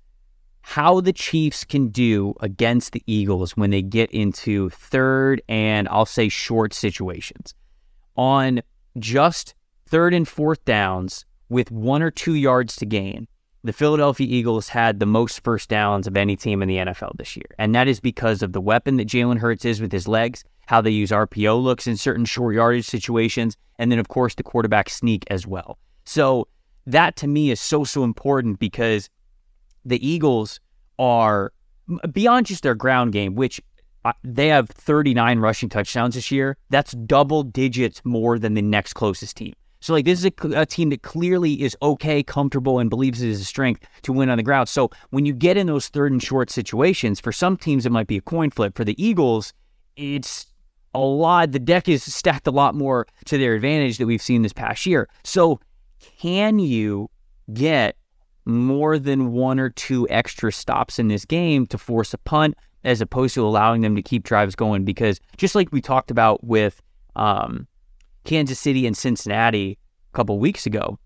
how 0.62 1.00
the 1.02 1.12
Chiefs 1.12 1.62
can 1.62 1.88
do 1.88 2.35
against 2.40 2.93
the 2.93 3.02
Eagles 3.07 3.54
when 3.54 3.71
they 3.71 3.83
get 3.83 4.11
into 4.11 4.71
third 4.71 5.43
and 5.47 5.87
I'll 5.88 6.07
say 6.07 6.31
short 6.31 6.73
situations. 6.73 7.54
On 8.16 8.62
just 8.99 9.54
third 9.87 10.14
and 10.14 10.26
fourth 10.26 10.64
downs, 10.64 11.26
with 11.50 11.71
one 11.71 12.02
or 12.02 12.11
two 12.11 12.35
yards 12.35 12.76
to 12.76 12.87
gain, 12.87 13.28
the 13.64 13.73
Philadelphia 13.73 14.26
Eagles 14.28 14.68
had 14.68 15.00
the 15.00 15.06
most 15.06 15.42
first 15.42 15.71
downs 15.71 16.06
of 16.06 16.18
any 16.18 16.37
team 16.37 16.62
in 16.62 16.68
the 16.68 16.76
NFL 16.76 17.16
this 17.16 17.35
year. 17.35 17.47
And 17.59 17.75
that 17.75 17.88
is 17.88 17.99
because 17.99 18.42
of 18.42 18.52
the 18.52 18.61
weapon 18.61 18.99
that 18.99 19.09
Jalen 19.09 19.38
Hurts 19.38 19.64
is 19.64 19.80
with 19.80 19.90
his 19.90 20.06
legs, 20.06 20.44
how 20.66 20.83
they 20.83 20.90
use 20.90 21.11
RPO 21.11 21.62
looks 21.62 21.87
in 21.87 21.97
certain 21.97 22.26
short 22.26 22.54
yardage 22.54 22.85
situations, 22.85 23.56
and 23.78 23.90
then, 23.90 23.99
of 23.99 24.09
course, 24.09 24.35
the 24.35 24.42
quarterback 24.42 24.90
sneak 24.90 25.25
as 25.30 25.47
well. 25.47 25.78
So, 26.04 26.47
that 26.87 27.16
to 27.16 27.26
me 27.26 27.50
is 27.50 27.62
so, 27.62 27.83
so 27.85 28.04
important 28.04 28.59
because 28.59 29.09
the 29.87 30.06
Eagles 30.06 30.61
are 30.99 31.50
beyond 32.12 32.44
just 32.44 32.62
their 32.62 32.75
ground 32.75 33.12
game, 33.12 33.35
which 33.35 33.62
uh, 34.04 34.12
they 34.23 34.49
have 34.49 34.68
39 34.68 35.38
rushing 35.38 35.71
touchdowns 35.71 36.14
this 36.14 36.30
year. 36.30 36.59
That's 36.68 36.92
double 36.92 37.42
digits 37.42 38.02
more 38.04 38.38
than 38.38 38.52
the 38.52 38.61
next 38.61 38.92
closest 38.92 39.38
team. 39.38 39.54
So 39.84 39.92
like 39.92 40.06
this 40.06 40.20
is 40.20 40.24
a, 40.24 40.60
a, 40.62 40.64
team 40.64 40.88
that 40.88 41.02
clearly 41.02 41.60
is 41.60 41.76
okay, 41.82 42.22
comfortable, 42.22 42.78
and 42.78 42.88
believes 42.88 43.20
it 43.20 43.28
is 43.28 43.42
a 43.42 43.44
strength 43.44 43.86
to 44.04 44.14
win 44.14 44.30
on 44.30 44.38
the 44.38 44.42
ground. 44.42 44.70
So 44.70 44.88
when 45.10 45.26
you 45.26 45.34
get 45.34 45.58
in 45.58 45.66
those 45.66 45.88
third 45.88 46.10
and 46.10 46.22
short 46.22 46.48
situations, 46.48 47.20
for 47.20 47.32
some 47.32 47.58
teams 47.58 47.84
it 47.84 47.92
might 47.92 48.06
be 48.06 48.16
a 48.16 48.22
coin 48.22 48.48
flip. 48.48 48.78
For 48.78 48.84
the 48.84 48.96
Eagles, 48.96 49.52
it's 49.94 50.46
a 50.94 51.00
lot. 51.00 51.52
The 51.52 51.58
deck 51.58 51.86
is 51.86 52.02
stacked 52.02 52.46
a 52.46 52.50
lot 52.50 52.74
more 52.74 53.06
to 53.26 53.36
their 53.36 53.54
advantage 53.54 53.98
that 53.98 54.06
we've 54.06 54.22
seen 54.22 54.40
this 54.40 54.54
past 54.54 54.86
year. 54.86 55.06
So 55.22 55.60
can 56.18 56.58
you 56.58 57.10
get 57.52 57.99
more 58.47 58.99
than 58.99 59.32
one 59.32 59.60
or 59.60 59.68
two 59.68 60.08
extra 60.08 60.50
stops 60.50 60.99
in 60.99 61.08
this 61.08 61.26
game 61.26 61.66
to 61.66 61.76
force 61.76 62.14
a 62.14 62.18
punt 62.18 62.54
as 62.84 63.02
opposed 63.02 63.34
to 63.34 63.44
allowing 63.44 63.82
them 63.82 63.97
to 63.97 64.02
keep 64.02 64.25
drives 64.25 64.54
going? 64.54 64.86
Because 64.86 65.20
just 65.36 65.54
like 65.54 65.70
we 65.73 65.82
talked 65.82 66.10
about 66.10 66.42
with 66.42 66.80
um, 67.16 67.66
Kansas 68.25 68.58
City 68.58 68.87
and 68.87 68.97
Cincinnati 68.97 69.78
a 70.13 70.17
couple 70.17 70.39
weeks 70.39 70.67
ago, 70.67 70.99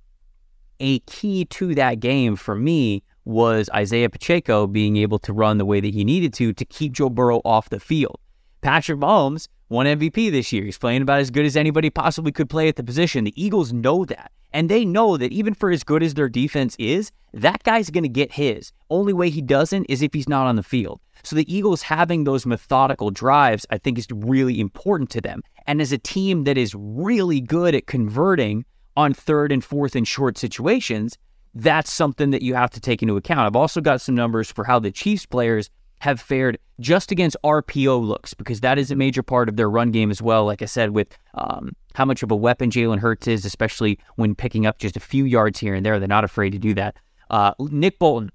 a 0.81 1.01
key 1.01 1.45
to 1.47 1.75
that 1.75 2.01
game 2.01 2.37
for 2.37 2.55
me 2.55 3.03
was 3.25 3.69
Isaiah 3.75 4.09
Pacheco 4.09 4.67
being 4.67 4.97
able 4.97 5.19
to 5.21 5.33
run 5.33 5.59
the 5.59 5.67
way 5.67 5.81
that 5.81 5.93
he 5.93 6.05
needed 6.05 6.33
to 6.35 6.53
to 6.53 6.65
keep 6.65 6.93
Joe 6.93 7.11
Burrow 7.11 7.43
off 7.45 7.69
the 7.69 7.81
field. 7.81 8.19
Patrick 8.61 8.99
Mahomes 8.99 9.49
won 9.69 9.87
MVP 9.87 10.31
this 10.31 10.53
year. 10.53 10.65
He's 10.65 10.79
playing 10.79 11.03
about 11.03 11.21
as 11.21 11.31
good 11.31 11.45
as 11.45 11.57
anybody 11.57 11.91
possibly 11.91 12.33
could 12.33 12.49
play 12.49 12.69
at 12.69 12.77
the 12.77 12.83
position. 12.83 13.25
The 13.25 13.43
Eagles 13.43 13.73
know 13.73 14.05
that. 14.07 14.33
And 14.53 14.71
they 14.71 14.85
know 14.85 15.19
that 15.19 15.31
even 15.31 15.53
for 15.53 15.71
as 15.71 15.85
good 15.85 16.03
as 16.03 16.15
their 16.15 16.29
defense 16.29 16.75
is, 16.79 17.13
that 17.35 17.63
guy's 17.65 17.91
going 17.91 18.05
to 18.05 18.09
get 18.09 18.33
his. 18.33 18.73
Only 18.89 19.13
way 19.13 19.29
he 19.29 19.43
doesn't 19.43 19.85
is 19.91 20.01
if 20.01 20.15
he's 20.15 20.29
not 20.29 20.47
on 20.47 20.57
the 20.57 20.63
field. 20.63 21.01
So 21.23 21.37
the 21.37 21.55
Eagles 21.55 21.83
having 21.83 22.25
those 22.25 22.47
methodical 22.47 23.11
drives, 23.11 23.67
I 23.69 23.77
think, 23.77 23.99
is 23.99 24.07
really 24.11 24.59
important 24.59 25.11
to 25.11 25.21
them. 25.21 25.43
And 25.69 25.83
as 25.83 25.93
a 25.93 25.99
team 25.99 26.45
that 26.45 26.57
is 26.57 26.75
really 26.75 27.43
good 27.43 27.75
at 27.75 27.87
converting 27.87 28.65
on 28.97 29.13
third 29.13 29.53
and 29.53 29.63
fourth 29.63 29.95
and 29.95 30.09
short 30.09 30.39
situations, 30.39 31.19
that's 31.55 31.93
something 31.93 32.31
that 32.31 32.41
you 32.41 32.55
have 32.55 32.71
to 32.71 32.81
take 32.81 33.03
into 33.03 33.19
account. 33.19 33.41
I've 33.41 33.55
also 33.55 33.83
got 33.83 34.01
some 34.01 34.15
numbers 34.15 34.51
for 34.51 34.65
how 34.65 34.79
the 34.79 34.91
Chiefs 34.91 35.27
players 35.27 35.69
have 36.01 36.21
fared 36.21 36.59
just 36.81 37.13
against 37.13 37.37
RPO 37.45 38.03
looks 38.03 38.33
because 38.33 38.61
that 38.61 38.79
is 38.79 38.91
a 38.91 38.97
major 38.97 39.23
part 39.23 39.49
of 39.49 39.57
their 39.57 39.69
run 39.69 39.91
game 39.91 40.11
as 40.11 40.23
well. 40.23 40.47
Like 40.47 40.63
I 40.63 40.65
said, 40.65 40.91
with 40.91 41.19
um, 41.35 41.77
how 41.95 42.07
much 42.07 42.23
of 42.23 42.31
a 42.31 42.37
weapon 42.37 42.71
Jalen 42.71 43.01
Hurts 43.01 43.29
is, 43.29 43.45
especially 43.45 43.99
when 44.17 44.35
picking 44.35 44.65
up 44.65 44.79
just 44.79 44.97
a 44.97 45.01
few 45.01 45.27
yards 45.27 45.59
here 45.59 45.75
and 45.75 45.85
there, 45.85 45.99
they're 45.99 46.09
not 46.09 46.25
afraid 46.25 46.51
to 46.51 46.59
do 46.59 46.73
that. 46.75 46.97
Uh, 47.29 47.53
Nick 47.59 47.99
Bolton, 47.99 48.31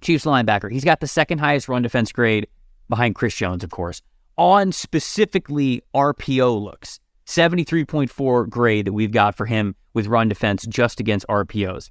Chiefs 0.00 0.24
linebacker, 0.24 0.72
he's 0.72 0.84
got 0.84 0.98
the 0.98 1.06
second 1.06 1.38
highest 1.38 1.68
run 1.68 1.82
defense 1.82 2.10
grade 2.10 2.48
behind 2.88 3.14
Chris 3.14 3.36
Jones, 3.36 3.62
of 3.62 3.70
course, 3.70 4.02
on 4.36 4.72
specifically 4.72 5.82
RPO 5.94 6.62
looks. 6.62 7.00
73.4 7.26 8.48
grade 8.48 8.86
that 8.86 8.92
we've 8.92 9.10
got 9.10 9.34
for 9.34 9.46
him 9.46 9.74
with 9.94 10.06
run 10.06 10.28
defense 10.28 10.64
just 10.66 11.00
against 11.00 11.26
RPOs. 11.28 11.90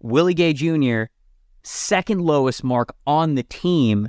Willie 0.00 0.34
Gay 0.34 0.52
Jr., 0.52 1.04
second 1.62 2.20
lowest 2.20 2.64
mark 2.64 2.94
on 3.06 3.36
the 3.36 3.44
team 3.44 4.08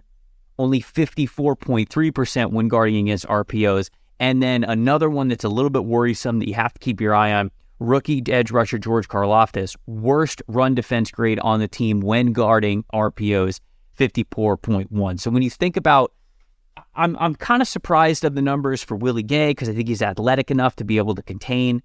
only 0.58 0.82
54.3% 0.82 2.52
when 2.52 2.68
guarding 2.68 3.08
against 3.08 3.28
RPOs. 3.28 3.90
And 4.20 4.42
then 4.42 4.64
another 4.64 5.10
one 5.10 5.28
that's 5.28 5.44
a 5.44 5.50
little 5.50 5.70
bit 5.70 5.86
worrisome 5.86 6.40
that 6.40 6.48
you 6.48 6.54
have 6.54 6.74
to 6.74 6.80
keep 6.80 7.02
your 7.02 7.14
eye 7.14 7.34
on 7.34 7.52
rookie 7.80 8.24
edge 8.28 8.52
rusher 8.52 8.78
George 8.78 9.08
Karlaftis, 9.08 9.76
worst 9.86 10.42
run 10.48 10.76
defense 10.76 11.12
grade 11.12 11.40
on 11.40 11.60
the 11.60 11.68
team 11.68 12.00
when 12.00 12.32
guarding 12.32 12.84
RPOs, 12.94 13.60
54.1. 13.98 15.20
So 15.20 15.30
when 15.32 15.44
you 15.44 15.50
think 15.50 15.76
about, 15.76 16.14
I'm, 16.96 17.18
I'm 17.20 17.36
kind 17.36 17.62
of 17.62 17.68
surprised 17.68 18.24
of 18.24 18.36
the 18.36 18.42
numbers 18.42 18.84
for 18.84 18.96
Willie 18.96 19.24
Gay 19.24 19.52
because 19.52 19.70
I 19.70 19.74
think 19.74 19.88
he's 19.88 20.02
athletic 20.02 20.52
enough 20.52 20.76
to 20.78 20.84
be 20.84 20.98
able 20.98 21.16
to 21.16 21.24
contain. 21.24 21.82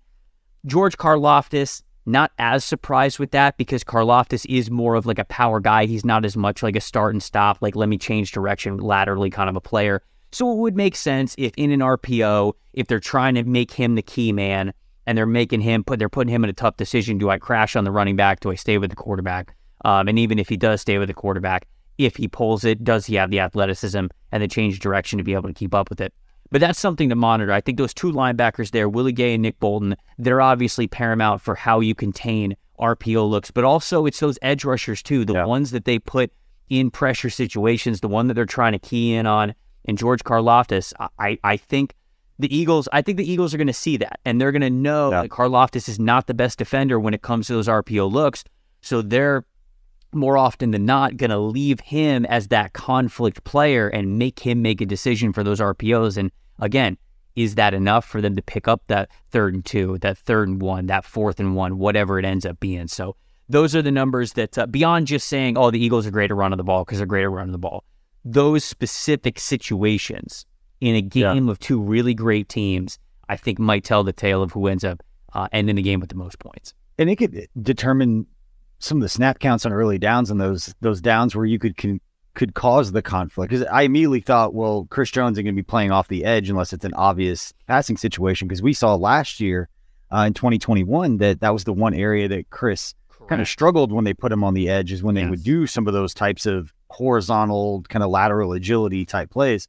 George 0.67 0.97
Karlaftis, 0.97 1.83
not 2.05 2.33
as 2.39 2.65
surprised 2.65 3.19
with 3.19 3.31
that 3.31 3.57
because 3.57 3.85
Karlaftis 3.85 4.45
is 4.49 4.71
more 4.71 4.95
of 4.95 5.07
like 5.07 5.19
a 5.19 5.25
power 5.25 5.61
guy. 5.61 5.87
He's 5.87 6.05
not 6.05 6.25
as 6.25 6.37
much 6.37 6.63
like 6.63 6.77
a 6.77 6.81
start 6.81 7.15
and 7.15 7.23
stop, 7.23 7.59
like 7.61 7.77
let 7.77 7.89
me 7.89 7.99
change 7.99 8.33
direction 8.33 8.79
laterally 8.79 9.31
kind 9.31 9.49
of 9.49 9.57
a 9.57 9.61
player. 9.61 10.03
So 10.33 10.53
it 10.53 10.57
would 10.57 10.77
make 10.77 10.97
sense 10.97 11.35
if 11.39 11.53
in 11.57 11.71
an 11.71 11.81
RPO, 11.81 12.53
if 12.75 12.87
they're 12.87 13.01
trying 13.01 13.35
to 13.37 13.45
make 13.45 13.71
him 13.73 13.95
the 13.95 14.03
key 14.03 14.33
man 14.33 14.73
and 15.07 15.17
they're 15.17 15.27
making 15.27 15.63
him 15.63 15.85
put 15.85 15.99
they're 15.99 16.11
putting 16.11 16.33
him 16.33 16.45
in 16.45 16.51
a 16.51 16.55
tough 16.55 16.77
decision. 16.77 17.17
Do 17.17 17.31
I 17.31 17.39
crash 17.39 17.77
on 17.77 17.85
the 17.85 17.91
running 17.91 18.17
back? 18.17 18.41
Do 18.41 18.51
I 18.51 18.57
stay 18.57 18.77
with 18.77 18.91
the 18.91 18.97
quarterback? 18.97 19.55
Um, 19.85 20.09
and 20.09 20.19
even 20.19 20.39
if 20.39 20.49
he 20.49 20.57
does 20.57 20.81
stay 20.83 20.99
with 20.99 21.09
the 21.09 21.15
quarterback, 21.15 21.67
if 21.99 22.17
he 22.17 22.29
pulls 22.29 22.65
it, 22.65 22.85
does 22.85 23.07
he 23.07 23.17
have 23.17 23.31
the 23.31 23.41
athleticism 23.41 24.07
and 24.33 24.43
the 24.43 24.49
change 24.49 24.79
direction 24.79 25.19
to 25.19 25.25
be 25.25 25.35
able 25.35 25.49
to 25.49 25.55
keep 25.55 25.75
up 25.75 25.91
with 25.91 26.01
it? 26.01 26.15
But 26.51 26.61
that's 26.61 26.79
something 26.79 27.11
to 27.11 27.15
monitor. 27.15 27.53
I 27.53 27.61
think 27.61 27.77
those 27.77 27.93
two 27.93 28.11
linebackers 28.13 28.71
there, 28.71 28.89
Willie 28.89 29.13
Gay 29.13 29.35
and 29.35 29.43
Nick 29.43 29.61
Bolton, 29.61 29.97
they're 30.17 30.41
obviously 30.41 30.87
paramount 30.87 31.43
for 31.43 31.55
how 31.55 31.81
you 31.81 31.95
contain 31.95 32.57
RPO 32.81 33.29
looks, 33.29 33.51
but 33.51 33.65
also 33.65 34.07
it's 34.07 34.21
those 34.21 34.39
edge 34.41 34.65
rushers 34.65 35.03
too, 35.03 35.25
the 35.25 35.35
yeah. 35.35 35.45
ones 35.45 35.73
that 35.73 35.85
they 35.85 35.99
put 35.99 36.33
in 36.71 36.91
pressure 36.91 37.29
situations, 37.29 38.01
the 38.01 38.09
one 38.09 38.29
that 38.29 38.35
they're 38.35 38.47
trying 38.47 38.73
to 38.73 38.79
key 38.79 39.15
in 39.15 39.27
on. 39.27 39.55
And 39.85 39.99
George 39.99 40.23
Karlaftis, 40.23 40.93
I, 41.19 41.39
I 41.43 41.57
think 41.57 41.95
the 42.39 42.55
Eagles, 42.55 42.89
I 42.93 43.03
think 43.03 43.19
the 43.19 43.31
Eagles 43.31 43.53
are 43.53 43.59
going 43.59 43.67
to 43.67 43.73
see 43.73 43.97
that 43.99 44.21
and 44.25 44.41
they're 44.41 44.53
going 44.53 44.63
to 44.63 44.71
know 44.71 45.11
yeah. 45.11 45.23
that 45.23 45.31
Karlaftis 45.31 45.89
is 45.89 45.99
not 45.99 46.27
the 46.27 46.35
best 46.35 46.59
defender 46.59 47.01
when 47.01 47.15
it 47.15 47.23
comes 47.23 47.49
to 47.49 47.55
those 47.55 47.69
RPO 47.69 48.11
looks. 48.11 48.45
So 48.81 49.03
they're 49.03 49.45
more 50.13 50.39
often 50.39 50.71
than 50.71 50.87
not 50.87 51.17
going 51.17 51.31
to 51.31 51.39
leave 51.39 51.81
him 51.81 52.25
as 52.27 52.49
that 52.49 52.73
conflict 52.73 53.45
player 53.45 53.89
and 53.89 54.19
make 54.19 54.41
him 54.41 54.63
make 54.63 54.81
a 54.81 54.87
decision 54.87 55.33
for 55.33 55.45
those 55.45 55.61
RPOs. 55.61 56.17
And 56.17 56.31
again, 56.59 56.97
is 57.37 57.55
that 57.55 57.75
enough 57.75 58.05
for 58.05 58.21
them 58.21 58.35
to 58.37 58.43
pick 58.43 58.67
up 58.67 58.83
that 58.89 59.11
third 59.31 59.55
and 59.55 59.65
two, 59.65 59.99
that 59.99 60.19
third 60.19 60.49
and 60.49 60.61
one, 60.61 60.87
that 60.87 61.05
fourth 61.05 61.39
and 61.39 61.55
one, 61.55 61.79
whatever 61.79 62.19
it 62.19 62.25
ends 62.25 62.45
up 62.47 62.59
being? 62.59 62.89
So 62.89 63.17
those 63.49 63.77
are 63.77 63.83
the 63.83 63.93
numbers 63.93 64.33
that, 64.33 64.59
uh, 64.59 64.67
beyond 64.67 65.07
just 65.07 65.29
saying, 65.29 65.57
oh, 65.57 65.71
the 65.71 65.83
Eagles 65.83 66.07
are 66.07 66.11
great 66.11 66.31
at 66.31 66.37
running 66.37 66.57
the 66.57 66.65
ball 66.65 66.85
because 66.85 66.99
they're 66.99 67.07
great 67.07 67.25
at 67.25 67.31
running 67.31 67.53
the 67.53 67.59
ball, 67.59 67.85
those 68.25 68.65
specific 68.65 69.39
situations 69.39 70.47
in 70.81 70.95
a 70.95 71.03
game 71.03 71.47
yeah. 71.47 71.51
of 71.51 71.59
two 71.59 71.81
really 71.81 72.15
great 72.15 72.49
teams, 72.49 72.99
I 73.29 73.37
think 73.37 73.59
might 73.59 73.85
tell 73.85 74.05
the 74.05 74.13
tale 74.13 74.43
of 74.43 74.53
who 74.53 74.67
ends 74.67 74.85
up 74.85 75.03
uh, 75.33 75.49
ending 75.53 75.77
the 75.77 75.83
game 75.83 76.01
with 76.01 76.09
the 76.09 76.17
most 76.17 76.39
points. 76.39 76.75
And 76.99 77.09
it 77.09 77.17
could 77.17 77.47
determine 77.63 78.27
some 78.79 78.99
of 78.99 79.03
the 79.03 79.09
snap 79.09 79.39
counts 79.39 79.67
on 79.67 79.73
early 79.73 79.99
downs 79.99 80.31
and 80.31 80.41
those 80.41 80.75
those 80.81 81.01
downs 81.01 81.35
where 81.35 81.47
you 81.47 81.59
could 81.59 81.77
can, 81.77 82.01
could 82.35 82.55
cause 82.55 82.93
the 82.93 83.03
conflict. 83.03 83.51
Because 83.51 83.67
I 83.67 83.83
immediately 83.83 84.21
thought, 84.21 84.55
well, 84.55 84.87
Chris 84.91 85.11
Jones 85.11 85.39
is 85.39 85.43
going 85.43 85.55
to 85.55 85.61
be 85.61 85.65
playing 85.65 85.91
off 85.91 86.09
the 86.09 86.25
edge 86.25 86.49
unless 86.49 86.73
it's 86.73 86.85
an 86.85 86.95
obvious 86.95 87.53
passing 87.67 87.97
situation. 87.97 88.49
Because 88.49 88.63
we 88.63 88.73
saw 88.73 88.95
last 88.95 89.41
year 89.41 89.69
uh, 90.13 90.25
in 90.27 90.35
2021 90.35 91.19
that 91.19 91.41
that 91.41 91.53
was 91.53 91.65
the 91.65 91.73
one 91.73 91.95
area 91.95 92.29
that 92.29 92.51
Chris 92.51 92.95
kind 93.29 93.43
of 93.43 93.49
struggled 93.49 93.93
when 93.93 94.05
they 94.05 94.15
put 94.15 94.33
him 94.33 94.43
on 94.43 94.55
the 94.55 94.69
edge 94.69 94.91
is 94.91 95.03
when 95.03 95.15
they 95.15 95.23
yes. 95.23 95.31
would 95.31 95.45
do 95.45 95.67
some 95.67 95.87
of 95.87 95.93
those 95.93 96.15
types 96.15 96.47
of 96.47 96.73
horizontal 96.91 97.83
kind 97.89 98.03
of 98.03 98.11
lateral 98.11 98.53
agility 98.53 99.05
type 99.05 99.31
plays. 99.31 99.69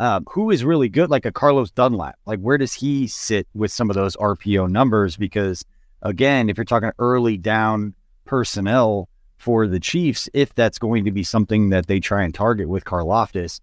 Um, 0.00 0.24
who 0.30 0.50
is 0.50 0.62
really 0.64 0.88
good, 0.88 1.10
like 1.10 1.24
a 1.24 1.32
Carlos 1.32 1.72
Dunlap? 1.72 2.16
Like, 2.24 2.38
where 2.38 2.56
does 2.56 2.74
he 2.74 3.08
sit 3.08 3.48
with 3.54 3.72
some 3.72 3.90
of 3.90 3.96
those 3.96 4.14
RPO 4.16 4.70
numbers? 4.70 5.16
Because 5.16 5.64
again, 6.02 6.48
if 6.48 6.56
you're 6.56 6.64
talking 6.64 6.92
early 7.00 7.36
down 7.36 7.94
personnel 8.28 9.08
for 9.38 9.66
the 9.66 9.80
Chiefs, 9.80 10.28
if 10.34 10.54
that's 10.54 10.78
going 10.78 11.06
to 11.06 11.10
be 11.10 11.22
something 11.22 11.70
that 11.70 11.86
they 11.86 11.98
try 11.98 12.22
and 12.22 12.34
target 12.34 12.68
with 12.68 12.84
Karlaftis, 12.84 13.60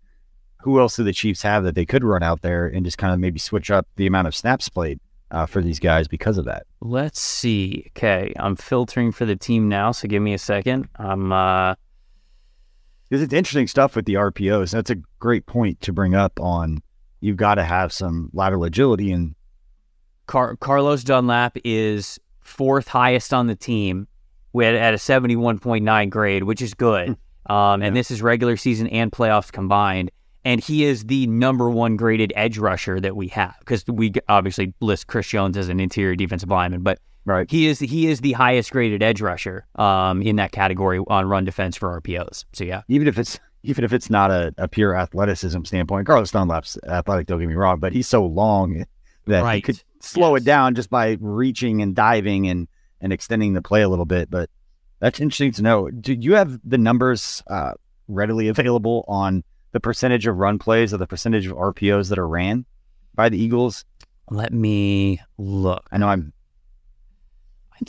who 0.64 0.80
else 0.80 0.96
do 0.96 1.04
the 1.04 1.14
Chiefs 1.14 1.44
have 1.44 1.64
that 1.64 1.76
they 1.76 1.86
could 1.86 2.04
run 2.04 2.24
out 2.24 2.42
there 2.42 2.66
and 2.66 2.84
just 2.84 2.98
kind 2.98 3.14
of 3.14 3.20
maybe 3.20 3.38
switch 3.38 3.70
up 3.70 3.88
the 3.96 4.08
amount 4.08 4.28
of 4.28 4.36
snaps 4.36 4.68
played 4.68 5.00
uh, 5.30 5.46
for 5.46 5.62
these 5.62 5.80
guys 5.80 6.08
because 6.08 6.40
of 6.40 6.46
that? 6.46 6.66
Let's 6.82 7.22
see. 7.22 7.92
Okay, 7.92 8.34
I'm 8.38 8.56
filtering 8.56 9.12
for 9.12 9.26
the 9.26 9.36
team 9.36 9.70
now, 9.70 9.92
so 9.92 10.08
give 10.08 10.24
me 10.24 10.34
a 10.34 10.40
second. 10.40 10.90
I'm 10.96 11.32
uh 11.32 11.76
because 13.08 13.22
it's 13.22 13.34
interesting 13.34 13.68
stuff 13.68 13.96
with 13.96 14.06
the 14.06 14.16
RPOs. 14.16 14.72
That's 14.72 14.90
a 14.90 14.96
great 15.20 15.46
point 15.46 15.80
to 15.82 15.94
bring 15.94 16.16
up 16.16 16.40
on 16.40 16.82
you've 17.20 17.38
got 17.38 17.56
to 17.56 17.64
have 17.64 17.94
some 17.94 18.32
lateral 18.34 18.64
agility 18.64 19.12
and 19.12 19.36
Car- 20.26 20.56
Carlos 20.56 21.04
Dunlap 21.04 21.56
is 21.64 22.20
fourth 22.42 22.88
highest 22.88 23.32
on 23.32 23.46
the 23.46 23.56
team 23.56 24.08
with 24.56 24.74
at 24.74 24.94
a 24.94 24.98
71.9 24.98 26.10
grade, 26.10 26.44
which 26.44 26.62
is 26.62 26.74
good. 26.74 27.18
Hmm. 27.46 27.54
Um, 27.54 27.82
and 27.84 27.96
yeah. 27.96 28.00
this 28.00 28.10
is 28.10 28.22
regular 28.24 28.58
season 28.58 28.88
and 28.88 29.12
playoffs 29.12 29.52
combined. 29.52 30.10
And 30.44 30.64
he 30.64 30.86
is 30.86 31.04
the 31.04 31.28
number 31.28 31.70
one 31.70 31.98
graded 31.98 32.32
edge 32.36 32.58
rusher 32.58 33.00
that 33.02 33.16
we 33.16 33.28
have 33.30 33.56
because 33.60 33.84
we 33.88 34.14
obviously 34.30 34.74
list 34.80 35.08
Chris 35.08 35.28
Jones 35.28 35.58
as 35.58 35.70
an 35.70 35.80
interior 35.80 36.16
defensive 36.16 36.50
lineman, 36.50 36.82
but 36.82 37.00
right. 37.26 37.50
he 37.50 37.68
is 37.68 37.80
he 37.80 38.08
is 38.08 38.22
the 38.22 38.34
highest 38.34 38.72
graded 38.72 39.02
edge 39.02 39.22
rusher 39.22 39.66
um, 39.76 40.22
in 40.22 40.36
that 40.36 40.52
category 40.52 41.00
on 41.08 41.28
run 41.28 41.46
defense 41.46 41.76
for 41.76 42.00
RPOs. 42.00 42.46
So 42.54 42.64
yeah, 42.64 42.84
even 42.88 43.08
if 43.08 43.18
it's 43.18 43.40
even 43.64 43.84
if 43.84 43.92
it's 43.92 44.12
not 44.12 44.30
a, 44.30 44.54
a 44.60 44.68
pure 44.68 44.96
athleticism 44.96 45.64
standpoint, 45.64 46.06
Carlos 46.06 46.32
Dunlap's 46.32 46.78
athletic. 46.88 47.26
Don't 47.26 47.40
get 47.40 47.50
me 47.50 47.56
wrong, 47.56 47.80
but 47.80 47.92
he's 47.92 48.08
so 48.08 48.24
long 48.24 48.86
that 49.26 49.44
right. 49.44 49.56
he 49.56 49.62
could 49.62 49.82
slow 50.00 50.36
yes. 50.36 50.44
it 50.44 50.46
down 50.46 50.76
just 50.76 50.92
by 50.92 51.18
reaching 51.20 51.82
and 51.82 51.96
diving 51.96 52.48
and 52.48 52.68
and 53.02 53.14
extending 53.14 53.54
the 53.54 53.62
play 53.62 53.82
a 53.82 53.90
little 53.90 54.06
bit. 54.06 54.30
But 54.30 54.50
that's 55.00 55.20
interesting 55.20 55.52
to 55.54 55.62
know. 55.62 55.90
Do 55.90 56.14
you 56.14 56.36
have 56.36 56.60
the 56.64 56.78
numbers 56.78 57.44
uh, 57.48 57.74
readily 58.08 58.48
available 58.48 59.06
on 59.08 59.44
the 59.72 59.80
percentage 59.80 60.26
of 60.28 60.38
run 60.38 60.58
plays 60.58 60.94
or 60.94 60.98
the 60.98 61.08
percentage 61.08 61.48
of 61.48 61.56
RPOs 61.56 62.10
that 62.10 62.18
are 62.18 62.28
ran 62.28 62.66
by 63.14 63.30
the 63.30 63.38
Eagles? 63.38 63.86
Let 64.30 64.54
me 64.54 65.20
look. 65.38 65.86
I 65.92 65.98
know 65.98 66.08
I'm. 66.08 66.34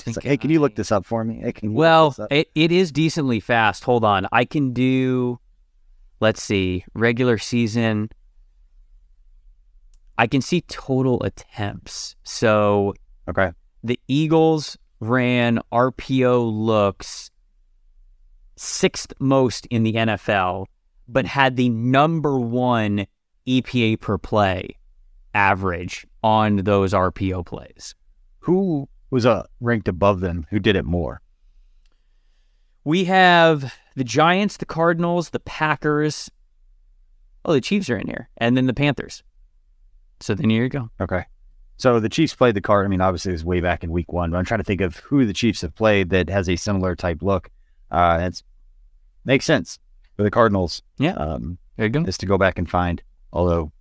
like, 0.07 0.23
hey, 0.23 0.37
can 0.37 0.51
you 0.51 0.61
look 0.61 0.75
this 0.75 0.90
up 0.92 1.07
for 1.07 1.25
me? 1.25 1.40
Hey, 1.42 1.53
can 1.53 1.73
well, 1.73 2.14
it, 2.31 2.51
it 2.55 2.73
is 2.73 2.92
decently 2.92 3.40
fast. 3.40 3.85
Hold 3.85 4.05
on. 4.05 4.27
I 4.33 4.45
can 4.45 4.73
do, 4.73 5.38
let's 6.21 6.42
see, 6.42 6.85
regular 6.92 7.38
season. 7.38 8.11
I 10.19 10.27
can 10.27 10.40
see 10.40 10.62
total 10.62 11.23
attempts. 11.23 12.16
So, 12.25 12.95
okay. 13.29 13.53
The 13.85 14.01
Eagles 14.09 14.77
ran 15.00 15.61
RPO 15.72 16.50
looks 16.52 17.30
sixth 18.56 19.12
most 19.20 19.66
in 19.66 19.82
the 19.82 19.92
NFL, 19.92 20.66
but 21.09 21.26
had 21.26 21.56
the 21.56 21.68
number 21.68 22.38
one 22.38 23.06
EPA 23.46 24.00
per 24.00 24.18
play 24.18 24.76
average 25.35 26.06
on 26.22 26.56
those 26.56 26.92
RPO 26.92 27.44
plays. 27.46 27.94
Who 28.40 28.88
was 29.11 29.26
uh, 29.26 29.44
ranked 29.61 29.88
above 29.88 30.20
them? 30.20 30.46
Who 30.50 30.59
did 30.59 30.76
it 30.76 30.85
more? 30.85 31.20
We 32.85 33.04
have 33.04 33.74
the 33.96 34.04
Giants, 34.04 34.56
the 34.56 34.64
Cardinals, 34.64 35.30
the 35.30 35.40
Packers. 35.40 36.30
Oh, 37.44 37.52
the 37.52 37.61
Chiefs 37.61 37.90
are 37.90 37.96
in 37.96 38.06
here, 38.06 38.28
and 38.38 38.56
then 38.56 38.66
the 38.66 38.74
Panthers. 38.74 39.22
So 40.20 40.35
then 40.35 40.50
here 40.50 40.62
you 40.62 40.68
go. 40.68 40.90
Okay. 41.00 41.24
So 41.79 42.01
the 42.01 42.09
Chiefs 42.09 42.35
played 42.35 42.55
the 42.55 42.61
card. 42.61 42.87
I 42.87 42.89
mean, 42.89 43.01
obviously 43.01 43.31
it 43.31 43.35
was 43.35 43.45
way 43.45 43.61
back 43.61 43.85
in 43.85 43.91
week 43.91 44.12
one, 44.12 44.31
but 44.31 44.39
I'm 44.39 44.45
trying 44.45 44.61
to 44.61 44.65
think 44.65 44.81
of 44.81 44.97
who 44.97 45.27
the 45.27 45.33
Chiefs 45.33 45.61
have 45.61 45.75
played 45.75 46.11
that 46.11 46.31
has 46.31 46.49
a 46.49 46.57
similar 46.57 46.97
type 46.97 47.23
look. 47.23 47.51
Uh, 47.91 48.19
it 48.23 48.43
makes 49.25 49.45
sense 49.45 49.79
for 50.17 50.23
the 50.23 50.31
Cardinals. 50.31 50.83
Yeah. 50.99 51.12
Um, 51.12 51.59
there 51.77 51.87
you 51.87 51.93
go. 51.93 52.03
Is 52.03 52.19
to 52.19 52.27
go 52.27 52.39
back 52.39 52.59
and 52.59 52.69
find, 52.69 53.03
although 53.33 53.73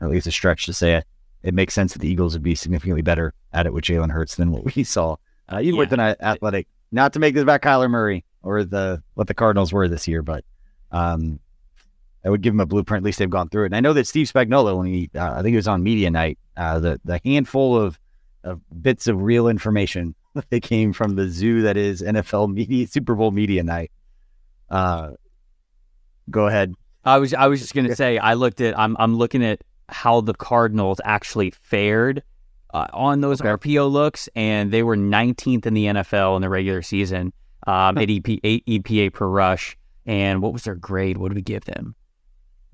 at 0.00 0.08
least 0.08 0.26
a 0.26 0.30
stretch 0.30 0.66
to 0.66 0.72
say 0.72 0.94
it, 0.94 1.04
it 1.42 1.54
makes 1.54 1.74
sense 1.74 1.92
that 1.92 2.00
the 2.00 2.08
Eagles 2.08 2.34
would 2.34 2.42
be 2.42 2.54
significantly 2.54 3.02
better 3.02 3.34
at 3.52 3.66
it 3.66 3.72
with 3.72 3.84
Jalen 3.84 4.10
Hurts 4.10 4.36
than 4.36 4.52
what 4.52 4.74
we 4.74 4.84
saw, 4.84 5.16
uh, 5.48 5.60
even 5.60 5.74
yeah. 5.74 5.78
with 5.80 5.92
an 5.92 6.00
athletic. 6.00 6.68
Not 6.92 7.12
to 7.14 7.18
make 7.18 7.34
this 7.34 7.42
about 7.42 7.62
Kyler 7.62 7.90
Murray 7.90 8.24
or 8.42 8.64
the 8.64 9.02
what 9.14 9.26
the 9.26 9.34
Cardinals 9.34 9.72
were 9.72 9.88
this 9.88 10.06
year, 10.06 10.22
but 10.22 10.44
um, 10.92 11.40
that 12.26 12.32
would 12.32 12.42
give 12.42 12.54
them 12.54 12.58
a 12.60 12.66
blueprint. 12.66 13.02
At 13.02 13.04
least 13.04 13.20
they've 13.20 13.30
gone 13.30 13.48
through 13.48 13.62
it. 13.62 13.66
And 13.66 13.76
I 13.76 13.80
know 13.80 13.92
that 13.92 14.04
Steve 14.08 14.26
Spagnuolo, 14.26 14.78
when 14.78 14.88
he, 14.88 15.08
uh, 15.14 15.34
I 15.34 15.42
think 15.42 15.52
it 15.52 15.58
was 15.58 15.68
on 15.68 15.84
media 15.84 16.10
night, 16.10 16.40
uh, 16.56 16.80
the 16.80 17.00
the 17.04 17.20
handful 17.24 17.80
of, 17.80 18.00
of 18.42 18.60
bits 18.82 19.06
of 19.06 19.22
real 19.22 19.46
information 19.46 20.16
that 20.50 20.60
came 20.64 20.92
from 20.92 21.14
the 21.14 21.28
zoo 21.28 21.62
that 21.62 21.76
is 21.76 22.02
NFL 22.02 22.52
media 22.52 22.88
Super 22.88 23.14
Bowl 23.14 23.30
media 23.30 23.62
night. 23.62 23.92
Uh, 24.68 25.10
go 26.28 26.48
ahead. 26.48 26.74
I 27.04 27.18
was 27.18 27.32
I 27.32 27.46
was 27.46 27.60
just 27.60 27.74
gonna 27.74 27.94
say 27.94 28.18
I 28.18 28.34
looked 28.34 28.60
at 28.60 28.76
I'm 28.76 28.96
I'm 28.98 29.14
looking 29.14 29.44
at 29.44 29.62
how 29.88 30.20
the 30.20 30.34
Cardinals 30.34 31.00
actually 31.04 31.52
fared 31.52 32.24
uh, 32.74 32.88
on 32.92 33.20
those 33.20 33.40
okay. 33.40 33.50
RPO 33.50 33.88
looks, 33.88 34.28
and 34.34 34.72
they 34.72 34.82
were 34.82 34.96
19th 34.96 35.64
in 35.64 35.74
the 35.74 35.84
NFL 35.84 36.34
in 36.34 36.42
the 36.42 36.48
regular 36.48 36.82
season 36.82 37.32
um, 37.68 37.96
at 37.96 38.10
EP, 38.10 38.28
eight 38.42 38.66
EPA 38.66 39.12
per 39.12 39.28
rush. 39.28 39.76
And 40.06 40.42
what 40.42 40.52
was 40.52 40.64
their 40.64 40.74
grade? 40.74 41.18
What 41.18 41.28
did 41.28 41.36
we 41.36 41.42
give 41.42 41.66
them? 41.66 41.94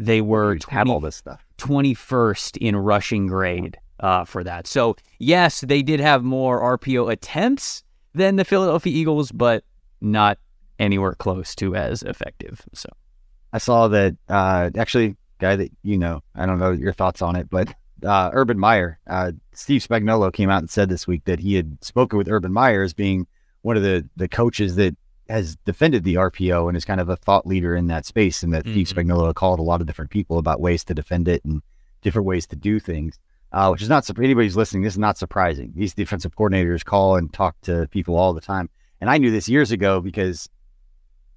They 0.04 0.20
were 0.20 0.58
20, 0.58 0.90
all 0.90 1.00
this 1.00 1.16
stuff. 1.16 1.44
21st 1.58 2.56
in 2.58 2.76
rushing 2.76 3.26
grade 3.28 3.78
uh, 4.00 4.24
for 4.24 4.42
that. 4.42 4.66
So, 4.66 4.96
yes, 5.18 5.60
they 5.60 5.82
did 5.82 6.00
have 6.00 6.24
more 6.24 6.78
RPO 6.78 7.12
attempts 7.12 7.84
than 8.14 8.36
the 8.36 8.44
Philadelphia 8.44 8.92
Eagles, 8.92 9.30
but 9.30 9.64
not 10.00 10.38
anywhere 10.78 11.14
close 11.14 11.54
to 11.56 11.76
as 11.76 12.02
effective. 12.02 12.62
So, 12.74 12.88
I 13.52 13.58
saw 13.58 13.88
that 13.88 14.16
uh, 14.28 14.70
actually, 14.76 15.16
guy 15.38 15.56
that 15.56 15.70
you 15.82 15.98
know, 15.98 16.22
I 16.34 16.46
don't 16.46 16.58
know 16.58 16.72
your 16.72 16.92
thoughts 16.92 17.22
on 17.22 17.36
it, 17.36 17.48
but 17.48 17.72
uh, 18.04 18.30
Urban 18.32 18.58
Meyer, 18.58 18.98
uh, 19.06 19.32
Steve 19.52 19.86
Spagnuolo 19.86 20.32
came 20.32 20.50
out 20.50 20.62
and 20.62 20.70
said 20.70 20.88
this 20.88 21.06
week 21.06 21.24
that 21.26 21.38
he 21.38 21.54
had 21.54 21.82
spoken 21.84 22.18
with 22.18 22.28
Urban 22.28 22.52
Meyer 22.52 22.82
as 22.82 22.92
being 22.92 23.26
one 23.60 23.76
of 23.76 23.82
the 23.84 24.08
the 24.16 24.28
coaches 24.28 24.74
that 24.76 24.96
has 25.28 25.56
defended 25.64 26.04
the 26.04 26.14
RPO 26.14 26.68
and 26.68 26.76
is 26.76 26.84
kind 26.84 27.00
of 27.00 27.08
a 27.08 27.16
thought 27.16 27.46
leader 27.46 27.74
in 27.74 27.86
that 27.86 28.06
space. 28.06 28.42
And 28.42 28.52
that 28.52 28.64
mm-hmm. 28.64 28.84
Steve 28.84 28.88
Spagnuolo 28.88 29.34
called 29.34 29.60
a 29.60 29.62
lot 29.62 29.80
of 29.80 29.86
different 29.86 30.10
people 30.10 30.38
about 30.38 30.60
ways 30.60 30.84
to 30.84 30.94
defend 30.94 31.28
it 31.28 31.44
and 31.44 31.62
different 32.02 32.26
ways 32.26 32.46
to 32.48 32.56
do 32.56 32.80
things, 32.80 33.18
uh, 33.52 33.68
which 33.68 33.82
is 33.82 33.88
not 33.88 34.08
anybody's 34.18 34.56
listening. 34.56 34.82
This 34.82 34.94
is 34.94 34.98
not 34.98 35.18
surprising. 35.18 35.72
These 35.74 35.94
defensive 35.94 36.34
coordinators 36.36 36.84
call 36.84 37.16
and 37.16 37.32
talk 37.32 37.60
to 37.62 37.88
people 37.90 38.16
all 38.16 38.32
the 38.32 38.40
time. 38.40 38.68
And 39.00 39.08
I 39.08 39.18
knew 39.18 39.30
this 39.30 39.48
years 39.48 39.70
ago 39.70 40.00
because 40.00 40.48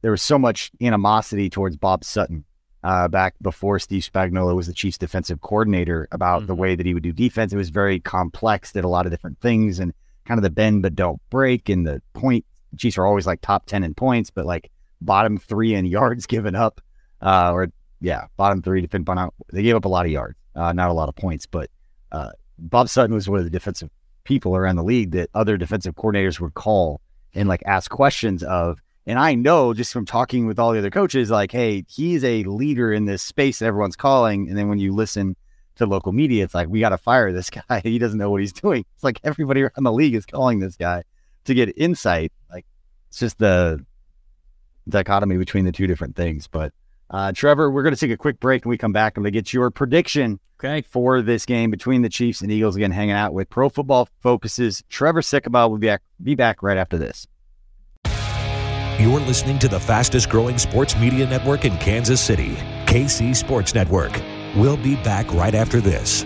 there 0.02 0.12
was 0.12 0.22
so 0.22 0.38
much 0.38 0.72
animosity 0.82 1.50
towards 1.50 1.78
Bob 1.78 2.04
Sutton 2.04 2.44
uh, 2.84 3.08
back 3.08 3.34
before 3.42 3.80
Steve 3.80 4.04
Spagnuolo 4.04 4.56
was 4.56 4.68
the 4.68 4.74
Chiefs 4.74 5.00
defensive 5.00 5.42
coordinator 5.42 6.08
about 6.12 6.40
mm-hmm. 6.40 6.48
the 6.48 6.56
way 6.56 6.76
that 6.76 6.86
he 6.86 6.94
would 6.94 7.02
do 7.02 7.12
defense. 7.12 7.54
It 7.54 7.58
was 7.58 7.70
very 7.70 8.00
complex, 8.00 8.72
did 8.72 8.84
a 8.84 8.90
lot 8.90 9.06
of 9.06 9.12
different 9.12 9.40
things 9.42 9.80
and 9.80 9.94
kind 10.26 10.38
of 10.38 10.44
the 10.44 10.50
bend 10.50 10.82
but 10.82 10.96
don't 10.96 11.20
break 11.30 11.70
and 11.70 11.88
the 11.88 12.02
point 12.14 12.46
Chiefs 12.78 12.98
are 12.98 13.06
always 13.06 13.28
like 13.28 13.42
top 13.42 13.66
10 13.66 13.84
in 13.84 13.94
points, 13.94 14.30
but 14.30 14.46
like 14.46 14.72
bottom 15.02 15.38
three 15.38 15.74
in 15.74 15.86
yards 15.86 16.26
given 16.28 16.56
up. 16.56 16.82
Uh, 17.22 17.52
or 17.54 17.68
yeah, 18.02 18.26
bottom 18.38 18.62
three 18.62 18.86
pin 18.88 19.06
out. 19.10 19.34
They 19.52 19.64
gave 19.64 19.76
up 19.76 19.86
a 19.86 19.90
lot 19.90 20.06
of 20.06 20.12
yards, 20.12 20.38
uh, 20.56 20.74
not 20.74 20.90
a 20.90 20.94
lot 20.94 21.10
of 21.10 21.16
points, 21.16 21.46
but 21.46 21.70
uh, 22.12 22.32
Bob 22.58 22.90
Sutton 22.90 23.16
was 23.16 23.30
one 23.30 23.40
of 23.40 23.46
the 23.46 23.52
defensive 23.52 23.90
people 24.24 24.56
around 24.56 24.76
the 24.76 24.84
league 24.84 25.12
that 25.12 25.30
other 25.34 25.58
defensive 25.58 25.96
coordinators 25.96 26.40
would 26.40 26.54
call 26.54 27.02
and 27.34 27.48
like 27.48 27.64
ask 27.66 27.90
questions 27.90 28.44
of. 28.44 28.80
And 29.08 29.20
I 29.20 29.36
know 29.36 29.74
just 29.74 29.94
from 29.94 30.06
talking 30.06 30.48
with 30.48 30.58
all 30.58 30.72
the 30.72 30.80
other 30.80 30.90
coaches, 30.90 31.30
like, 31.30 31.52
hey, 31.52 31.86
he's 31.88 32.24
a 32.24 32.44
leader 32.44 32.92
in 32.92 33.06
this 33.06 33.22
space 33.22 33.60
that 33.60 33.68
everyone's 33.68 33.96
calling. 33.96 34.50
And 34.50 34.58
then 34.58 34.68
when 34.68 34.80
you 34.80 34.94
listen 34.94 35.36
to 35.76 35.86
local 35.86 36.12
media, 36.12 36.44
it's 36.44 36.56
like, 36.56 36.70
we 36.70 36.80
got 36.80 36.90
to 36.90 36.98
fire 36.98 37.32
this 37.32 37.50
guy. 37.70 37.82
He 37.84 38.00
doesn't 38.00 38.18
know 38.18 38.32
what 38.32 38.42
he's 38.42 38.54
doing. 38.54 38.84
It's 38.96 39.04
like 39.04 39.20
everybody 39.24 39.62
around 39.62 39.84
the 39.84 39.94
league 39.94 40.16
is 40.16 40.26
calling 40.26 40.58
this 40.58 40.76
guy 40.76 41.04
to 41.46 41.54
get 41.54 41.76
insight. 41.78 42.32
Like 42.52 42.66
it's 43.10 43.20
just 43.20 43.38
the 43.40 43.84
dichotomy 44.88 45.38
between 45.38 45.66
the 45.66 45.72
two 45.72 45.88
different 45.88 46.16
things. 46.16 46.48
But 46.48 46.74
Uh, 47.10 47.32
Trevor, 47.32 47.70
we're 47.72 47.84
going 47.84 47.94
to 47.96 48.00
take 48.00 48.12
a 48.12 48.18
quick 48.18 48.40
break 48.40 48.66
and 48.66 48.70
we 48.70 48.78
come 48.78 48.92
back. 48.94 49.16
I'm 49.18 49.24
going 49.24 49.32
to 49.32 49.38
get 49.40 49.54
your 49.54 49.70
prediction 49.72 50.40
Okay. 50.60 50.82
for 50.90 51.22
this 51.22 51.46
game 51.46 51.70
between 51.70 52.02
the 52.02 52.10
Chiefs 52.10 52.42
and 52.42 52.52
Eagles. 52.52 52.76
Again, 52.76 52.92
hanging 52.92 53.12
out 53.16 53.34
with 53.34 53.50
Pro 53.50 53.70
Football 53.70 54.08
Focuses. 54.22 54.84
Trevor 54.90 55.22
Sikkema 55.22 55.70
will 55.70 55.78
be 55.78 55.88
back, 55.88 56.02
be 56.24 56.34
back 56.36 56.64
right 56.64 56.78
after 56.78 56.98
this. 56.98 57.28
You're 59.00 59.20
listening 59.20 59.60
to 59.60 59.68
the 59.68 59.80
fastest 59.80 60.30
growing 60.30 60.58
sports 60.58 60.98
media 60.98 61.28
network 61.28 61.66
in 61.66 61.78
Kansas 61.78 62.22
City, 62.22 62.56
KC 62.86 63.36
Sports 63.36 63.76
Network. 63.76 64.20
We'll 64.56 64.78
be 64.78 64.96
back 64.98 65.32
right 65.34 65.54
after 65.54 65.82
this. 65.82 66.26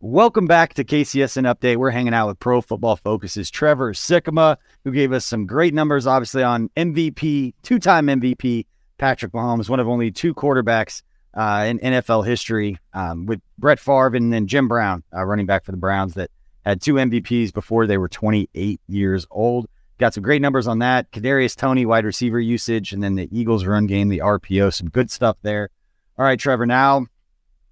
Welcome 0.00 0.46
back 0.46 0.74
to 0.74 0.84
KCSN 0.84 1.50
Update. 1.50 1.78
We're 1.78 1.88
hanging 1.88 2.12
out 2.12 2.26
with 2.26 2.38
Pro 2.38 2.60
Football 2.60 2.96
Focuses 2.96 3.50
Trevor 3.50 3.94
Sikkema, 3.94 4.58
who 4.84 4.92
gave 4.92 5.10
us 5.10 5.24
some 5.24 5.46
great 5.46 5.72
numbers, 5.72 6.06
obviously, 6.06 6.42
on 6.42 6.68
MVP, 6.76 7.54
two 7.62 7.78
time 7.78 8.06
MVP 8.08 8.66
Patrick 8.98 9.32
Mahomes, 9.32 9.70
one 9.70 9.80
of 9.80 9.88
only 9.88 10.10
two 10.10 10.34
quarterbacks 10.34 11.00
uh, 11.32 11.64
in 11.66 11.78
NFL 11.78 12.26
history, 12.26 12.76
um, 12.92 13.24
with 13.24 13.40
Brett 13.56 13.80
Favre 13.80 14.14
and 14.14 14.30
then 14.30 14.46
Jim 14.46 14.68
Brown, 14.68 15.02
uh, 15.14 15.24
running 15.24 15.46
back 15.46 15.64
for 15.64 15.70
the 15.70 15.78
Browns, 15.78 16.12
that 16.12 16.30
had 16.66 16.82
two 16.82 16.94
MVPs 16.94 17.54
before 17.54 17.86
they 17.86 17.96
were 17.96 18.08
28 18.08 18.78
years 18.88 19.26
old. 19.30 19.66
Got 19.96 20.12
some 20.12 20.22
great 20.22 20.42
numbers 20.42 20.66
on 20.66 20.80
that. 20.80 21.10
Kadarius 21.10 21.56
Toney, 21.56 21.86
wide 21.86 22.04
receiver 22.04 22.38
usage, 22.38 22.92
and 22.92 23.02
then 23.02 23.14
the 23.14 23.30
Eagles 23.32 23.64
run 23.64 23.86
game, 23.86 24.10
the 24.10 24.18
RPO, 24.18 24.74
some 24.74 24.90
good 24.90 25.10
stuff 25.10 25.38
there. 25.40 25.70
All 26.18 26.26
right, 26.26 26.38
Trevor, 26.38 26.66
now 26.66 27.06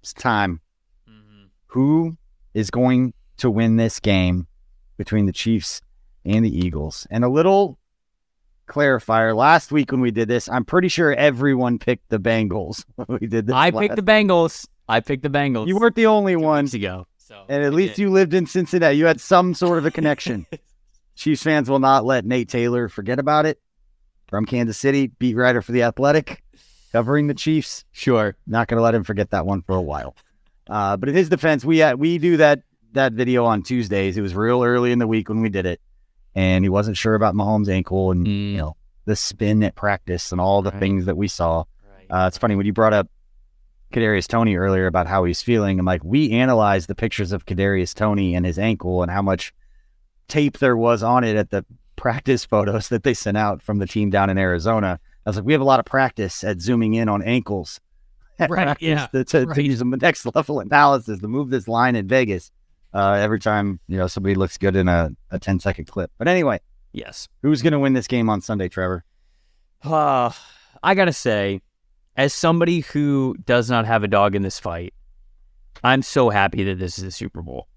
it's 0.01 0.11
time 0.11 0.61
who 1.75 2.17
is 2.53 2.71
going 2.71 3.13
to 3.35 3.51
win 3.51 3.75
this 3.75 3.99
game 3.99 4.47
between 4.97 5.25
the 5.25 5.33
Chiefs 5.33 5.81
and 6.23 6.45
the 6.45 6.57
Eagles. 6.57 7.05
And 7.11 7.25
a 7.25 7.27
little 7.27 7.77
clarifier 8.65 9.35
last 9.35 9.73
week 9.73 9.91
when 9.91 9.99
we 9.99 10.09
did 10.09 10.29
this, 10.29 10.47
I'm 10.47 10.63
pretty 10.63 10.87
sure 10.87 11.13
everyone 11.13 11.77
picked 11.77 12.07
the 12.07 12.17
Bengals. 12.17 12.85
when 12.95 13.19
we 13.19 13.27
did 13.27 13.47
this. 13.47 13.53
I 13.53 13.71
picked 13.71 13.97
the 13.97 14.01
Bengals. 14.01 14.65
I 14.87 15.01
picked 15.01 15.23
the 15.23 15.29
Bengals. 15.29 15.67
You 15.67 15.75
weren't 15.75 15.95
the 15.95 16.05
only 16.05 16.35
two 16.35 16.39
one. 16.39 16.63
weeks 16.63 16.75
ago. 16.75 17.07
So 17.17 17.43
And 17.49 17.61
at 17.61 17.73
least 17.73 17.97
did. 17.97 18.03
you 18.03 18.09
lived 18.09 18.33
in 18.33 18.45
Cincinnati. 18.47 18.95
You 18.95 19.07
had 19.07 19.19
some 19.19 19.53
sort 19.53 19.77
of 19.77 19.85
a 19.85 19.91
connection. 19.91 20.45
Chiefs 21.17 21.43
fans 21.43 21.69
will 21.69 21.79
not 21.79 22.05
let 22.05 22.23
Nate 22.23 22.47
Taylor 22.47 22.87
forget 22.87 23.19
about 23.19 23.45
it. 23.45 23.59
From 24.29 24.45
Kansas 24.45 24.77
City, 24.77 25.07
beat 25.07 25.35
writer 25.35 25.61
for 25.61 25.73
The 25.73 25.83
Athletic, 25.83 26.41
covering 26.93 27.27
the 27.27 27.33
Chiefs. 27.33 27.83
Sure. 27.91 28.37
Not 28.47 28.69
going 28.69 28.77
to 28.77 28.81
let 28.81 28.95
him 28.95 29.03
forget 29.03 29.31
that 29.31 29.45
one 29.45 29.61
for 29.61 29.75
a 29.75 29.81
while. 29.81 30.15
Uh, 30.69 30.97
but 30.97 31.09
in 31.09 31.15
his 31.15 31.29
defense, 31.29 31.63
we 31.65 31.81
uh, 31.81 31.95
we 31.95 32.17
do 32.17 32.37
that 32.37 32.61
that 32.93 33.13
video 33.13 33.45
on 33.45 33.61
Tuesdays. 33.63 34.17
It 34.17 34.21
was 34.21 34.33
real 34.35 34.63
early 34.63 34.91
in 34.91 34.99
the 34.99 35.07
week 35.07 35.29
when 35.29 35.41
we 35.41 35.49
did 35.49 35.65
it, 35.65 35.79
and 36.33 36.63
he 36.65 36.69
wasn't 36.69 36.97
sure 36.97 37.13
about 37.15 37.35
Mahomes' 37.35 37.69
ankle 37.69 38.11
and 38.11 38.25
Mm. 38.25 38.51
you 38.53 38.57
know 38.57 38.75
the 39.05 39.15
spin 39.15 39.61
at 39.63 39.75
practice 39.75 40.31
and 40.31 40.41
all 40.41 40.61
the 40.63 40.71
Right. 40.71 40.79
things 40.79 41.05
that 41.05 41.15
we 41.17 41.27
saw. 41.27 41.65
Right. 42.09 42.23
Uh, 42.23 42.27
it's 42.27 42.37
funny 42.39 42.55
when 42.55 42.65
you 42.65 42.73
brought 42.73 42.93
up 42.93 43.07
Kadarius 43.93 44.27
Toney 44.27 44.55
earlier 44.55 44.87
about 44.87 45.05
how 45.07 45.23
he's 45.25 45.41
feeling. 45.43 45.79
I'm 45.79 45.85
like, 45.85 46.03
we 46.03 46.31
analyzed 46.31 46.87
the 46.89 46.95
pictures 46.95 47.31
of 47.31 47.45
Kadarius 47.45 47.93
Toney 47.93 48.33
and 48.35 48.45
his 48.45 48.57
ankle 48.57 49.03
and 49.03 49.11
how 49.11 49.21
much 49.21 49.53
tape 50.27 50.57
there 50.57 50.75
was 50.75 51.03
on 51.03 51.23
it 51.23 51.35
at 51.35 51.51
the 51.51 51.63
practice 51.95 52.43
photos 52.45 52.89
that 52.89 53.03
they 53.03 53.13
sent 53.13 53.37
out 53.37 53.61
from 53.61 53.77
the 53.77 53.85
team 53.85 54.09
down 54.09 54.29
in 54.31 54.37
Arizona. 54.39 54.99
I 55.25 55.29
was 55.29 55.35
like, 55.37 55.45
we 55.45 55.53
have 55.53 55.61
a 55.61 55.65
lot 55.65 55.79
of 55.79 55.85
practice 55.85 56.43
at 56.43 56.59
zooming 56.61 56.95
in 56.95 57.07
on 57.07 57.21
ankles. 57.21 57.79
Right, 58.49 58.77
yeah, 58.81 59.07
To, 59.07 59.23
to, 59.23 59.45
to 59.45 59.63
use 59.63 59.79
the 59.79 59.85
next 59.85 60.25
level 60.35 60.59
analysis 60.59 61.19
to 61.19 61.27
move 61.27 61.49
this 61.49 61.67
line 61.67 61.95
in 61.95 62.07
Vegas 62.07 62.51
uh, 62.93 63.13
every 63.13 63.39
time 63.39 63.79
you 63.87 63.97
know 63.97 64.07
somebody 64.07 64.35
looks 64.35 64.57
good 64.57 64.75
in 64.75 64.87
a, 64.87 65.11
a 65.31 65.39
10 65.39 65.59
second 65.59 65.85
clip. 65.85 66.11
But 66.17 66.27
anyway, 66.27 66.59
yes. 66.93 67.27
who's 67.41 67.61
going 67.61 67.73
to 67.73 67.79
win 67.79 67.93
this 67.93 68.07
game 68.07 68.29
on 68.29 68.41
Sunday, 68.41 68.67
Trevor? 68.69 69.03
Uh, 69.83 70.31
I 70.83 70.95
gotta 70.95 71.13
say, 71.13 71.61
as 72.15 72.33
somebody 72.33 72.79
who 72.81 73.35
does 73.45 73.69
not 73.69 73.85
have 73.85 74.03
a 74.03 74.07
dog 74.07 74.35
in 74.35 74.41
this 74.41 74.59
fight, 74.59 74.93
I'm 75.83 76.01
so 76.01 76.29
happy 76.29 76.63
that 76.63 76.79
this 76.79 76.97
is 76.97 77.03
a 77.03 77.11
Super 77.11 77.41
Bowl. 77.41 77.67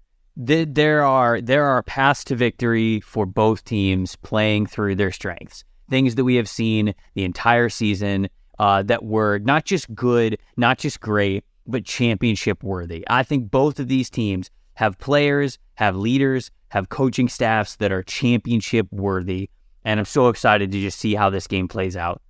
Th- 0.45 0.67
There 0.71 1.03
are 1.03 1.41
there 1.41 1.65
are 1.65 1.83
paths 1.83 2.23
to 2.25 2.35
victory 2.35 2.99
for 3.01 3.25
both 3.25 3.63
teams 3.63 4.15
playing 4.17 4.65
through 4.67 4.95
their 4.95 5.11
strengths. 5.11 5.63
Things 5.89 6.15
that 6.15 6.23
we 6.23 6.35
have 6.35 6.47
seen 6.49 6.93
the 7.15 7.23
entire 7.25 7.69
season 7.69 8.29
uh, 8.59 8.83
that 8.83 9.03
were 9.03 9.39
not 9.39 9.65
just 9.65 9.93
good, 9.95 10.37
not 10.57 10.77
just 10.77 10.99
great, 10.99 11.43
but 11.65 11.85
championship 11.85 12.63
worthy. 12.63 13.03
I 13.09 13.23
think 13.23 13.49
both 13.49 13.79
of 13.79 13.87
these 13.87 14.09
teams 14.09 14.51
have 14.75 14.97
players, 14.99 15.57
have 15.75 15.95
leaders, 15.95 16.51
have 16.69 16.89
coaching 16.89 17.29
staffs 17.29 17.75
that 17.77 17.91
are 17.91 18.03
championship 18.03 18.87
worthy. 18.91 19.49
And 19.83 19.99
I'm 19.99 20.05
so 20.05 20.27
excited 20.27 20.71
to 20.71 20.81
just 20.81 20.99
see 20.99 21.15
how 21.15 21.29
this 21.29 21.47
game 21.47 21.67
plays 21.67 21.95
out. 21.95 22.21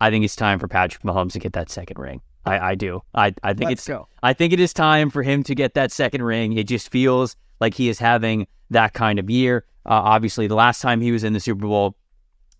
I 0.00 0.10
think 0.10 0.24
it's 0.24 0.34
time 0.34 0.58
for 0.58 0.66
Patrick 0.66 1.02
Mahomes 1.04 1.32
to 1.32 1.38
get 1.38 1.52
that 1.52 1.70
second 1.70 1.98
ring. 1.98 2.20
I, 2.44 2.58
I 2.58 2.74
do. 2.74 3.02
I, 3.14 3.34
I 3.42 3.54
think 3.54 3.70
Let's 3.70 3.82
it's 3.82 3.88
go. 3.88 4.08
I 4.22 4.32
think 4.32 4.52
it 4.52 4.58
is 4.58 4.72
time 4.72 5.10
for 5.10 5.22
him 5.22 5.44
to 5.44 5.54
get 5.54 5.74
that 5.74 5.92
second 5.92 6.22
ring. 6.22 6.54
It 6.54 6.64
just 6.64 6.90
feels 6.90 7.36
like 7.60 7.74
he 7.74 7.88
is 7.88 8.00
having 8.00 8.48
that 8.70 8.94
kind 8.94 9.18
of 9.20 9.30
year. 9.30 9.64
Uh, 9.86 9.90
obviously, 9.92 10.48
the 10.48 10.56
last 10.56 10.80
time 10.80 11.00
he 11.00 11.12
was 11.12 11.22
in 11.22 11.34
the 11.34 11.40
Super 11.40 11.66
Bowl, 11.66 11.96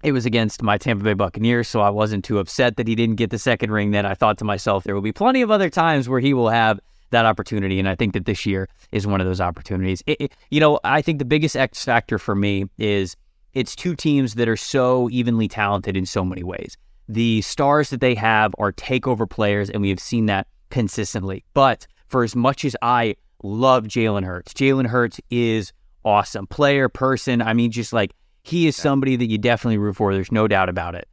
it 0.03 0.13
was 0.13 0.27
against 0.27 0.63
my 0.63 0.79
Tampa 0.79 1.05
Bay 1.05 1.15
Buccaneers, 1.15 1.69
so 1.69 1.81
I 1.81 1.91
wasn't 1.91 2.25
too 2.25 2.39
upset 2.39 2.77
that 2.77 2.89
he 2.89 2.95
didn't 2.95 3.17
get 3.17 3.31
the 3.31 3.39
second 3.39 3.71
ring. 3.71 3.91
Then 3.93 4.05
I 4.07 4.15
thought 4.15 4.39
to 4.39 4.45
myself, 4.45 4.85
there 4.85 4.95
will 4.95 5.03
be 5.03 5.13
plenty 5.13 5.43
of 5.43 5.51
other 5.51 5.71
times 5.71 6.09
where 6.09 6.21
he 6.21 6.35
will 6.35 6.49
have 6.49 6.81
that 7.11 7.27
opportunity, 7.27 7.79
and 7.79 7.89
I 7.89 7.95
think 7.95 8.15
that 8.15 8.25
this 8.25 8.47
year 8.47 8.69
is 8.91 9.07
one 9.07 9.21
of 9.21 9.27
those 9.27 9.41
opportunities. 9.41 10.03
It, 10.07 10.21
it- 10.21 10.33
you 10.51 10.61
know, 10.61 10.81
I 10.83 11.03
think 11.03 11.19
the 11.19 11.25
biggest 11.25 11.57
X 11.57 11.85
factor 11.85 12.19
for 12.19 12.35
me 12.35 12.65
is 12.79 13.17
it's 13.55 13.77
two 13.77 13.95
teams 13.95 14.35
that 14.35 14.49
are 14.49 14.57
so 14.57 15.11
evenly 15.11 15.47
talented 15.47 15.97
in 15.97 16.07
so 16.07 16.25
many 16.25 16.43
ways. 16.43 16.77
The 17.09 17.43
stars 17.43 17.91
that 17.91 18.01
they 18.01 18.15
have 18.15 18.55
are 18.59 18.73
takeover 18.73 19.29
players, 19.29 19.69
and 19.69 19.83
we 19.83 19.91
have 19.91 20.01
seen 20.01 20.27
that 20.27 20.47
consistently. 20.71 21.45
But 21.53 21.87
for 22.09 22.25
as 22.25 22.35
much 22.35 22.65
as 22.65 22.75
I 22.81 23.17
love 23.43 23.85
Jalen 23.85 24.25
Hurts, 24.25 24.55
Jalen 24.55 24.87
Hurts 24.87 25.21
is 25.31 25.73
awesome 26.05 26.47
player, 26.47 26.89
person. 26.89 27.43
I 27.43 27.53
mean, 27.53 27.71
just 27.71 27.93
like 27.93 28.13
he 28.43 28.67
is 28.67 28.77
somebody 28.77 29.17
that 29.17 29.27
you 29.31 29.39
definitely 29.39 29.79
root 29.79 29.97
for. 29.97 30.13
There's 30.13 30.33
no 30.33 30.49
doubt 30.49 30.69
about 30.69 30.95
it. 30.95 31.09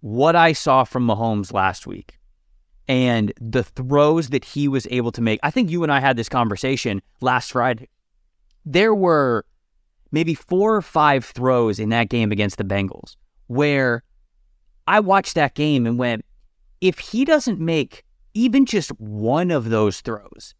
What 0.00 0.36
I 0.36 0.52
saw 0.52 0.84
from 0.84 1.06
Mahomes 1.06 1.52
last 1.52 1.86
week 1.86 2.18
and 2.86 3.32
the 3.40 3.64
throws 3.64 4.28
that 4.28 4.44
he 4.44 4.68
was 4.68 4.86
able 4.90 5.10
to 5.12 5.20
make, 5.20 5.40
I 5.42 5.50
think 5.50 5.70
you 5.70 5.82
and 5.82 5.92
I 5.92 6.00
had 6.00 6.16
this 6.16 6.28
conversation 6.28 7.02
last 7.20 7.52
Friday. 7.52 7.88
There 8.64 8.94
were 8.94 9.44
maybe 10.12 10.34
four 10.34 10.76
or 10.76 10.82
five 10.82 11.24
throws 11.24 11.78
in 11.78 11.88
that 11.88 12.08
game 12.08 12.30
against 12.30 12.58
the 12.58 12.64
Bengals 12.64 13.16
where 13.48 14.04
I 14.86 15.00
watched 15.00 15.34
that 15.34 15.54
game 15.54 15.86
and 15.86 15.98
went, 15.98 16.24
if 16.80 16.98
he 16.98 17.24
doesn't 17.24 17.58
make 17.58 18.04
even 18.34 18.66
just 18.66 18.90
one 19.00 19.50
of 19.50 19.70
those 19.70 20.00
throws, 20.00 20.54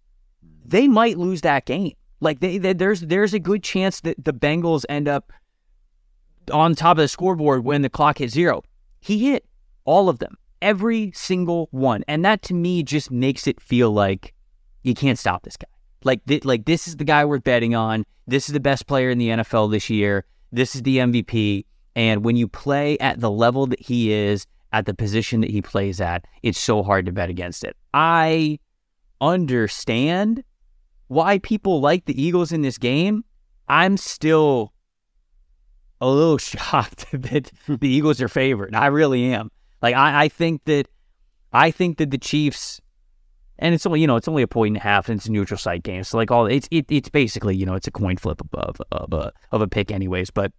they 0.64 0.88
might 0.88 1.18
lose 1.18 1.42
that 1.42 1.66
game. 1.66 1.94
Like 2.20 2.40
they, 2.40 2.58
they, 2.58 2.72
there's 2.72 3.02
there's 3.02 3.34
a 3.34 3.38
good 3.38 3.62
chance 3.62 4.00
that 4.00 4.24
the 4.24 4.32
Bengals 4.32 4.84
end 4.88 5.06
up 5.06 5.32
on 6.50 6.74
top 6.74 6.98
of 6.98 7.02
the 7.02 7.08
scoreboard 7.08 7.64
when 7.64 7.82
the 7.82 7.90
clock 7.90 8.18
hit 8.18 8.30
zero. 8.30 8.62
He 9.00 9.30
hit 9.30 9.44
all 9.84 10.08
of 10.08 10.18
them, 10.18 10.36
every 10.60 11.12
single 11.14 11.68
one, 11.70 12.04
and 12.08 12.24
that 12.24 12.42
to 12.42 12.54
me 12.54 12.82
just 12.82 13.10
makes 13.10 13.46
it 13.46 13.60
feel 13.60 13.90
like 13.90 14.34
you 14.82 14.94
can't 14.94 15.18
stop 15.18 15.42
this 15.42 15.56
guy. 15.56 15.68
Like 16.04 16.24
th- 16.26 16.44
like 16.44 16.64
this 16.64 16.86
is 16.86 16.96
the 16.96 17.04
guy 17.04 17.24
we're 17.24 17.38
betting 17.38 17.74
on. 17.74 18.04
This 18.26 18.48
is 18.48 18.52
the 18.52 18.60
best 18.60 18.86
player 18.86 19.10
in 19.10 19.18
the 19.18 19.28
NFL 19.28 19.70
this 19.70 19.90
year. 19.90 20.24
This 20.52 20.74
is 20.74 20.82
the 20.82 20.98
MVP. 20.98 21.64
And 21.94 22.24
when 22.24 22.36
you 22.36 22.46
play 22.48 22.98
at 22.98 23.20
the 23.20 23.30
level 23.30 23.66
that 23.66 23.80
he 23.80 24.12
is, 24.12 24.46
at 24.72 24.86
the 24.86 24.94
position 24.94 25.40
that 25.40 25.50
he 25.50 25.62
plays 25.62 26.00
at, 26.00 26.26
it's 26.42 26.58
so 26.58 26.82
hard 26.82 27.06
to 27.06 27.12
bet 27.12 27.30
against 27.30 27.64
it. 27.64 27.76
I 27.94 28.58
understand 29.20 30.44
why 31.08 31.38
people 31.38 31.80
like 31.80 32.04
the 32.04 32.20
Eagles 32.20 32.52
in 32.52 32.62
this 32.62 32.78
game. 32.78 33.24
I'm 33.68 33.96
still 33.96 34.72
a 36.00 36.08
little 36.08 36.38
shocked 36.38 37.06
that 37.12 37.50
the 37.66 37.88
Eagles 37.88 38.20
are 38.20 38.28
favored. 38.28 38.74
I 38.74 38.86
really 38.86 39.32
am. 39.32 39.50
Like 39.82 39.94
I, 39.94 40.24
I 40.24 40.28
think 40.28 40.64
that 40.64 40.88
I 41.52 41.70
think 41.70 41.98
that 41.98 42.10
the 42.10 42.18
Chiefs 42.18 42.80
and 43.58 43.74
it's 43.74 43.86
only 43.86 44.00
you 44.00 44.06
know 44.06 44.16
it's 44.16 44.28
only 44.28 44.42
a 44.42 44.48
point 44.48 44.72
and 44.72 44.76
a 44.78 44.80
half 44.80 45.08
and 45.08 45.18
it's 45.18 45.26
a 45.26 45.32
neutral 45.32 45.58
site 45.58 45.82
game. 45.82 46.04
So 46.04 46.16
like 46.16 46.30
all 46.30 46.46
it's 46.46 46.68
it, 46.70 46.86
it's 46.88 47.08
basically 47.08 47.56
you 47.56 47.66
know 47.66 47.74
it's 47.74 47.86
a 47.86 47.92
coin 47.92 48.16
flip 48.16 48.40
of, 48.40 48.48
of, 48.54 48.80
of 48.92 49.12
a 49.12 49.32
of 49.52 49.60
a 49.60 49.68
pick 49.68 49.90
anyways. 49.90 50.30
But 50.30 50.52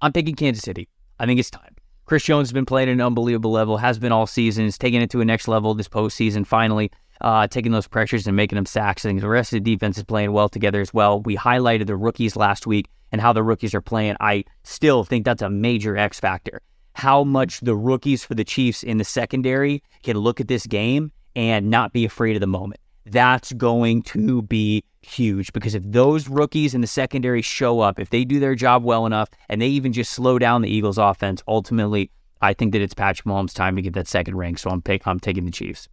I'm 0.00 0.12
picking 0.12 0.34
Kansas 0.34 0.62
City. 0.62 0.88
I 1.18 1.26
think 1.26 1.40
it's 1.40 1.50
time. 1.50 1.74
Chris 2.04 2.22
Jones 2.22 2.48
has 2.48 2.52
been 2.52 2.66
playing 2.66 2.88
at 2.88 2.92
an 2.92 3.00
unbelievable 3.00 3.50
level, 3.50 3.78
has 3.78 3.98
been 3.98 4.12
all 4.12 4.28
season, 4.28 4.64
is 4.64 4.78
taking 4.78 5.02
it 5.02 5.10
to 5.10 5.20
a 5.20 5.24
next 5.24 5.48
level 5.48 5.74
this 5.74 5.88
postseason, 5.88 6.46
finally, 6.46 6.92
uh, 7.20 7.48
taking 7.48 7.72
those 7.72 7.88
pressures 7.88 8.28
and 8.28 8.36
making 8.36 8.54
them 8.54 8.66
sacks. 8.66 9.04
I 9.04 9.08
think 9.08 9.20
the 9.20 9.28
rest 9.28 9.52
of 9.52 9.64
the 9.64 9.74
defense 9.74 9.98
is 9.98 10.04
playing 10.04 10.30
well 10.30 10.48
together 10.48 10.80
as 10.80 10.94
well. 10.94 11.20
We 11.20 11.36
highlighted 11.36 11.88
the 11.88 11.96
rookies 11.96 12.36
last 12.36 12.64
week 12.64 12.86
and 13.12 13.20
how 13.20 13.32
the 13.32 13.42
rookies 13.42 13.74
are 13.74 13.80
playing. 13.80 14.16
I 14.20 14.44
still 14.64 15.04
think 15.04 15.24
that's 15.24 15.42
a 15.42 15.50
major 15.50 15.96
X 15.96 16.20
factor. 16.20 16.60
How 16.94 17.24
much 17.24 17.60
the 17.60 17.76
rookies 17.76 18.24
for 18.24 18.34
the 18.34 18.44
Chiefs 18.44 18.82
in 18.82 18.98
the 18.98 19.04
secondary 19.04 19.82
can 20.02 20.16
look 20.16 20.40
at 20.40 20.48
this 20.48 20.66
game 20.66 21.12
and 21.36 21.70
not 21.70 21.92
be 21.92 22.04
afraid 22.04 22.34
of 22.34 22.40
the 22.40 22.46
moment. 22.46 22.80
That's 23.04 23.52
going 23.52 24.02
to 24.02 24.42
be 24.42 24.82
huge 25.02 25.52
because 25.52 25.76
if 25.76 25.84
those 25.86 26.28
rookies 26.28 26.74
in 26.74 26.80
the 26.80 26.86
secondary 26.88 27.42
show 27.42 27.80
up, 27.80 28.00
if 28.00 28.10
they 28.10 28.24
do 28.24 28.40
their 28.40 28.56
job 28.56 28.82
well 28.82 29.06
enough 29.06 29.28
and 29.48 29.60
they 29.60 29.68
even 29.68 29.92
just 29.92 30.12
slow 30.12 30.38
down 30.40 30.62
the 30.62 30.70
Eagles 30.70 30.98
offense, 30.98 31.42
ultimately, 31.46 32.10
I 32.40 32.54
think 32.54 32.72
that 32.72 32.82
it's 32.82 32.94
Patrick 32.94 33.26
Mahomes' 33.26 33.54
time 33.54 33.76
to 33.76 33.82
get 33.82 33.92
that 33.92 34.08
second 34.08 34.34
ring. 34.34 34.56
So 34.56 34.70
I'm 34.70 34.82
pick, 34.82 35.06
I'm 35.06 35.20
taking 35.20 35.44
the 35.44 35.52
Chiefs. 35.52 35.88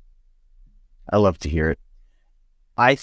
I 1.11 1.17
love 1.17 1.37
to 1.39 1.49
hear 1.49 1.69
it. 1.69 1.79
I, 2.77 2.97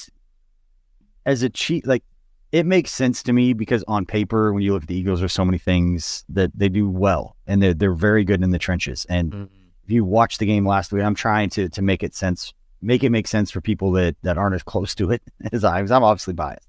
as 1.27 1.42
a 1.42 1.51
Chief, 1.51 1.87
like 1.87 2.03
it 2.52 2.66
makes 2.66 2.90
sense 2.90 3.22
to 3.24 3.32
me 3.32 3.52
because 3.52 3.84
on 3.86 4.06
paper, 4.06 4.52
when 4.52 4.62
you 4.62 4.72
look 4.72 4.82
at 4.82 4.88
the 4.88 4.96
Eagles, 4.96 5.20
there's 5.20 5.32
so 5.32 5.44
many 5.44 5.58
things 5.58 6.24
that 6.28 6.50
they 6.54 6.68
do 6.68 6.88
well, 6.88 7.36
and 7.46 7.62
they're 7.62 7.74
they're 7.74 7.94
very 7.94 8.24
good 8.24 8.42
in 8.42 8.50
the 8.50 8.58
trenches. 8.58 9.06
And 9.08 9.32
mm-hmm. 9.32 9.54
if 9.84 9.90
you 9.90 10.04
watch 10.04 10.38
the 10.38 10.46
game 10.46 10.66
last 10.66 10.92
week, 10.92 11.02
I'm 11.02 11.14
trying 11.14 11.50
to 11.50 11.68
to 11.68 11.82
make 11.82 12.02
it 12.02 12.14
sense 12.14 12.52
make 12.82 13.04
it 13.04 13.10
make 13.10 13.28
sense 13.28 13.50
for 13.50 13.60
people 13.60 13.92
that 13.92 14.16
that 14.22 14.38
aren't 14.38 14.54
as 14.54 14.62
close 14.62 14.94
to 14.96 15.10
it 15.10 15.22
as 15.52 15.64
I 15.64 15.80
was. 15.80 15.90
I'm 15.90 16.02
obviously 16.02 16.34
biased, 16.34 16.68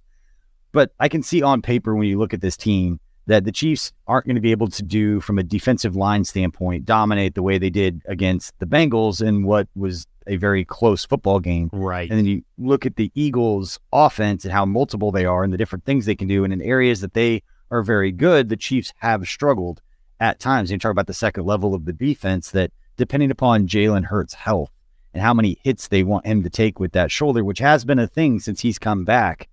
but 0.71 0.91
I 0.99 1.09
can 1.09 1.23
see 1.23 1.41
on 1.41 1.61
paper 1.61 1.95
when 1.95 2.07
you 2.07 2.19
look 2.19 2.33
at 2.33 2.41
this 2.41 2.57
team 2.57 2.99
that 3.27 3.45
the 3.45 3.51
Chiefs 3.51 3.93
aren't 4.07 4.25
going 4.25 4.35
to 4.35 4.41
be 4.41 4.51
able 4.51 4.67
to 4.67 4.83
do 4.83 5.21
from 5.21 5.39
a 5.39 5.43
defensive 5.43 5.95
line 5.95 6.23
standpoint 6.23 6.85
dominate 6.85 7.35
the 7.35 7.43
way 7.43 7.57
they 7.57 7.69
did 7.69 8.01
against 8.07 8.57
the 8.59 8.65
Bengals 8.65 9.25
in 9.25 9.43
what 9.43 9.67
was 9.75 10.05
a 10.27 10.35
very 10.35 10.63
close 10.65 11.05
football 11.05 11.39
game. 11.39 11.69
Right. 11.71 12.09
And 12.09 12.17
then 12.17 12.25
you 12.25 12.43
look 12.57 12.85
at 12.85 12.95
the 12.95 13.11
Eagles 13.15 13.79
offense 13.91 14.43
and 14.43 14.53
how 14.53 14.65
multiple 14.65 15.11
they 15.11 15.25
are 15.25 15.43
and 15.43 15.51
the 15.51 15.57
different 15.57 15.85
things 15.85 16.05
they 16.05 16.15
can 16.15 16.27
do 16.27 16.43
and 16.43 16.53
in 16.53 16.61
areas 16.61 17.01
that 17.01 17.13
they 17.13 17.43
are 17.69 17.83
very 17.83 18.11
good, 18.11 18.49
the 18.49 18.57
Chiefs 18.57 18.93
have 18.97 19.27
struggled 19.27 19.81
at 20.19 20.39
times. 20.39 20.71
You 20.71 20.77
talk 20.77 20.91
about 20.91 21.07
the 21.07 21.13
second 21.13 21.45
level 21.45 21.73
of 21.73 21.85
the 21.85 21.93
defense 21.93 22.51
that 22.51 22.71
depending 22.97 23.31
upon 23.31 23.67
Jalen 23.67 24.05
Hurts' 24.05 24.33
health 24.33 24.71
and 25.13 25.23
how 25.23 25.33
many 25.33 25.57
hits 25.63 25.87
they 25.87 26.03
want 26.03 26.25
him 26.25 26.43
to 26.43 26.49
take 26.49 26.79
with 26.79 26.91
that 26.93 27.11
shoulder, 27.11 27.43
which 27.43 27.59
has 27.59 27.83
been 27.83 27.99
a 27.99 28.07
thing 28.07 28.39
since 28.39 28.61
he's 28.61 28.79
come 28.79 29.03
back. 29.03 29.49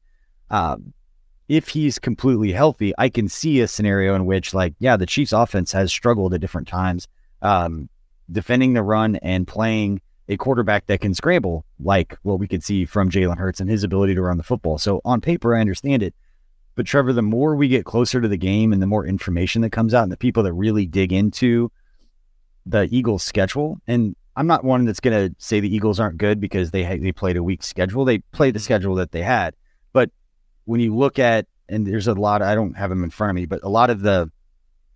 Um, 0.51 0.93
if 1.49 1.69
he's 1.69 1.99
completely 1.99 2.53
healthy, 2.53 2.93
I 2.99 3.09
can 3.09 3.29
see 3.29 3.61
a 3.61 3.69
scenario 3.69 4.15
in 4.15 4.27
which, 4.27 4.53
like, 4.53 4.75
yeah, 4.79 4.97
the 4.97 5.07
Chiefs' 5.07 5.33
offense 5.33 5.73
has 5.73 5.91
struggled 5.91 6.35
at 6.35 6.41
different 6.41 6.69
times, 6.69 7.09
um, 7.41 7.89
defending 8.31 8.75
the 8.75 8.83
run 8.83 9.17
and 9.17 9.47
playing 9.47 10.03
a 10.29 10.37
quarterback 10.37 10.87
that 10.87 11.01
can 11.01 11.15
scramble, 11.15 11.65
like 11.81 12.17
what 12.23 12.39
we 12.39 12.47
could 12.47 12.63
see 12.63 12.85
from 12.85 13.11
Jalen 13.11 13.39
Hurts 13.39 13.61
and 13.61 13.71
his 13.71 13.83
ability 13.83 14.15
to 14.15 14.23
run 14.23 14.37
the 14.37 14.43
football. 14.43 14.79
So 14.79 15.01
on 15.05 15.21
paper, 15.21 15.57
I 15.57 15.61
understand 15.61 16.03
it. 16.03 16.15
But 16.75 16.87
Trevor, 16.87 17.13
the 17.13 17.23
more 17.23 17.57
we 17.57 17.69
get 17.69 17.85
closer 17.85 18.21
to 18.21 18.29
the 18.29 18.37
game 18.37 18.73
and 18.73 18.81
the 18.81 18.87
more 18.87 19.05
information 19.05 19.63
that 19.63 19.71
comes 19.71 19.95
out, 19.95 20.05
and 20.05 20.13
the 20.13 20.17
people 20.17 20.43
that 20.45 20.53
really 20.53 20.87
dig 20.87 21.13
into 21.13 21.73
the 22.67 22.87
Eagles' 22.91 23.25
schedule, 23.25 23.79
and 23.87 24.15
I'm 24.37 24.47
not 24.47 24.63
one 24.63 24.85
that's 24.85 25.01
going 25.01 25.31
to 25.31 25.35
say 25.39 25.59
the 25.59 25.75
Eagles 25.75 25.99
aren't 25.99 26.19
good 26.19 26.41
because 26.41 26.71
they 26.71 26.99
they 26.99 27.11
played 27.11 27.37
a 27.37 27.43
weak 27.43 27.65
schedule. 27.65 28.05
They 28.05 28.19
played 28.19 28.55
the 28.55 28.59
mm-hmm. 28.59 28.65
schedule 28.65 28.95
that 28.97 29.11
they 29.11 29.23
had. 29.23 29.57
But 29.93 30.11
when 30.67 30.81
you 30.81 30.95
look 30.95 31.19
at 31.19 31.47
and 31.69 31.87
there's 31.87 32.07
a 32.07 32.15
lot 32.15 32.43
I 32.43 32.55
don't 32.55 32.77
have 32.77 32.91
them 32.91 33.03
in 33.03 33.11
front 33.11 33.31
of 33.31 33.35
me, 33.35 33.47
but 33.47 33.61
a 33.65 33.69
lot 33.69 33.91
of 33.91 34.03
the 34.03 34.31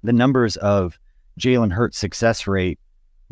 the 0.04 0.12
numbers 0.12 0.56
of 0.56 0.98
Jalen 1.40 1.72
Hurts' 1.72 1.98
success 1.98 2.46
rate 2.46 2.78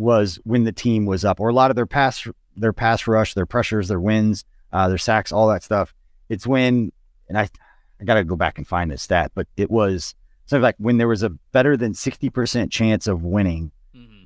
was 0.01 0.39
when 0.45 0.65
the 0.65 0.73
team 0.73 1.07
was 1.07 1.25
up, 1.25 1.41
or 1.41 1.49
a 1.49 1.55
lot 1.55 1.71
of 1.71 1.77
their 1.77 1.87
pass 1.87 2.27
their 2.57 2.73
pass 2.73 3.07
rush, 3.07 3.35
their 3.35 3.47
pressures, 3.47 3.89
their 3.89 4.01
wins, 4.01 4.45
uh, 4.73 4.89
their 4.89 4.99
sacks, 4.99 5.33
all 5.33 5.49
that 5.49 5.63
stuff. 5.63 5.95
It's 6.29 6.47
when 6.47 6.93
and 7.29 7.39
I 7.39 7.49
I 8.01 8.05
got 8.05 8.15
to 8.15 8.25
go 8.25 8.37
back 8.37 8.59
and 8.59 8.67
find 8.67 8.91
this 8.91 9.03
stat, 9.03 9.33
but 9.35 9.47
it 9.57 9.71
was 9.71 10.15
something 10.47 10.63
like 10.63 10.77
when 10.79 10.97
there 10.97 11.09
was 11.09 11.23
a 11.23 11.31
better 11.53 11.77
than 11.77 11.93
60% 11.93 12.71
chance 12.71 13.07
of 13.07 13.23
winning 13.23 13.71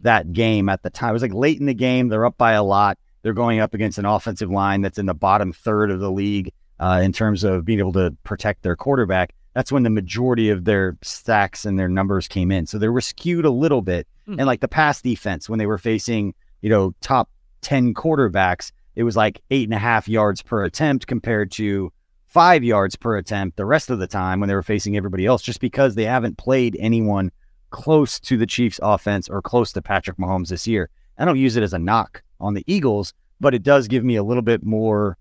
that 0.04 0.32
game 0.32 0.68
at 0.68 0.82
the 0.82 0.90
time. 0.90 1.10
It 1.10 1.14
was 1.14 1.22
like 1.22 1.34
late 1.34 1.58
in 1.58 1.66
the 1.66 1.74
game. 1.74 2.08
They're 2.08 2.24
up 2.24 2.38
by 2.38 2.52
a 2.52 2.62
lot. 2.62 2.98
They're 3.22 3.32
going 3.32 3.58
up 3.58 3.74
against 3.74 3.98
an 3.98 4.04
offensive 4.04 4.50
line 4.50 4.82
that's 4.82 4.98
in 4.98 5.06
the 5.06 5.14
bottom 5.14 5.52
third 5.52 5.90
of 5.90 5.98
the 5.98 6.10
league 6.10 6.52
uh, 6.78 7.00
in 7.02 7.12
terms 7.12 7.42
of 7.42 7.64
being 7.64 7.78
able 7.78 7.92
to 7.94 8.14
protect 8.22 8.62
their 8.62 8.76
quarterback. 8.76 9.34
That's 9.54 9.72
when 9.72 9.82
the 9.82 9.90
majority 9.90 10.50
of 10.50 10.64
their 10.64 10.96
sacks 11.02 11.64
and 11.64 11.78
their 11.78 11.88
numbers 11.88 12.28
came 12.28 12.52
in. 12.52 12.66
So 12.66 12.78
they 12.78 12.88
were 12.88 13.00
skewed 13.00 13.44
a 13.44 13.50
little 13.50 13.82
bit. 13.82 14.06
Mm. 14.28 14.38
And 14.38 14.46
like 14.46 14.60
the 14.60 14.68
pass 14.68 15.02
defense, 15.02 15.48
when 15.48 15.58
they 15.58 15.66
were 15.66 15.78
facing, 15.78 16.34
you 16.60 16.70
know, 16.70 16.94
top 17.00 17.28
10 17.62 17.94
quarterbacks, 17.94 18.72
it 18.94 19.04
was 19.04 19.16
like 19.16 19.42
eight 19.50 19.64
and 19.64 19.74
a 19.74 19.78
half 19.78 20.08
yards 20.08 20.42
per 20.42 20.64
attempt 20.64 21.06
compared 21.06 21.50
to 21.52 21.92
five 22.26 22.64
yards 22.64 22.96
per 22.96 23.16
attempt 23.16 23.56
the 23.56 23.64
rest 23.64 23.90
of 23.90 23.98
the 23.98 24.06
time 24.06 24.40
when 24.40 24.48
they 24.48 24.54
were 24.54 24.62
facing 24.62 24.96
everybody 24.96 25.26
else, 25.26 25.42
just 25.42 25.60
because 25.60 25.94
they 25.94 26.04
haven't 26.04 26.38
played 26.38 26.76
anyone 26.80 27.30
close 27.70 28.20
to 28.20 28.36
the 28.36 28.46
Chiefs 28.46 28.80
offense 28.82 29.28
or 29.28 29.42
close 29.42 29.72
to 29.72 29.82
Patrick 29.82 30.16
Mahomes 30.16 30.48
this 30.48 30.66
year. 30.66 30.90
I 31.18 31.24
don't 31.24 31.38
use 31.38 31.56
it 31.56 31.62
as 31.62 31.72
a 31.72 31.78
knock 31.78 32.22
on 32.40 32.54
the 32.54 32.64
Eagles, 32.66 33.12
but 33.40 33.54
it 33.54 33.62
does 33.62 33.88
give 33.88 34.04
me 34.04 34.16
a 34.16 34.22
little 34.22 34.42
bit 34.42 34.64
more, 34.64 35.16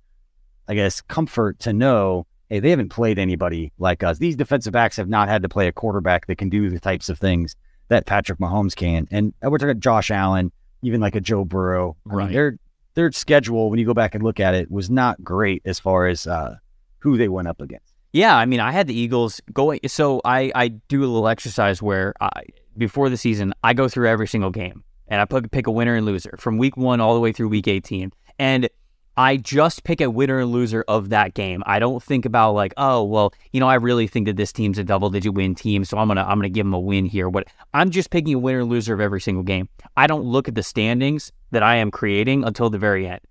I 0.68 0.76
guess, 0.76 1.02
comfort 1.02 1.60
to 1.60 1.74
know, 1.74 2.26
hey, 2.50 2.60
they 2.60 2.70
haven't 2.70 2.90
played 2.90 3.20
anybody 3.20 3.72
like 3.78 4.04
us. 4.04 4.18
These 4.18 4.36
defensive 4.36 4.74
backs 4.74 4.98
have 4.98 5.10
not 5.10 5.30
had 5.30 5.42
to 5.44 5.50
play 5.50 5.68
a 5.68 5.72
quarterback 5.72 6.28
that 6.28 6.38
can 6.38 6.50
do 6.50 6.70
the 6.70 6.80
types 6.80 7.10
of 7.10 7.20
things 7.20 7.56
that 7.90 8.06
Patrick 8.06 8.40
Mahomes 8.40 8.76
can. 8.76 9.08
And 9.12 9.34
we're 9.42 9.58
talking 9.58 9.80
Josh 9.80 10.12
Allen, 10.12 10.52
even 10.82 11.02
like 11.02 11.16
a 11.16 11.22
Joe 11.22 11.46
Burrow. 11.46 11.96
I 12.10 12.14
right. 12.14 12.26
Mean, 12.26 12.34
their 12.34 12.58
their 12.96 13.12
schedule, 13.12 13.70
when 13.70 13.80
you 13.80 13.86
go 13.86 13.94
back 13.94 14.16
and 14.16 14.24
look 14.24 14.40
at 14.40 14.54
it, 14.54 14.70
was 14.70 14.90
not 14.90 15.24
great 15.24 15.62
as 15.66 15.80
far 15.80 16.08
as 16.08 16.28
uh, 16.28 16.56
who 17.00 17.18
they 17.18 17.28
went 17.28 17.48
up 17.48 17.62
against. 17.62 17.94
Yeah, 18.12 18.38
I 18.38 18.46
mean, 18.46 18.60
I 18.60 18.72
had 18.72 18.86
the 18.86 18.94
Eagles 18.94 19.42
going. 19.52 19.80
So 19.88 20.22
I, 20.24 20.52
I 20.54 20.68
do 20.68 21.00
a 21.00 21.08
little 21.08 21.28
exercise 21.28 21.82
where 21.82 22.14
I, 22.22 22.44
before 22.78 23.10
the 23.10 23.18
season, 23.18 23.54
I 23.64 23.74
go 23.74 23.90
through 23.90 24.08
every 24.08 24.28
single 24.28 24.52
game 24.52 24.84
and 25.08 25.20
I 25.20 25.26
put, 25.26 25.50
pick 25.50 25.66
a 25.66 25.72
winner 25.72 25.96
and 25.96 26.06
loser 26.06 26.36
from 26.38 26.60
week 26.60 26.78
one 26.78 27.02
all 27.02 27.16
the 27.16 27.20
way 27.20 27.32
through 27.32 27.48
week 27.50 27.68
18. 27.68 28.12
And 28.38 28.70
I 29.16 29.38
just 29.38 29.84
pick 29.84 30.02
a 30.02 30.10
winner 30.10 30.40
and 30.40 30.52
loser 30.52 30.84
of 30.88 31.10
that 31.10 31.34
game. 31.34 31.62
I 31.66 31.80
don't 31.80 32.02
think 32.02 32.26
about 32.26 32.54
like, 32.54 32.74
oh, 32.78 33.04
well, 33.04 33.34
you 33.52 33.60
know, 33.60 33.68
I 33.68 33.76
really 33.76 34.08
think 34.08 34.26
that 34.26 34.38
this 34.38 34.52
team's 34.52 34.80
a 34.80 34.84
double 34.84 35.10
digit 35.10 35.34
win 35.34 35.54
team, 35.54 35.86
so 35.86 35.98
I'm 35.98 36.08
gonna 36.08 36.24
I'm 36.24 36.38
gonna 36.40 36.50
give 36.50 36.66
them 36.66 36.74
a 36.74 36.80
win 36.80 37.06
here. 37.06 37.30
What 37.30 37.48
I'm 37.74 37.92
just 37.92 38.10
picking 38.10 38.34
a 38.34 38.40
winner 38.40 38.62
and 38.62 38.70
loser 38.70 38.94
of 38.94 39.02
every 39.02 39.22
single 39.22 39.44
game. 39.44 39.70
I 39.96 40.08
don't 40.08 40.24
look 40.24 40.48
at 40.48 40.56
the 40.56 40.64
standings 40.64 41.32
that 41.52 41.64
I 41.64 41.76
am 41.76 41.92
creating 41.92 42.44
until 42.44 42.70
the 42.70 42.80
very 42.80 43.08
end. 43.08 43.22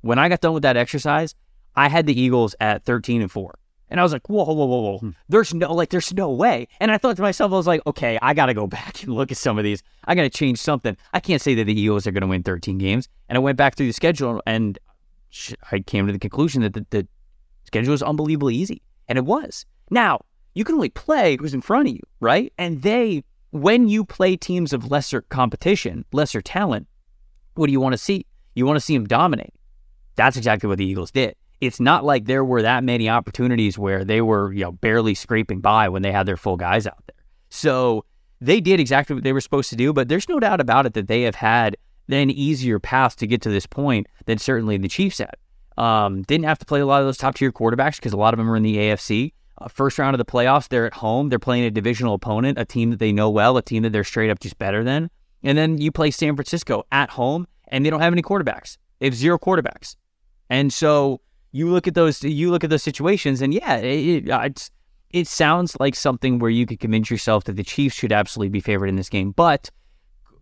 When 0.00 0.18
I 0.18 0.28
got 0.28 0.40
done 0.40 0.54
with 0.54 0.62
that 0.62 0.76
exercise, 0.76 1.34
I 1.74 1.88
had 1.88 2.06
the 2.06 2.18
Eagles 2.18 2.54
at 2.60 2.84
13 2.84 3.22
and 3.22 3.30
four 3.30 3.58
And 3.90 4.00
I 4.00 4.02
was 4.02 4.12
like, 4.12 4.28
whoa, 4.28 4.44
whoa, 4.44 4.52
whoa, 4.52 4.66
whoa, 4.66 4.98
whoa. 4.98 5.12
There's 5.28 5.54
no, 5.54 5.72
like, 5.72 5.90
there's 5.90 6.12
no 6.14 6.30
way. 6.30 6.68
And 6.80 6.90
I 6.90 6.98
thought 6.98 7.16
to 7.16 7.22
myself, 7.22 7.52
I 7.52 7.56
was 7.56 7.66
like, 7.66 7.82
okay, 7.86 8.18
I 8.20 8.34
got 8.34 8.46
to 8.46 8.54
go 8.54 8.66
back 8.78 9.02
and 9.02 9.14
look 9.14 9.30
at 9.30 9.38
some 9.38 9.58
of 9.58 9.64
these. 9.64 9.82
I 10.04 10.14
got 10.14 10.22
to 10.22 10.30
change 10.30 10.58
something. 10.58 10.96
I 11.12 11.20
can't 11.20 11.42
say 11.42 11.54
that 11.54 11.64
the 11.64 11.80
Eagles 11.80 12.06
are 12.06 12.10
going 12.10 12.22
to 12.22 12.26
win 12.26 12.42
13 12.42 12.78
games. 12.78 13.08
And 13.28 13.36
I 13.36 13.40
went 13.40 13.58
back 13.58 13.76
through 13.76 13.86
the 13.86 13.92
schedule 13.92 14.42
and 14.46 14.78
I 15.70 15.80
came 15.80 16.06
to 16.06 16.12
the 16.12 16.18
conclusion 16.18 16.62
that 16.62 16.74
the, 16.74 16.86
the 16.90 17.08
schedule 17.64 17.92
was 17.92 18.02
unbelievably 18.02 18.54
easy. 18.54 18.82
And 19.08 19.18
it 19.18 19.24
was. 19.24 19.64
Now, 19.90 20.20
you 20.54 20.64
can 20.64 20.74
only 20.74 20.90
play 20.90 21.36
who's 21.38 21.54
in 21.54 21.60
front 21.60 21.88
of 21.88 21.94
you, 21.94 22.02
right? 22.20 22.52
And 22.58 22.82
they, 22.82 23.24
when 23.50 23.88
you 23.88 24.04
play 24.04 24.36
teams 24.36 24.72
of 24.72 24.90
lesser 24.90 25.22
competition, 25.22 26.04
lesser 26.12 26.42
talent, 26.42 26.86
what 27.54 27.66
do 27.66 27.72
you 27.72 27.80
want 27.80 27.94
to 27.94 27.98
see? 27.98 28.26
You 28.54 28.66
want 28.66 28.76
to 28.76 28.80
see 28.80 28.96
them 28.96 29.06
dominate. 29.06 29.54
That's 30.16 30.36
exactly 30.36 30.68
what 30.68 30.78
the 30.78 30.84
Eagles 30.84 31.10
did 31.10 31.36
it's 31.60 31.80
not 31.80 32.04
like 32.04 32.26
there 32.26 32.44
were 32.44 32.62
that 32.62 32.84
many 32.84 33.08
opportunities 33.08 33.78
where 33.78 34.04
they 34.04 34.20
were, 34.20 34.52
you 34.52 34.64
know, 34.64 34.72
barely 34.72 35.14
scraping 35.14 35.60
by 35.60 35.88
when 35.88 36.02
they 36.02 36.12
had 36.12 36.26
their 36.26 36.36
full 36.36 36.56
guys 36.56 36.86
out 36.86 37.02
there. 37.06 37.24
So 37.50 38.04
they 38.40 38.60
did 38.60 38.78
exactly 38.78 39.14
what 39.14 39.24
they 39.24 39.32
were 39.32 39.40
supposed 39.40 39.70
to 39.70 39.76
do, 39.76 39.92
but 39.92 40.08
there's 40.08 40.28
no 40.28 40.38
doubt 40.38 40.60
about 40.60 40.86
it 40.86 40.94
that 40.94 41.08
they 41.08 41.22
have 41.22 41.34
had 41.34 41.76
an 42.08 42.30
easier 42.30 42.78
path 42.78 43.16
to 43.16 43.26
get 43.26 43.42
to 43.42 43.50
this 43.50 43.66
point 43.66 44.06
than 44.26 44.38
certainly 44.38 44.76
the 44.76 44.88
Chiefs 44.88 45.18
had. 45.18 45.36
Um, 45.76 46.22
didn't 46.22 46.46
have 46.46 46.58
to 46.58 46.66
play 46.66 46.80
a 46.80 46.86
lot 46.86 47.00
of 47.00 47.06
those 47.06 47.16
top 47.16 47.36
tier 47.36 47.52
quarterbacks 47.52 47.96
because 47.96 48.12
a 48.12 48.16
lot 48.16 48.34
of 48.34 48.38
them 48.38 48.50
are 48.50 48.56
in 48.56 48.62
the 48.62 48.76
AFC. 48.76 49.32
Uh, 49.58 49.68
first 49.68 49.98
round 49.98 50.14
of 50.14 50.18
the 50.18 50.24
playoffs, 50.24 50.68
they're 50.68 50.86
at 50.86 50.94
home. 50.94 51.28
They're 51.28 51.38
playing 51.38 51.64
a 51.64 51.70
divisional 51.70 52.14
opponent, 52.14 52.58
a 52.58 52.64
team 52.64 52.90
that 52.90 52.98
they 52.98 53.12
know 53.12 53.30
well, 53.30 53.56
a 53.56 53.62
team 53.62 53.82
that 53.84 53.90
they're 53.90 54.04
straight 54.04 54.30
up 54.30 54.40
just 54.40 54.58
better 54.58 54.82
than. 54.82 55.10
And 55.42 55.56
then 55.56 55.78
you 55.78 55.92
play 55.92 56.10
San 56.10 56.34
Francisco 56.34 56.84
at 56.90 57.10
home, 57.10 57.46
and 57.68 57.84
they 57.84 57.90
don't 57.90 58.00
have 58.00 58.12
any 58.12 58.22
quarterbacks. 58.22 58.76
They 58.98 59.06
have 59.06 59.14
zero 59.14 59.38
quarterbacks. 59.38 59.94
And 60.50 60.72
so 60.72 61.20
you 61.52 61.70
look 61.70 61.86
at 61.86 61.94
those 61.94 62.22
you 62.22 62.50
look 62.50 62.64
at 62.64 62.70
those 62.70 62.82
situations 62.82 63.40
and 63.42 63.54
yeah 63.54 63.76
it, 63.76 64.28
it, 64.28 64.70
it 65.10 65.26
sounds 65.26 65.76
like 65.80 65.94
something 65.94 66.38
where 66.38 66.50
you 66.50 66.66
could 66.66 66.80
convince 66.80 67.10
yourself 67.10 67.44
that 67.44 67.56
the 67.56 67.64
Chiefs 67.64 67.96
should 67.96 68.12
absolutely 68.12 68.50
be 68.50 68.60
favored 68.60 68.88
in 68.88 68.96
this 68.96 69.08
game 69.08 69.32
but 69.32 69.70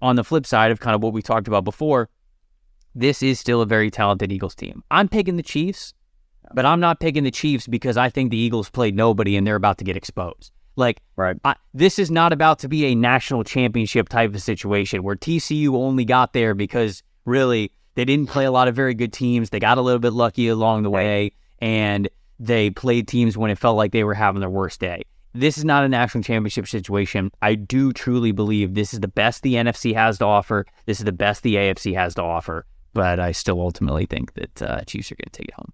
on 0.03 0.17
the 0.17 0.25
flip 0.25 0.47
side 0.47 0.71
of 0.71 0.81
kind 0.81 0.95
of 0.95 1.03
what 1.03 1.13
we 1.13 1.23
talked 1.23 1.49
about 1.49 1.65
before 1.65 2.09
this 2.95 3.23
is 3.23 3.39
still 3.39 3.61
a 3.61 3.67
very 3.67 3.91
talented 3.91 4.33
Eagles 4.33 4.55
team 4.55 4.83
I'm 4.91 5.09
picking 5.09 5.37
the 5.37 5.43
Chiefs 5.43 5.93
but 6.55 6.65
I'm 6.65 6.81
not 6.81 7.01
picking 7.01 7.25
the 7.25 7.31
Chiefs 7.31 7.67
because 7.67 7.97
I 7.97 8.09
think 8.09 8.31
the 8.31 8.37
Eagles 8.37 8.71
played 8.71 8.95
nobody 8.95 9.37
and 9.37 9.47
they're 9.47 9.57
about 9.57 9.79
to 9.79 9.85
get 9.85 9.97
exposed 9.97 10.53
like 10.77 11.01
right 11.17 11.37
I, 11.45 11.57
this 11.75 11.99
is 11.99 12.11
not 12.11 12.33
about 12.33 12.59
to 12.61 12.69
be 12.69 12.87
a 12.87 12.95
national 12.95 13.45
championship 13.45 14.09
type 14.09 14.35
of 14.35 14.43
situation 14.43 15.03
where 15.03 15.17
TCU 15.17 15.75
only 15.75 16.05
got 16.05 16.33
there 16.33 16.55
because 16.55 17.03
really 17.25 17.73
they 17.97 18.05
didn't 18.05 18.29
play 18.29 18.45
a 18.45 18.51
lot 18.51 18.69
of 18.69 18.77
very 18.77 18.95
good 18.95 19.13
teams. 19.13 19.51
They 19.51 19.59
got 19.59 19.79
a 19.79 19.81
little 19.81 19.99
bit 19.99 20.13
lucky 20.13 20.49
along 20.49 20.85
the 20.85 20.91
way, 20.91 21.33
and 21.59 22.09
they 22.39 22.71
played 22.71 23.09
teams 23.09 23.37
when 23.37 23.51
it 23.51 23.59
felt 23.59 23.77
like 23.77 23.91
they 23.91 24.05
were 24.05 24.15
having 24.15 24.41
their 24.41 24.51
worst 24.51 24.81
day. 24.81 25.03
This 25.37 25.59
is 25.59 25.65
not 25.65 25.85
a 25.85 25.89
national 25.89 26.25
championship 26.25 26.67
situation. 26.67 27.31
I 27.43 27.55
do 27.55 27.93
truly 27.93 28.33
believe 28.33 28.75
this 28.75 28.95
is 28.95 29.01
the 29.01 29.09
best 29.09 29.43
the 29.43 29.55
NFC 29.55 29.95
has 29.95 30.19
to 30.19 30.25
offer. 30.25 30.67
This 30.87 30.99
is 30.99 31.05
the 31.05 31.13
best 31.13 31.43
the 31.43 31.57
AFC 31.57 31.95
has 31.95 32.15
to 32.15 32.23
offer. 32.23 32.65
But 32.95 33.21
I 33.21 33.33
still 33.33 33.61
ultimately 33.61 34.07
think 34.07 34.33
that 34.35 34.63
uh, 34.63 34.81
Chiefs 34.83 35.13
are 35.13 35.17
going 35.17 35.31
to 35.31 35.39
take 35.39 35.49
it 35.49 35.55
home. 35.55 35.73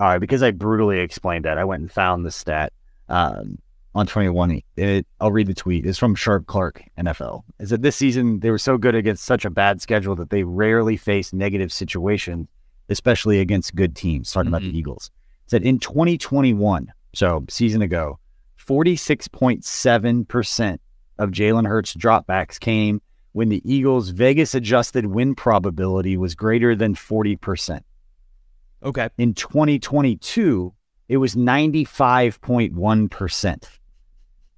All 0.00 0.08
right, 0.08 0.18
because 0.18 0.42
I 0.42 0.50
brutally 0.50 0.98
explained 0.98 1.44
that, 1.44 1.56
I 1.56 1.64
went 1.64 1.80
and 1.82 1.90
found 1.90 2.26
the 2.26 2.30
stat. 2.30 2.72
Um, 3.08 3.58
on 3.96 4.06
21. 4.06 4.60
It, 4.76 5.06
I'll 5.20 5.32
read 5.32 5.46
the 5.46 5.54
tweet. 5.54 5.86
It's 5.86 5.98
from 5.98 6.14
Sharp 6.14 6.46
Clark, 6.46 6.82
NFL. 6.98 7.44
Is 7.58 7.70
that 7.70 7.80
this 7.80 7.96
season 7.96 8.40
they 8.40 8.50
were 8.50 8.58
so 8.58 8.76
good 8.76 8.94
against 8.94 9.24
such 9.24 9.46
a 9.46 9.50
bad 9.50 9.80
schedule 9.80 10.14
that 10.16 10.28
they 10.28 10.44
rarely 10.44 10.98
face 10.98 11.32
negative 11.32 11.72
situations, 11.72 12.46
especially 12.90 13.40
against 13.40 13.74
good 13.74 13.96
teams. 13.96 14.30
Talking 14.30 14.46
mm-hmm. 14.46 14.54
about 14.54 14.62
the 14.62 14.68
mm-hmm. 14.68 14.76
Eagles. 14.76 15.10
It 15.46 15.50
said 15.50 15.62
in 15.62 15.78
2021, 15.78 16.92
so 17.14 17.44
season 17.48 17.80
ago, 17.80 18.18
46.7% 18.66 20.78
of 21.18 21.30
Jalen 21.30 21.66
Hurts 21.66 21.94
dropbacks 21.94 22.60
came 22.60 23.00
when 23.32 23.48
the 23.48 23.62
Eagles' 23.64 24.10
Vegas 24.10 24.54
adjusted 24.54 25.06
win 25.06 25.34
probability 25.34 26.16
was 26.16 26.34
greater 26.34 26.74
than 26.74 26.94
40%. 26.94 27.80
Okay. 28.82 29.08
In 29.18 29.34
2022, 29.34 30.74
it 31.08 31.18
was 31.18 31.34
95.1% 31.34 33.64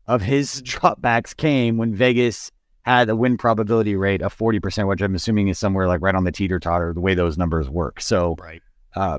of 0.07 0.23
his 0.23 0.63
dropbacks 0.63 1.37
came 1.37 1.77
when 1.77 1.93
Vegas 1.95 2.53
had 2.83 3.11
a 3.11 3.17
win 3.17 3.37
probability 3.37 3.97
rate 3.97 4.23
of 4.23 4.37
40%, 4.37 4.89
which 4.89 5.03
I'm 5.03 5.15
assuming 5.15 5.49
is 5.49 5.59
somewhere 5.59 5.87
like 5.87 6.01
right 6.01 6.15
on 6.15 6.25
the 6.25 6.33
teeter 6.33 6.59
totter, 6.59 6.95
the 6.95 7.01
way 7.01 7.15
those 7.15 7.37
numbers 7.37 7.69
work. 7.69 8.01
So, 8.01 8.37
right. 8.41 8.63
Uh, 8.97 9.19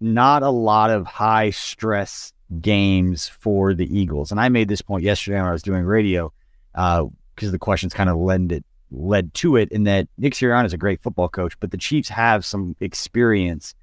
not 0.00 0.44
a 0.44 0.50
lot 0.50 0.90
of 0.90 1.06
high 1.06 1.50
stress 1.50 2.32
games 2.60 3.28
for 3.28 3.74
the 3.74 3.86
Eagles. 3.86 4.30
And 4.30 4.40
I 4.40 4.48
made 4.48 4.68
this 4.68 4.82
point 4.82 5.04
yesterday 5.04 5.38
when 5.38 5.48
I 5.48 5.52
was 5.52 5.62
doing 5.62 5.84
radio 5.84 6.32
because 6.72 7.48
uh, 7.48 7.50
the 7.50 7.58
questions 7.58 7.92
kind 7.92 8.10
of 8.10 8.16
lend 8.16 8.52
it, 8.52 8.64
led 8.90 9.34
to 9.34 9.56
it 9.56 9.70
in 9.70 9.84
that 9.84 10.08
Nick 10.16 10.34
Sirianni 10.34 10.66
is 10.66 10.72
a 10.72 10.78
great 10.78 11.02
football 11.02 11.28
coach, 11.28 11.58
but 11.60 11.70
the 11.70 11.76
Chiefs 11.76 12.08
have 12.08 12.44
some 12.44 12.74
experience 12.80 13.74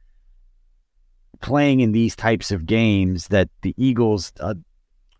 playing 1.41 1.81
in 1.81 1.91
these 1.91 2.15
types 2.15 2.51
of 2.51 2.65
games 2.65 3.27
that 3.27 3.49
the 3.61 3.73
Eagles, 3.77 4.33
uh, 4.39 4.55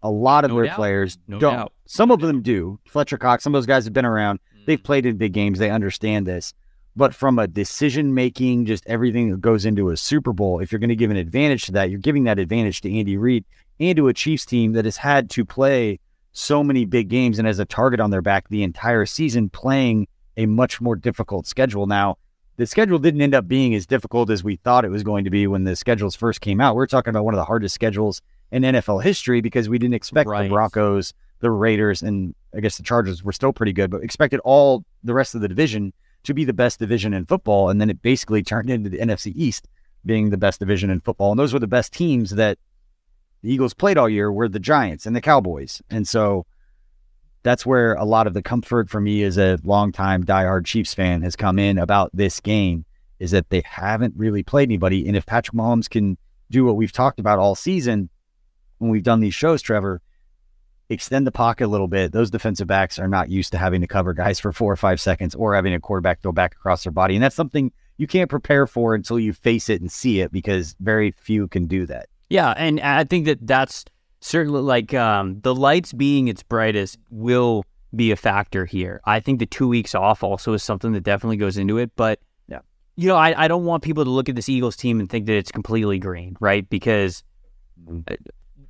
a 0.02 0.10
lot 0.10 0.46
of 0.46 0.52
no 0.52 0.56
their 0.58 0.66
doubt. 0.66 0.76
players 0.76 1.18
no 1.28 1.40
don't. 1.40 1.54
Doubt. 1.54 1.74
Some 1.86 2.12
of 2.12 2.20
them 2.22 2.42
do. 2.42 2.80
Fletcher 2.88 3.18
Cox, 3.18 3.44
some 3.44 3.54
of 3.54 3.60
those 3.60 3.66
guys 3.68 3.86
have 3.86 3.94
been 3.94 4.06
around. 4.06 4.40
Mm. 4.58 4.66
They've 4.66 4.84
played 4.84 5.06
in 5.06 5.18
big 5.18 5.34
games. 5.34 5.60
They 5.60 5.70
understand 5.70 6.26
this. 6.26 6.54
But 6.96 7.14
from 7.14 7.40
a 7.40 7.48
decision 7.48 8.14
making, 8.14 8.66
just 8.66 8.86
everything 8.88 9.32
that 9.32 9.42
goes 9.42 9.66
into 9.66 9.90
a 9.90 9.98
Super 9.98 10.32
Bowl, 10.32 10.60
if 10.60 10.72
you're 10.72 10.80
going 10.80 10.90
to 10.90 10.96
give 10.96 11.12
an 11.12 11.18
advantage 11.18 11.66
to 11.66 11.74
that, 11.74 11.90
you're 11.90 12.00
giving 12.00 12.24
that 12.24 12.40
advantage 12.40 12.82
to 12.82 12.98
Andy 12.98 13.18
Reid 13.18 13.44
and 13.80 13.98
to 13.98 14.08
a 14.08 14.14
Chiefs 14.14 14.46
team 14.46 14.74
that 14.74 14.86
has 14.86 14.98
had 14.98 15.30
to 15.32 15.44
play 15.44 16.00
so 16.32 16.64
many 16.64 16.86
big 16.86 17.10
games 17.10 17.38
and 17.38 17.48
has 17.48 17.60
a 17.60 17.66
target 17.66 18.00
on 18.00 18.12
their 18.12 18.22
back 18.22 18.48
the 18.48 18.64
entire 18.64 19.06
season, 19.06 19.50
playing 19.50 20.08
a 20.38 20.46
much 20.46 20.80
more 20.80 20.96
difficult 20.96 21.48
schedule. 21.48 21.86
Now, 21.86 22.18
the 22.58 22.66
schedule 22.66 23.00
didn't 23.00 23.22
end 23.22 23.36
up 23.36 23.48
being 23.48 23.76
as 23.76 23.86
difficult 23.86 24.30
as 24.30 24.44
we 24.44 24.56
thought 24.56 24.86
it 24.86 24.90
was 24.90 25.04
going 25.04 25.26
to 25.26 25.30
be 25.30 25.48
when 25.48 25.66
the 25.66 25.76
schedules 25.76 26.16
first 26.16 26.40
came 26.40 26.62
out. 26.62 26.76
We're 26.76 26.88
talking 26.88 27.10
about 27.10 27.26
one 27.26 27.34
of 27.34 27.38
the 27.38 27.46
hardest 27.46 27.76
schedules 27.76 28.22
in 28.52 28.64
NFL 28.64 29.04
history 29.04 29.42
because 29.42 29.68
we 29.68 29.78
didn't 29.78 29.96
expect 29.96 30.30
right. 30.30 30.44
the 30.44 30.50
Broncos, 30.50 31.14
the 31.40 31.52
Raiders, 31.52 32.02
and 32.02 32.34
I 32.56 32.62
guess 32.62 32.78
the 32.78 32.84
Chargers 32.84 33.24
were 33.24 33.34
still 33.34 33.52
pretty 33.52 33.74
good, 33.74 33.92
but 33.92 34.04
expected 34.04 34.40
all 34.46 34.86
the 35.04 35.14
rest 35.14 35.36
of 35.36 35.42
the 35.42 35.50
division 35.50 35.92
to 36.26 36.34
be 36.34 36.46
the 36.46 36.54
best 36.54 36.80
division 36.80 37.14
in 37.14 37.26
football. 37.26 37.70
And 37.70 37.80
then 37.80 37.90
it 37.90 38.02
basically 38.02 38.44
turned 38.44 38.70
into 38.70 38.90
the 38.90 39.00
NFC 39.00 39.32
East 39.36 39.68
being 40.06 40.30
the 40.30 40.38
best 40.38 40.60
division 40.60 40.90
in 40.90 41.02
football. 41.02 41.32
And 41.32 41.40
those 41.40 41.54
were 41.54 41.60
the 41.60 41.68
best 41.68 41.94
teams 41.94 42.32
that 42.32 42.58
the 43.42 43.52
Eagles 43.52 43.74
played 43.74 43.98
all 43.98 44.10
year 44.10 44.32
were 44.32 44.48
the 44.48 44.60
Giants 44.60 45.06
and 45.06 45.16
the 45.16 45.22
Cowboys. 45.22 45.82
And 45.90 46.08
so 46.08 46.46
that's 47.44 47.66
where 47.66 47.94
a 47.94 48.06
lot 48.06 48.28
of 48.28 48.34
the 48.34 48.42
comfort 48.42 48.90
for 48.90 49.00
me 49.00 49.24
as 49.24 49.38
a 49.38 49.60
longtime 49.64 50.24
diehard 50.24 50.66
Chiefs 50.66 50.94
fan 50.94 51.22
has 51.22 51.36
come 51.36 51.60
in 51.60 51.78
about 51.78 52.10
this 52.14 52.40
game 52.40 52.86
is 53.20 53.32
that 53.32 53.50
they 53.50 53.62
haven't 53.66 54.14
really 54.18 54.44
played 54.44 54.68
anybody. 54.68 55.08
And 55.08 55.16
if 55.16 55.26
Patrick 55.26 55.56
Mahomes 55.56 55.90
can 55.90 56.18
do 56.50 56.66
what 56.66 56.76
we've 56.76 56.92
talked 56.92 57.20
about 57.20 57.40
all 57.40 57.56
season, 57.56 58.10
when 58.80 58.92
we've 58.92 59.04
done 59.04 59.20
these 59.20 59.36
shows, 59.36 59.62
Trevor, 59.62 60.02
extend 60.90 61.26
the 61.26 61.32
pocket 61.32 61.66
a 61.66 61.68
little 61.68 61.88
bit. 61.88 62.12
Those 62.12 62.30
defensive 62.30 62.68
backs 62.68 63.00
are 63.00 63.08
not 63.08 63.30
used 63.30 63.52
to 63.52 63.58
having 63.58 63.82
to 63.82 63.88
cover 63.88 64.14
guys 64.14 64.40
for 64.40 64.52
four 64.52 64.72
or 64.72 64.76
five 64.76 65.02
seconds 65.02 65.36
or 65.36 65.56
having 65.56 65.74
a 65.74 65.80
quarterback 65.80 66.22
go 66.22 66.32
back 66.32 66.54
across 66.54 66.84
their 66.84 66.92
body. 66.92 67.16
And 67.16 67.24
that's 67.24 67.36
something 67.36 67.72
you 67.98 68.08
can't 68.08 68.30
prepare 68.30 68.68
for 68.68 68.94
until 68.94 69.20
you 69.20 69.34
face 69.34 69.70
it 69.70 69.82
and 69.82 69.92
see 69.92 70.20
it 70.20 70.32
because 70.32 70.76
very 70.80 71.12
few 71.12 71.48
can 71.48 71.68
do 71.68 71.86
that. 71.88 72.08
Yeah. 72.30 72.54
And 72.58 72.80
I 72.82 73.04
think 73.04 73.26
that 73.26 73.46
that's 73.46 73.86
certainly 74.20 74.62
like 74.62 74.94
um, 74.94 75.40
the 75.42 75.56
lights 75.56 75.94
being 75.94 76.28
its 76.28 76.44
brightest 76.44 76.98
will 77.10 77.64
be 77.96 78.12
a 78.12 78.16
factor 78.16 78.66
here. 78.66 79.02
I 79.06 79.20
think 79.20 79.40
the 79.40 79.46
two 79.46 79.68
weeks 79.68 79.96
off 79.96 80.24
also 80.24 80.54
is 80.54 80.64
something 80.64 80.92
that 80.94 81.04
definitely 81.04 81.38
goes 81.38 81.58
into 81.58 81.78
it. 81.78 81.92
But, 81.96 82.20
yeah. 82.48 82.60
you 82.96 83.08
know, 83.08 83.16
I, 83.16 83.46
I 83.46 83.48
don't 83.48 83.66
want 83.66 83.84
people 83.84 84.04
to 84.04 84.10
look 84.10 84.30
at 84.30 84.36
this 84.36 84.50
Eagles 84.50 84.76
team 84.76 85.00
and 85.00 85.10
think 85.10 85.26
that 85.28 85.36
it's 85.36 85.52
completely 85.52 86.00
green, 86.00 86.36
right? 86.40 86.70
Because. 86.70 87.24
Mm-hmm. 87.88 88.14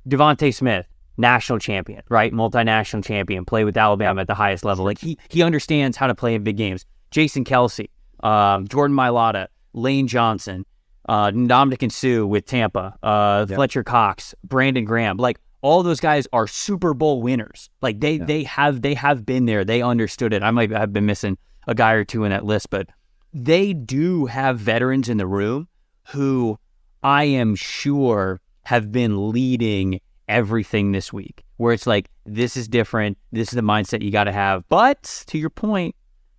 DeVonta 0.08 0.54
Smith, 0.54 0.86
national 1.16 1.58
champion, 1.58 2.02
right? 2.08 2.32
Multinational 2.32 3.04
champion, 3.04 3.44
play 3.44 3.64
with 3.64 3.76
Alabama 3.76 4.20
at 4.20 4.26
the 4.26 4.34
highest 4.34 4.64
level. 4.64 4.84
Like 4.84 4.98
he 4.98 5.18
he 5.28 5.42
understands 5.42 5.96
how 5.96 6.06
to 6.06 6.14
play 6.14 6.34
in 6.34 6.42
big 6.42 6.56
games. 6.56 6.84
Jason 7.10 7.44
Kelce, 7.44 7.88
um, 8.20 8.66
Jordan 8.68 8.96
Mailata, 8.96 9.46
Lane 9.72 10.06
Johnson, 10.06 10.64
uh, 11.08 11.30
Ndamukong 11.30 11.92
Suh 11.92 12.26
with 12.26 12.46
Tampa, 12.46 12.96
uh. 13.02 13.46
Fletcher 13.46 13.84
Cox, 13.84 14.34
Brandon 14.44 14.84
Graham, 14.84 15.16
like 15.16 15.38
all 15.62 15.82
those 15.82 16.00
guys 16.00 16.28
are 16.32 16.46
Super 16.46 16.94
Bowl 16.94 17.22
winners. 17.22 17.70
Like 17.82 18.00
they 18.00 18.18
they 18.18 18.44
have 18.44 18.82
they 18.82 18.94
have 18.94 19.26
been 19.26 19.46
there. 19.46 19.64
They 19.64 19.82
understood 19.82 20.32
it. 20.32 20.42
I 20.42 20.50
might 20.50 20.70
have 20.70 20.92
been 20.92 21.06
missing 21.06 21.38
a 21.66 21.74
guy 21.74 21.92
or 21.92 22.04
two 22.04 22.24
in 22.24 22.30
that 22.30 22.44
list, 22.44 22.70
but 22.70 22.88
they 23.32 23.72
do 23.72 24.26
have 24.26 24.58
veterans 24.58 25.08
in 25.08 25.16
the 25.16 25.26
room 25.26 25.68
who 26.08 26.58
I 27.02 27.24
am 27.24 27.54
sure 27.54 28.40
have 28.62 28.90
been 28.92 29.30
leading 29.30 30.00
everything 30.28 30.92
this 30.92 31.12
week, 31.12 31.44
where 31.56 31.72
it's 31.72 31.86
like, 31.86 32.10
this 32.24 32.56
is 32.56 32.68
different. 32.68 33.18
This 33.32 33.48
is 33.48 33.54
the 33.54 33.62
mindset 33.62 34.02
you 34.02 34.10
got 34.10 34.24
to 34.24 34.32
have. 34.32 34.64
But 34.68 35.24
to 35.28 35.38
your 35.38 35.50
point, 35.50 35.94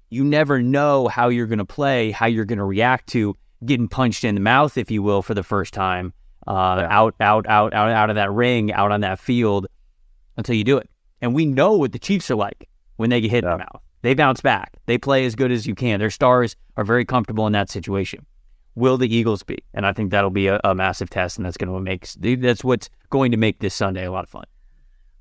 you 0.10 0.24
never 0.24 0.62
know 0.62 1.08
how 1.08 1.30
you're 1.30 1.48
going 1.48 1.58
to 1.60 1.66
play, 1.66 2.12
how 2.12 2.28
you're 2.28 2.46
going 2.46 2.60
to 2.60 2.66
react 2.66 3.08
to 3.10 3.36
getting 3.66 3.88
punched 3.88 4.24
in 4.24 4.36
the 4.36 4.42
mouth, 4.42 4.78
if 4.78 4.92
you 4.92 5.02
will, 5.02 5.22
for 5.22 5.34
the 5.34 5.44
first 5.44 5.74
time. 5.74 6.14
uh, 6.48 6.88
out, 6.90 7.16
out, 7.20 7.48
out, 7.48 7.74
out, 7.74 7.92
out 7.92 8.10
of 8.10 8.16
that 8.16 8.32
ring, 8.32 8.72
out 8.72 8.92
on 8.92 9.02
that 9.02 9.20
field 9.20 9.68
until 10.38 10.56
you 10.56 10.64
do 10.64 10.78
it. 10.78 10.90
And 11.22 11.34
we 11.34 11.46
know 11.46 11.74
what 11.74 11.92
the 11.92 12.00
Chiefs 12.00 12.32
are 12.32 12.36
like 12.36 12.70
when 12.96 13.10
they 13.10 13.22
get 13.22 13.32
hit 13.32 13.44
in 13.44 13.50
the 13.50 13.58
mouth. 13.58 13.82
They 14.02 14.14
bounce 14.14 14.40
back. 14.42 14.78
They 14.86 14.98
play 14.98 15.26
as 15.26 15.36
good 15.36 15.52
as 15.52 15.68
you 15.68 15.76
can. 15.76 16.00
Their 16.00 16.12
stars 16.12 16.56
are 16.78 16.84
very 16.84 17.04
comfortable 17.04 17.48
in 17.48 17.54
that 17.54 17.70
situation. 17.70 18.26
Will 18.78 18.98
the 18.98 19.12
Eagles 19.14 19.42
be? 19.42 19.58
And 19.74 19.88
I 19.88 19.92
think 19.92 20.12
that'll 20.12 20.30
be 20.30 20.46
a, 20.46 20.62
a 20.64 20.76
massive 20.76 21.10
test, 21.10 21.38
and 21.38 21.46
that's 21.46 21.58
going 21.58 21.74
to 21.74 21.80
make 21.80 22.08
that's 22.14 22.64
what's 22.64 22.92
going 23.10 23.32
to 23.32 23.38
make 23.38 23.58
this 23.60 23.74
Sunday 23.74 24.06
a 24.06 24.12
lot 24.12 24.24
of 24.24 24.30
fun. 24.30 24.44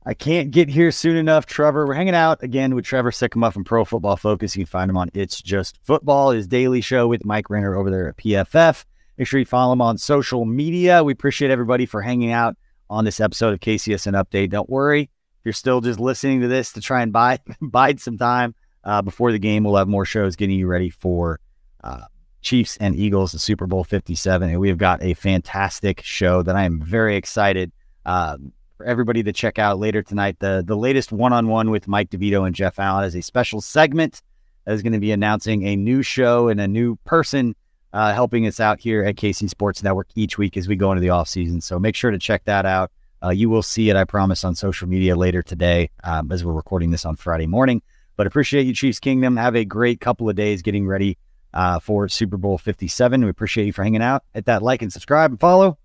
I 0.05 0.13
can't 0.13 0.51
get 0.51 0.69
here 0.69 0.93
soon 0.93 1.17
enough, 1.17 1.47
Trevor. 1.47 1.87
We're 1.87 1.95
hanging 1.95 2.15
out 2.15 2.43
again 2.43 2.75
with 2.75 2.85
Trevor 2.85 3.11
Sikkema 3.11 3.55
from 3.55 3.65
Pro 3.65 3.87
Football 3.87 4.19
Focus. 4.19 4.55
You 4.55 4.65
can 4.65 4.71
find 4.71 4.91
him 4.91 4.99
on 4.99 5.09
It's 5.15 5.41
Just 5.41 5.79
Football, 5.85 6.33
his 6.33 6.47
daily 6.47 6.83
show 6.83 7.09
with 7.09 7.25
Mike 7.25 7.49
Renner 7.49 7.75
over 7.75 7.91
there 7.91 8.11
at 8.11 8.19
PFF. 8.19 8.85
Make 9.17 9.27
sure 9.27 9.41
you 9.41 9.47
follow 9.47 9.73
him 9.73 9.81
on 9.81 9.97
social 9.97 10.45
media. 10.45 11.03
We 11.03 11.15
appreciate 11.15 11.51
everybody 11.51 11.87
for 11.87 12.03
hanging 12.03 12.33
out 12.33 12.57
on 12.91 13.07
this 13.07 13.21
episode 13.21 13.55
of 13.55 13.61
KCSN 13.61 14.23
Update. 14.23 14.51
Don't 14.51 14.69
worry, 14.69 15.05
if 15.05 15.45
you're 15.45 15.55
still 15.55 15.81
just 15.81 15.99
listening 15.99 16.43
to 16.43 16.49
this 16.49 16.73
to 16.75 16.83
try 16.83 17.01
and 17.01 17.11
buy 17.11 17.41
bide 17.63 18.01
some 18.01 18.19
time 18.19 18.55
uh, 18.85 19.01
before 19.01 19.33
the 19.33 19.39
game, 19.39 19.65
we'll 19.65 19.77
have 19.77 19.89
more 19.89 20.05
shows 20.05 20.37
getting 20.37 20.59
you 20.59 20.67
ready 20.67 20.91
for 20.91 21.41
uh, 21.83 22.03
Chiefs 22.47 22.76
and 22.76 22.94
Eagles, 22.94 23.32
the 23.32 23.40
Super 23.40 23.66
Bowl 23.66 23.82
57. 23.82 24.49
And 24.49 24.61
we 24.61 24.68
have 24.68 24.78
got 24.78 25.03
a 25.03 25.14
fantastic 25.14 26.01
show 26.03 26.42
that 26.42 26.55
I 26.55 26.62
am 26.62 26.80
very 26.80 27.16
excited 27.16 27.72
uh, 28.05 28.36
for 28.76 28.86
everybody 28.86 29.24
to 29.24 29.32
check 29.32 29.59
out 29.59 29.80
later 29.80 30.01
tonight. 30.01 30.38
The, 30.38 30.62
the 30.64 30.76
latest 30.76 31.11
one 31.11 31.32
on 31.32 31.49
one 31.49 31.70
with 31.70 31.88
Mike 31.88 32.09
DeVito 32.09 32.47
and 32.47 32.55
Jeff 32.55 32.78
Allen 32.78 33.05
is 33.05 33.16
a 33.16 33.20
special 33.20 33.61
segment 33.61 34.22
that 34.64 34.74
is 34.74 34.82
going 34.82 34.92
to 34.92 35.01
be 35.01 35.11
announcing 35.11 35.66
a 35.66 35.74
new 35.74 36.03
show 36.03 36.47
and 36.47 36.61
a 36.61 36.68
new 36.68 36.94
person 37.05 37.57
uh, 37.92 38.14
helping 38.14 38.47
us 38.47 38.61
out 38.61 38.78
here 38.78 39.03
at 39.03 39.16
KC 39.16 39.51
Sports 39.51 39.82
Network 39.82 40.07
each 40.14 40.38
week 40.38 40.57
as 40.57 40.68
we 40.68 40.76
go 40.76 40.92
into 40.92 41.01
the 41.01 41.11
off 41.11 41.28
season. 41.28 41.61
So 41.61 41.80
make 41.80 41.97
sure 41.97 42.12
to 42.12 42.18
check 42.18 42.44
that 42.44 42.64
out. 42.64 42.92
Uh, 43.24 43.30
you 43.30 43.51
will 43.51 43.62
see 43.62 43.90
it, 43.90 43.97
I 43.97 44.05
promise, 44.05 44.44
on 44.44 44.55
social 44.55 44.86
media 44.86 45.16
later 45.16 45.42
today 45.42 45.90
um, 46.05 46.30
as 46.30 46.44
we're 46.44 46.53
recording 46.53 46.92
this 46.92 47.05
on 47.05 47.16
Friday 47.16 47.49
morning. 47.49 47.82
But 48.14 48.28
appreciate 48.28 48.66
you, 48.66 48.72
Chiefs 48.72 49.01
Kingdom. 49.01 49.36
Have 49.36 49.57
a 49.57 49.64
great 49.64 50.01
couple 50.01 50.28
of 50.28 50.36
days 50.36 50.62
getting 50.62 50.86
ready 50.86 51.18
uh, 51.57 51.81
for 51.81 52.07
Super 52.07 52.37
Bowl 52.37 52.59
57. 52.59 53.25
We 53.25 53.31
appreciate 53.31 53.65
you 53.65 53.73
for 53.73 53.83
hanging 53.83 54.03
out. 54.03 54.23
Hit 54.35 54.45
that 54.45 54.63
like 54.63 54.83
and 54.83 54.93
subscribe 54.93 55.31
and 55.33 55.41
follow. 55.41 55.79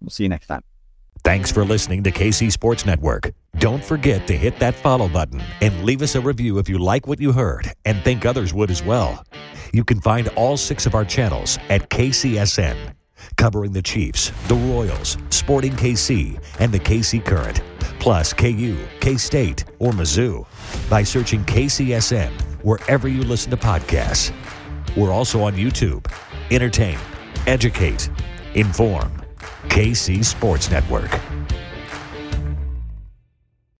We'll 0.00 0.10
see 0.10 0.24
you 0.24 0.28
next 0.28 0.48
time. 0.48 0.62
Thanks 1.24 1.50
for 1.50 1.64
listening 1.64 2.02
to 2.02 2.10
KC 2.10 2.52
Sports 2.52 2.84
Network. 2.84 3.32
Don't 3.58 3.82
forget 3.82 4.26
to 4.26 4.36
hit 4.36 4.58
that 4.58 4.74
follow 4.74 5.08
button 5.08 5.42
and 5.60 5.84
leave 5.84 6.02
us 6.02 6.14
a 6.14 6.20
review 6.20 6.58
if 6.58 6.68
you 6.68 6.78
like 6.78 7.06
what 7.06 7.20
you 7.20 7.32
heard 7.32 7.72
and 7.84 8.02
think 8.02 8.26
others 8.26 8.52
would 8.52 8.70
as 8.70 8.82
well. 8.82 9.24
You 9.72 9.84
can 9.84 10.00
find 10.00 10.28
all 10.28 10.56
six 10.56 10.86
of 10.86 10.94
our 10.94 11.04
channels 11.04 11.58
at 11.70 11.88
KCSN, 11.88 12.76
covering 13.36 13.72
the 13.72 13.82
Chiefs, 13.82 14.30
the 14.48 14.54
Royals, 14.54 15.16
Sporting 15.30 15.72
KC, 15.72 16.40
and 16.60 16.72
the 16.72 16.80
KC 16.80 17.24
Current, 17.24 17.62
plus 17.98 18.32
KU, 18.32 18.76
K 19.00 19.16
State, 19.16 19.64
or 19.78 19.92
Mizzou 19.92 20.46
by 20.90 21.02
searching 21.02 21.44
KCSN 21.44 22.32
wherever 22.62 23.08
you 23.08 23.22
listen 23.22 23.50
to 23.50 23.56
podcasts. 23.56 24.32
We're 24.96 25.12
also 25.12 25.42
on 25.42 25.52
YouTube. 25.54 26.10
Entertain, 26.50 26.98
educate, 27.46 28.08
inform. 28.54 29.12
KC 29.68 30.24
Sports 30.24 30.70
Network. 30.70 31.10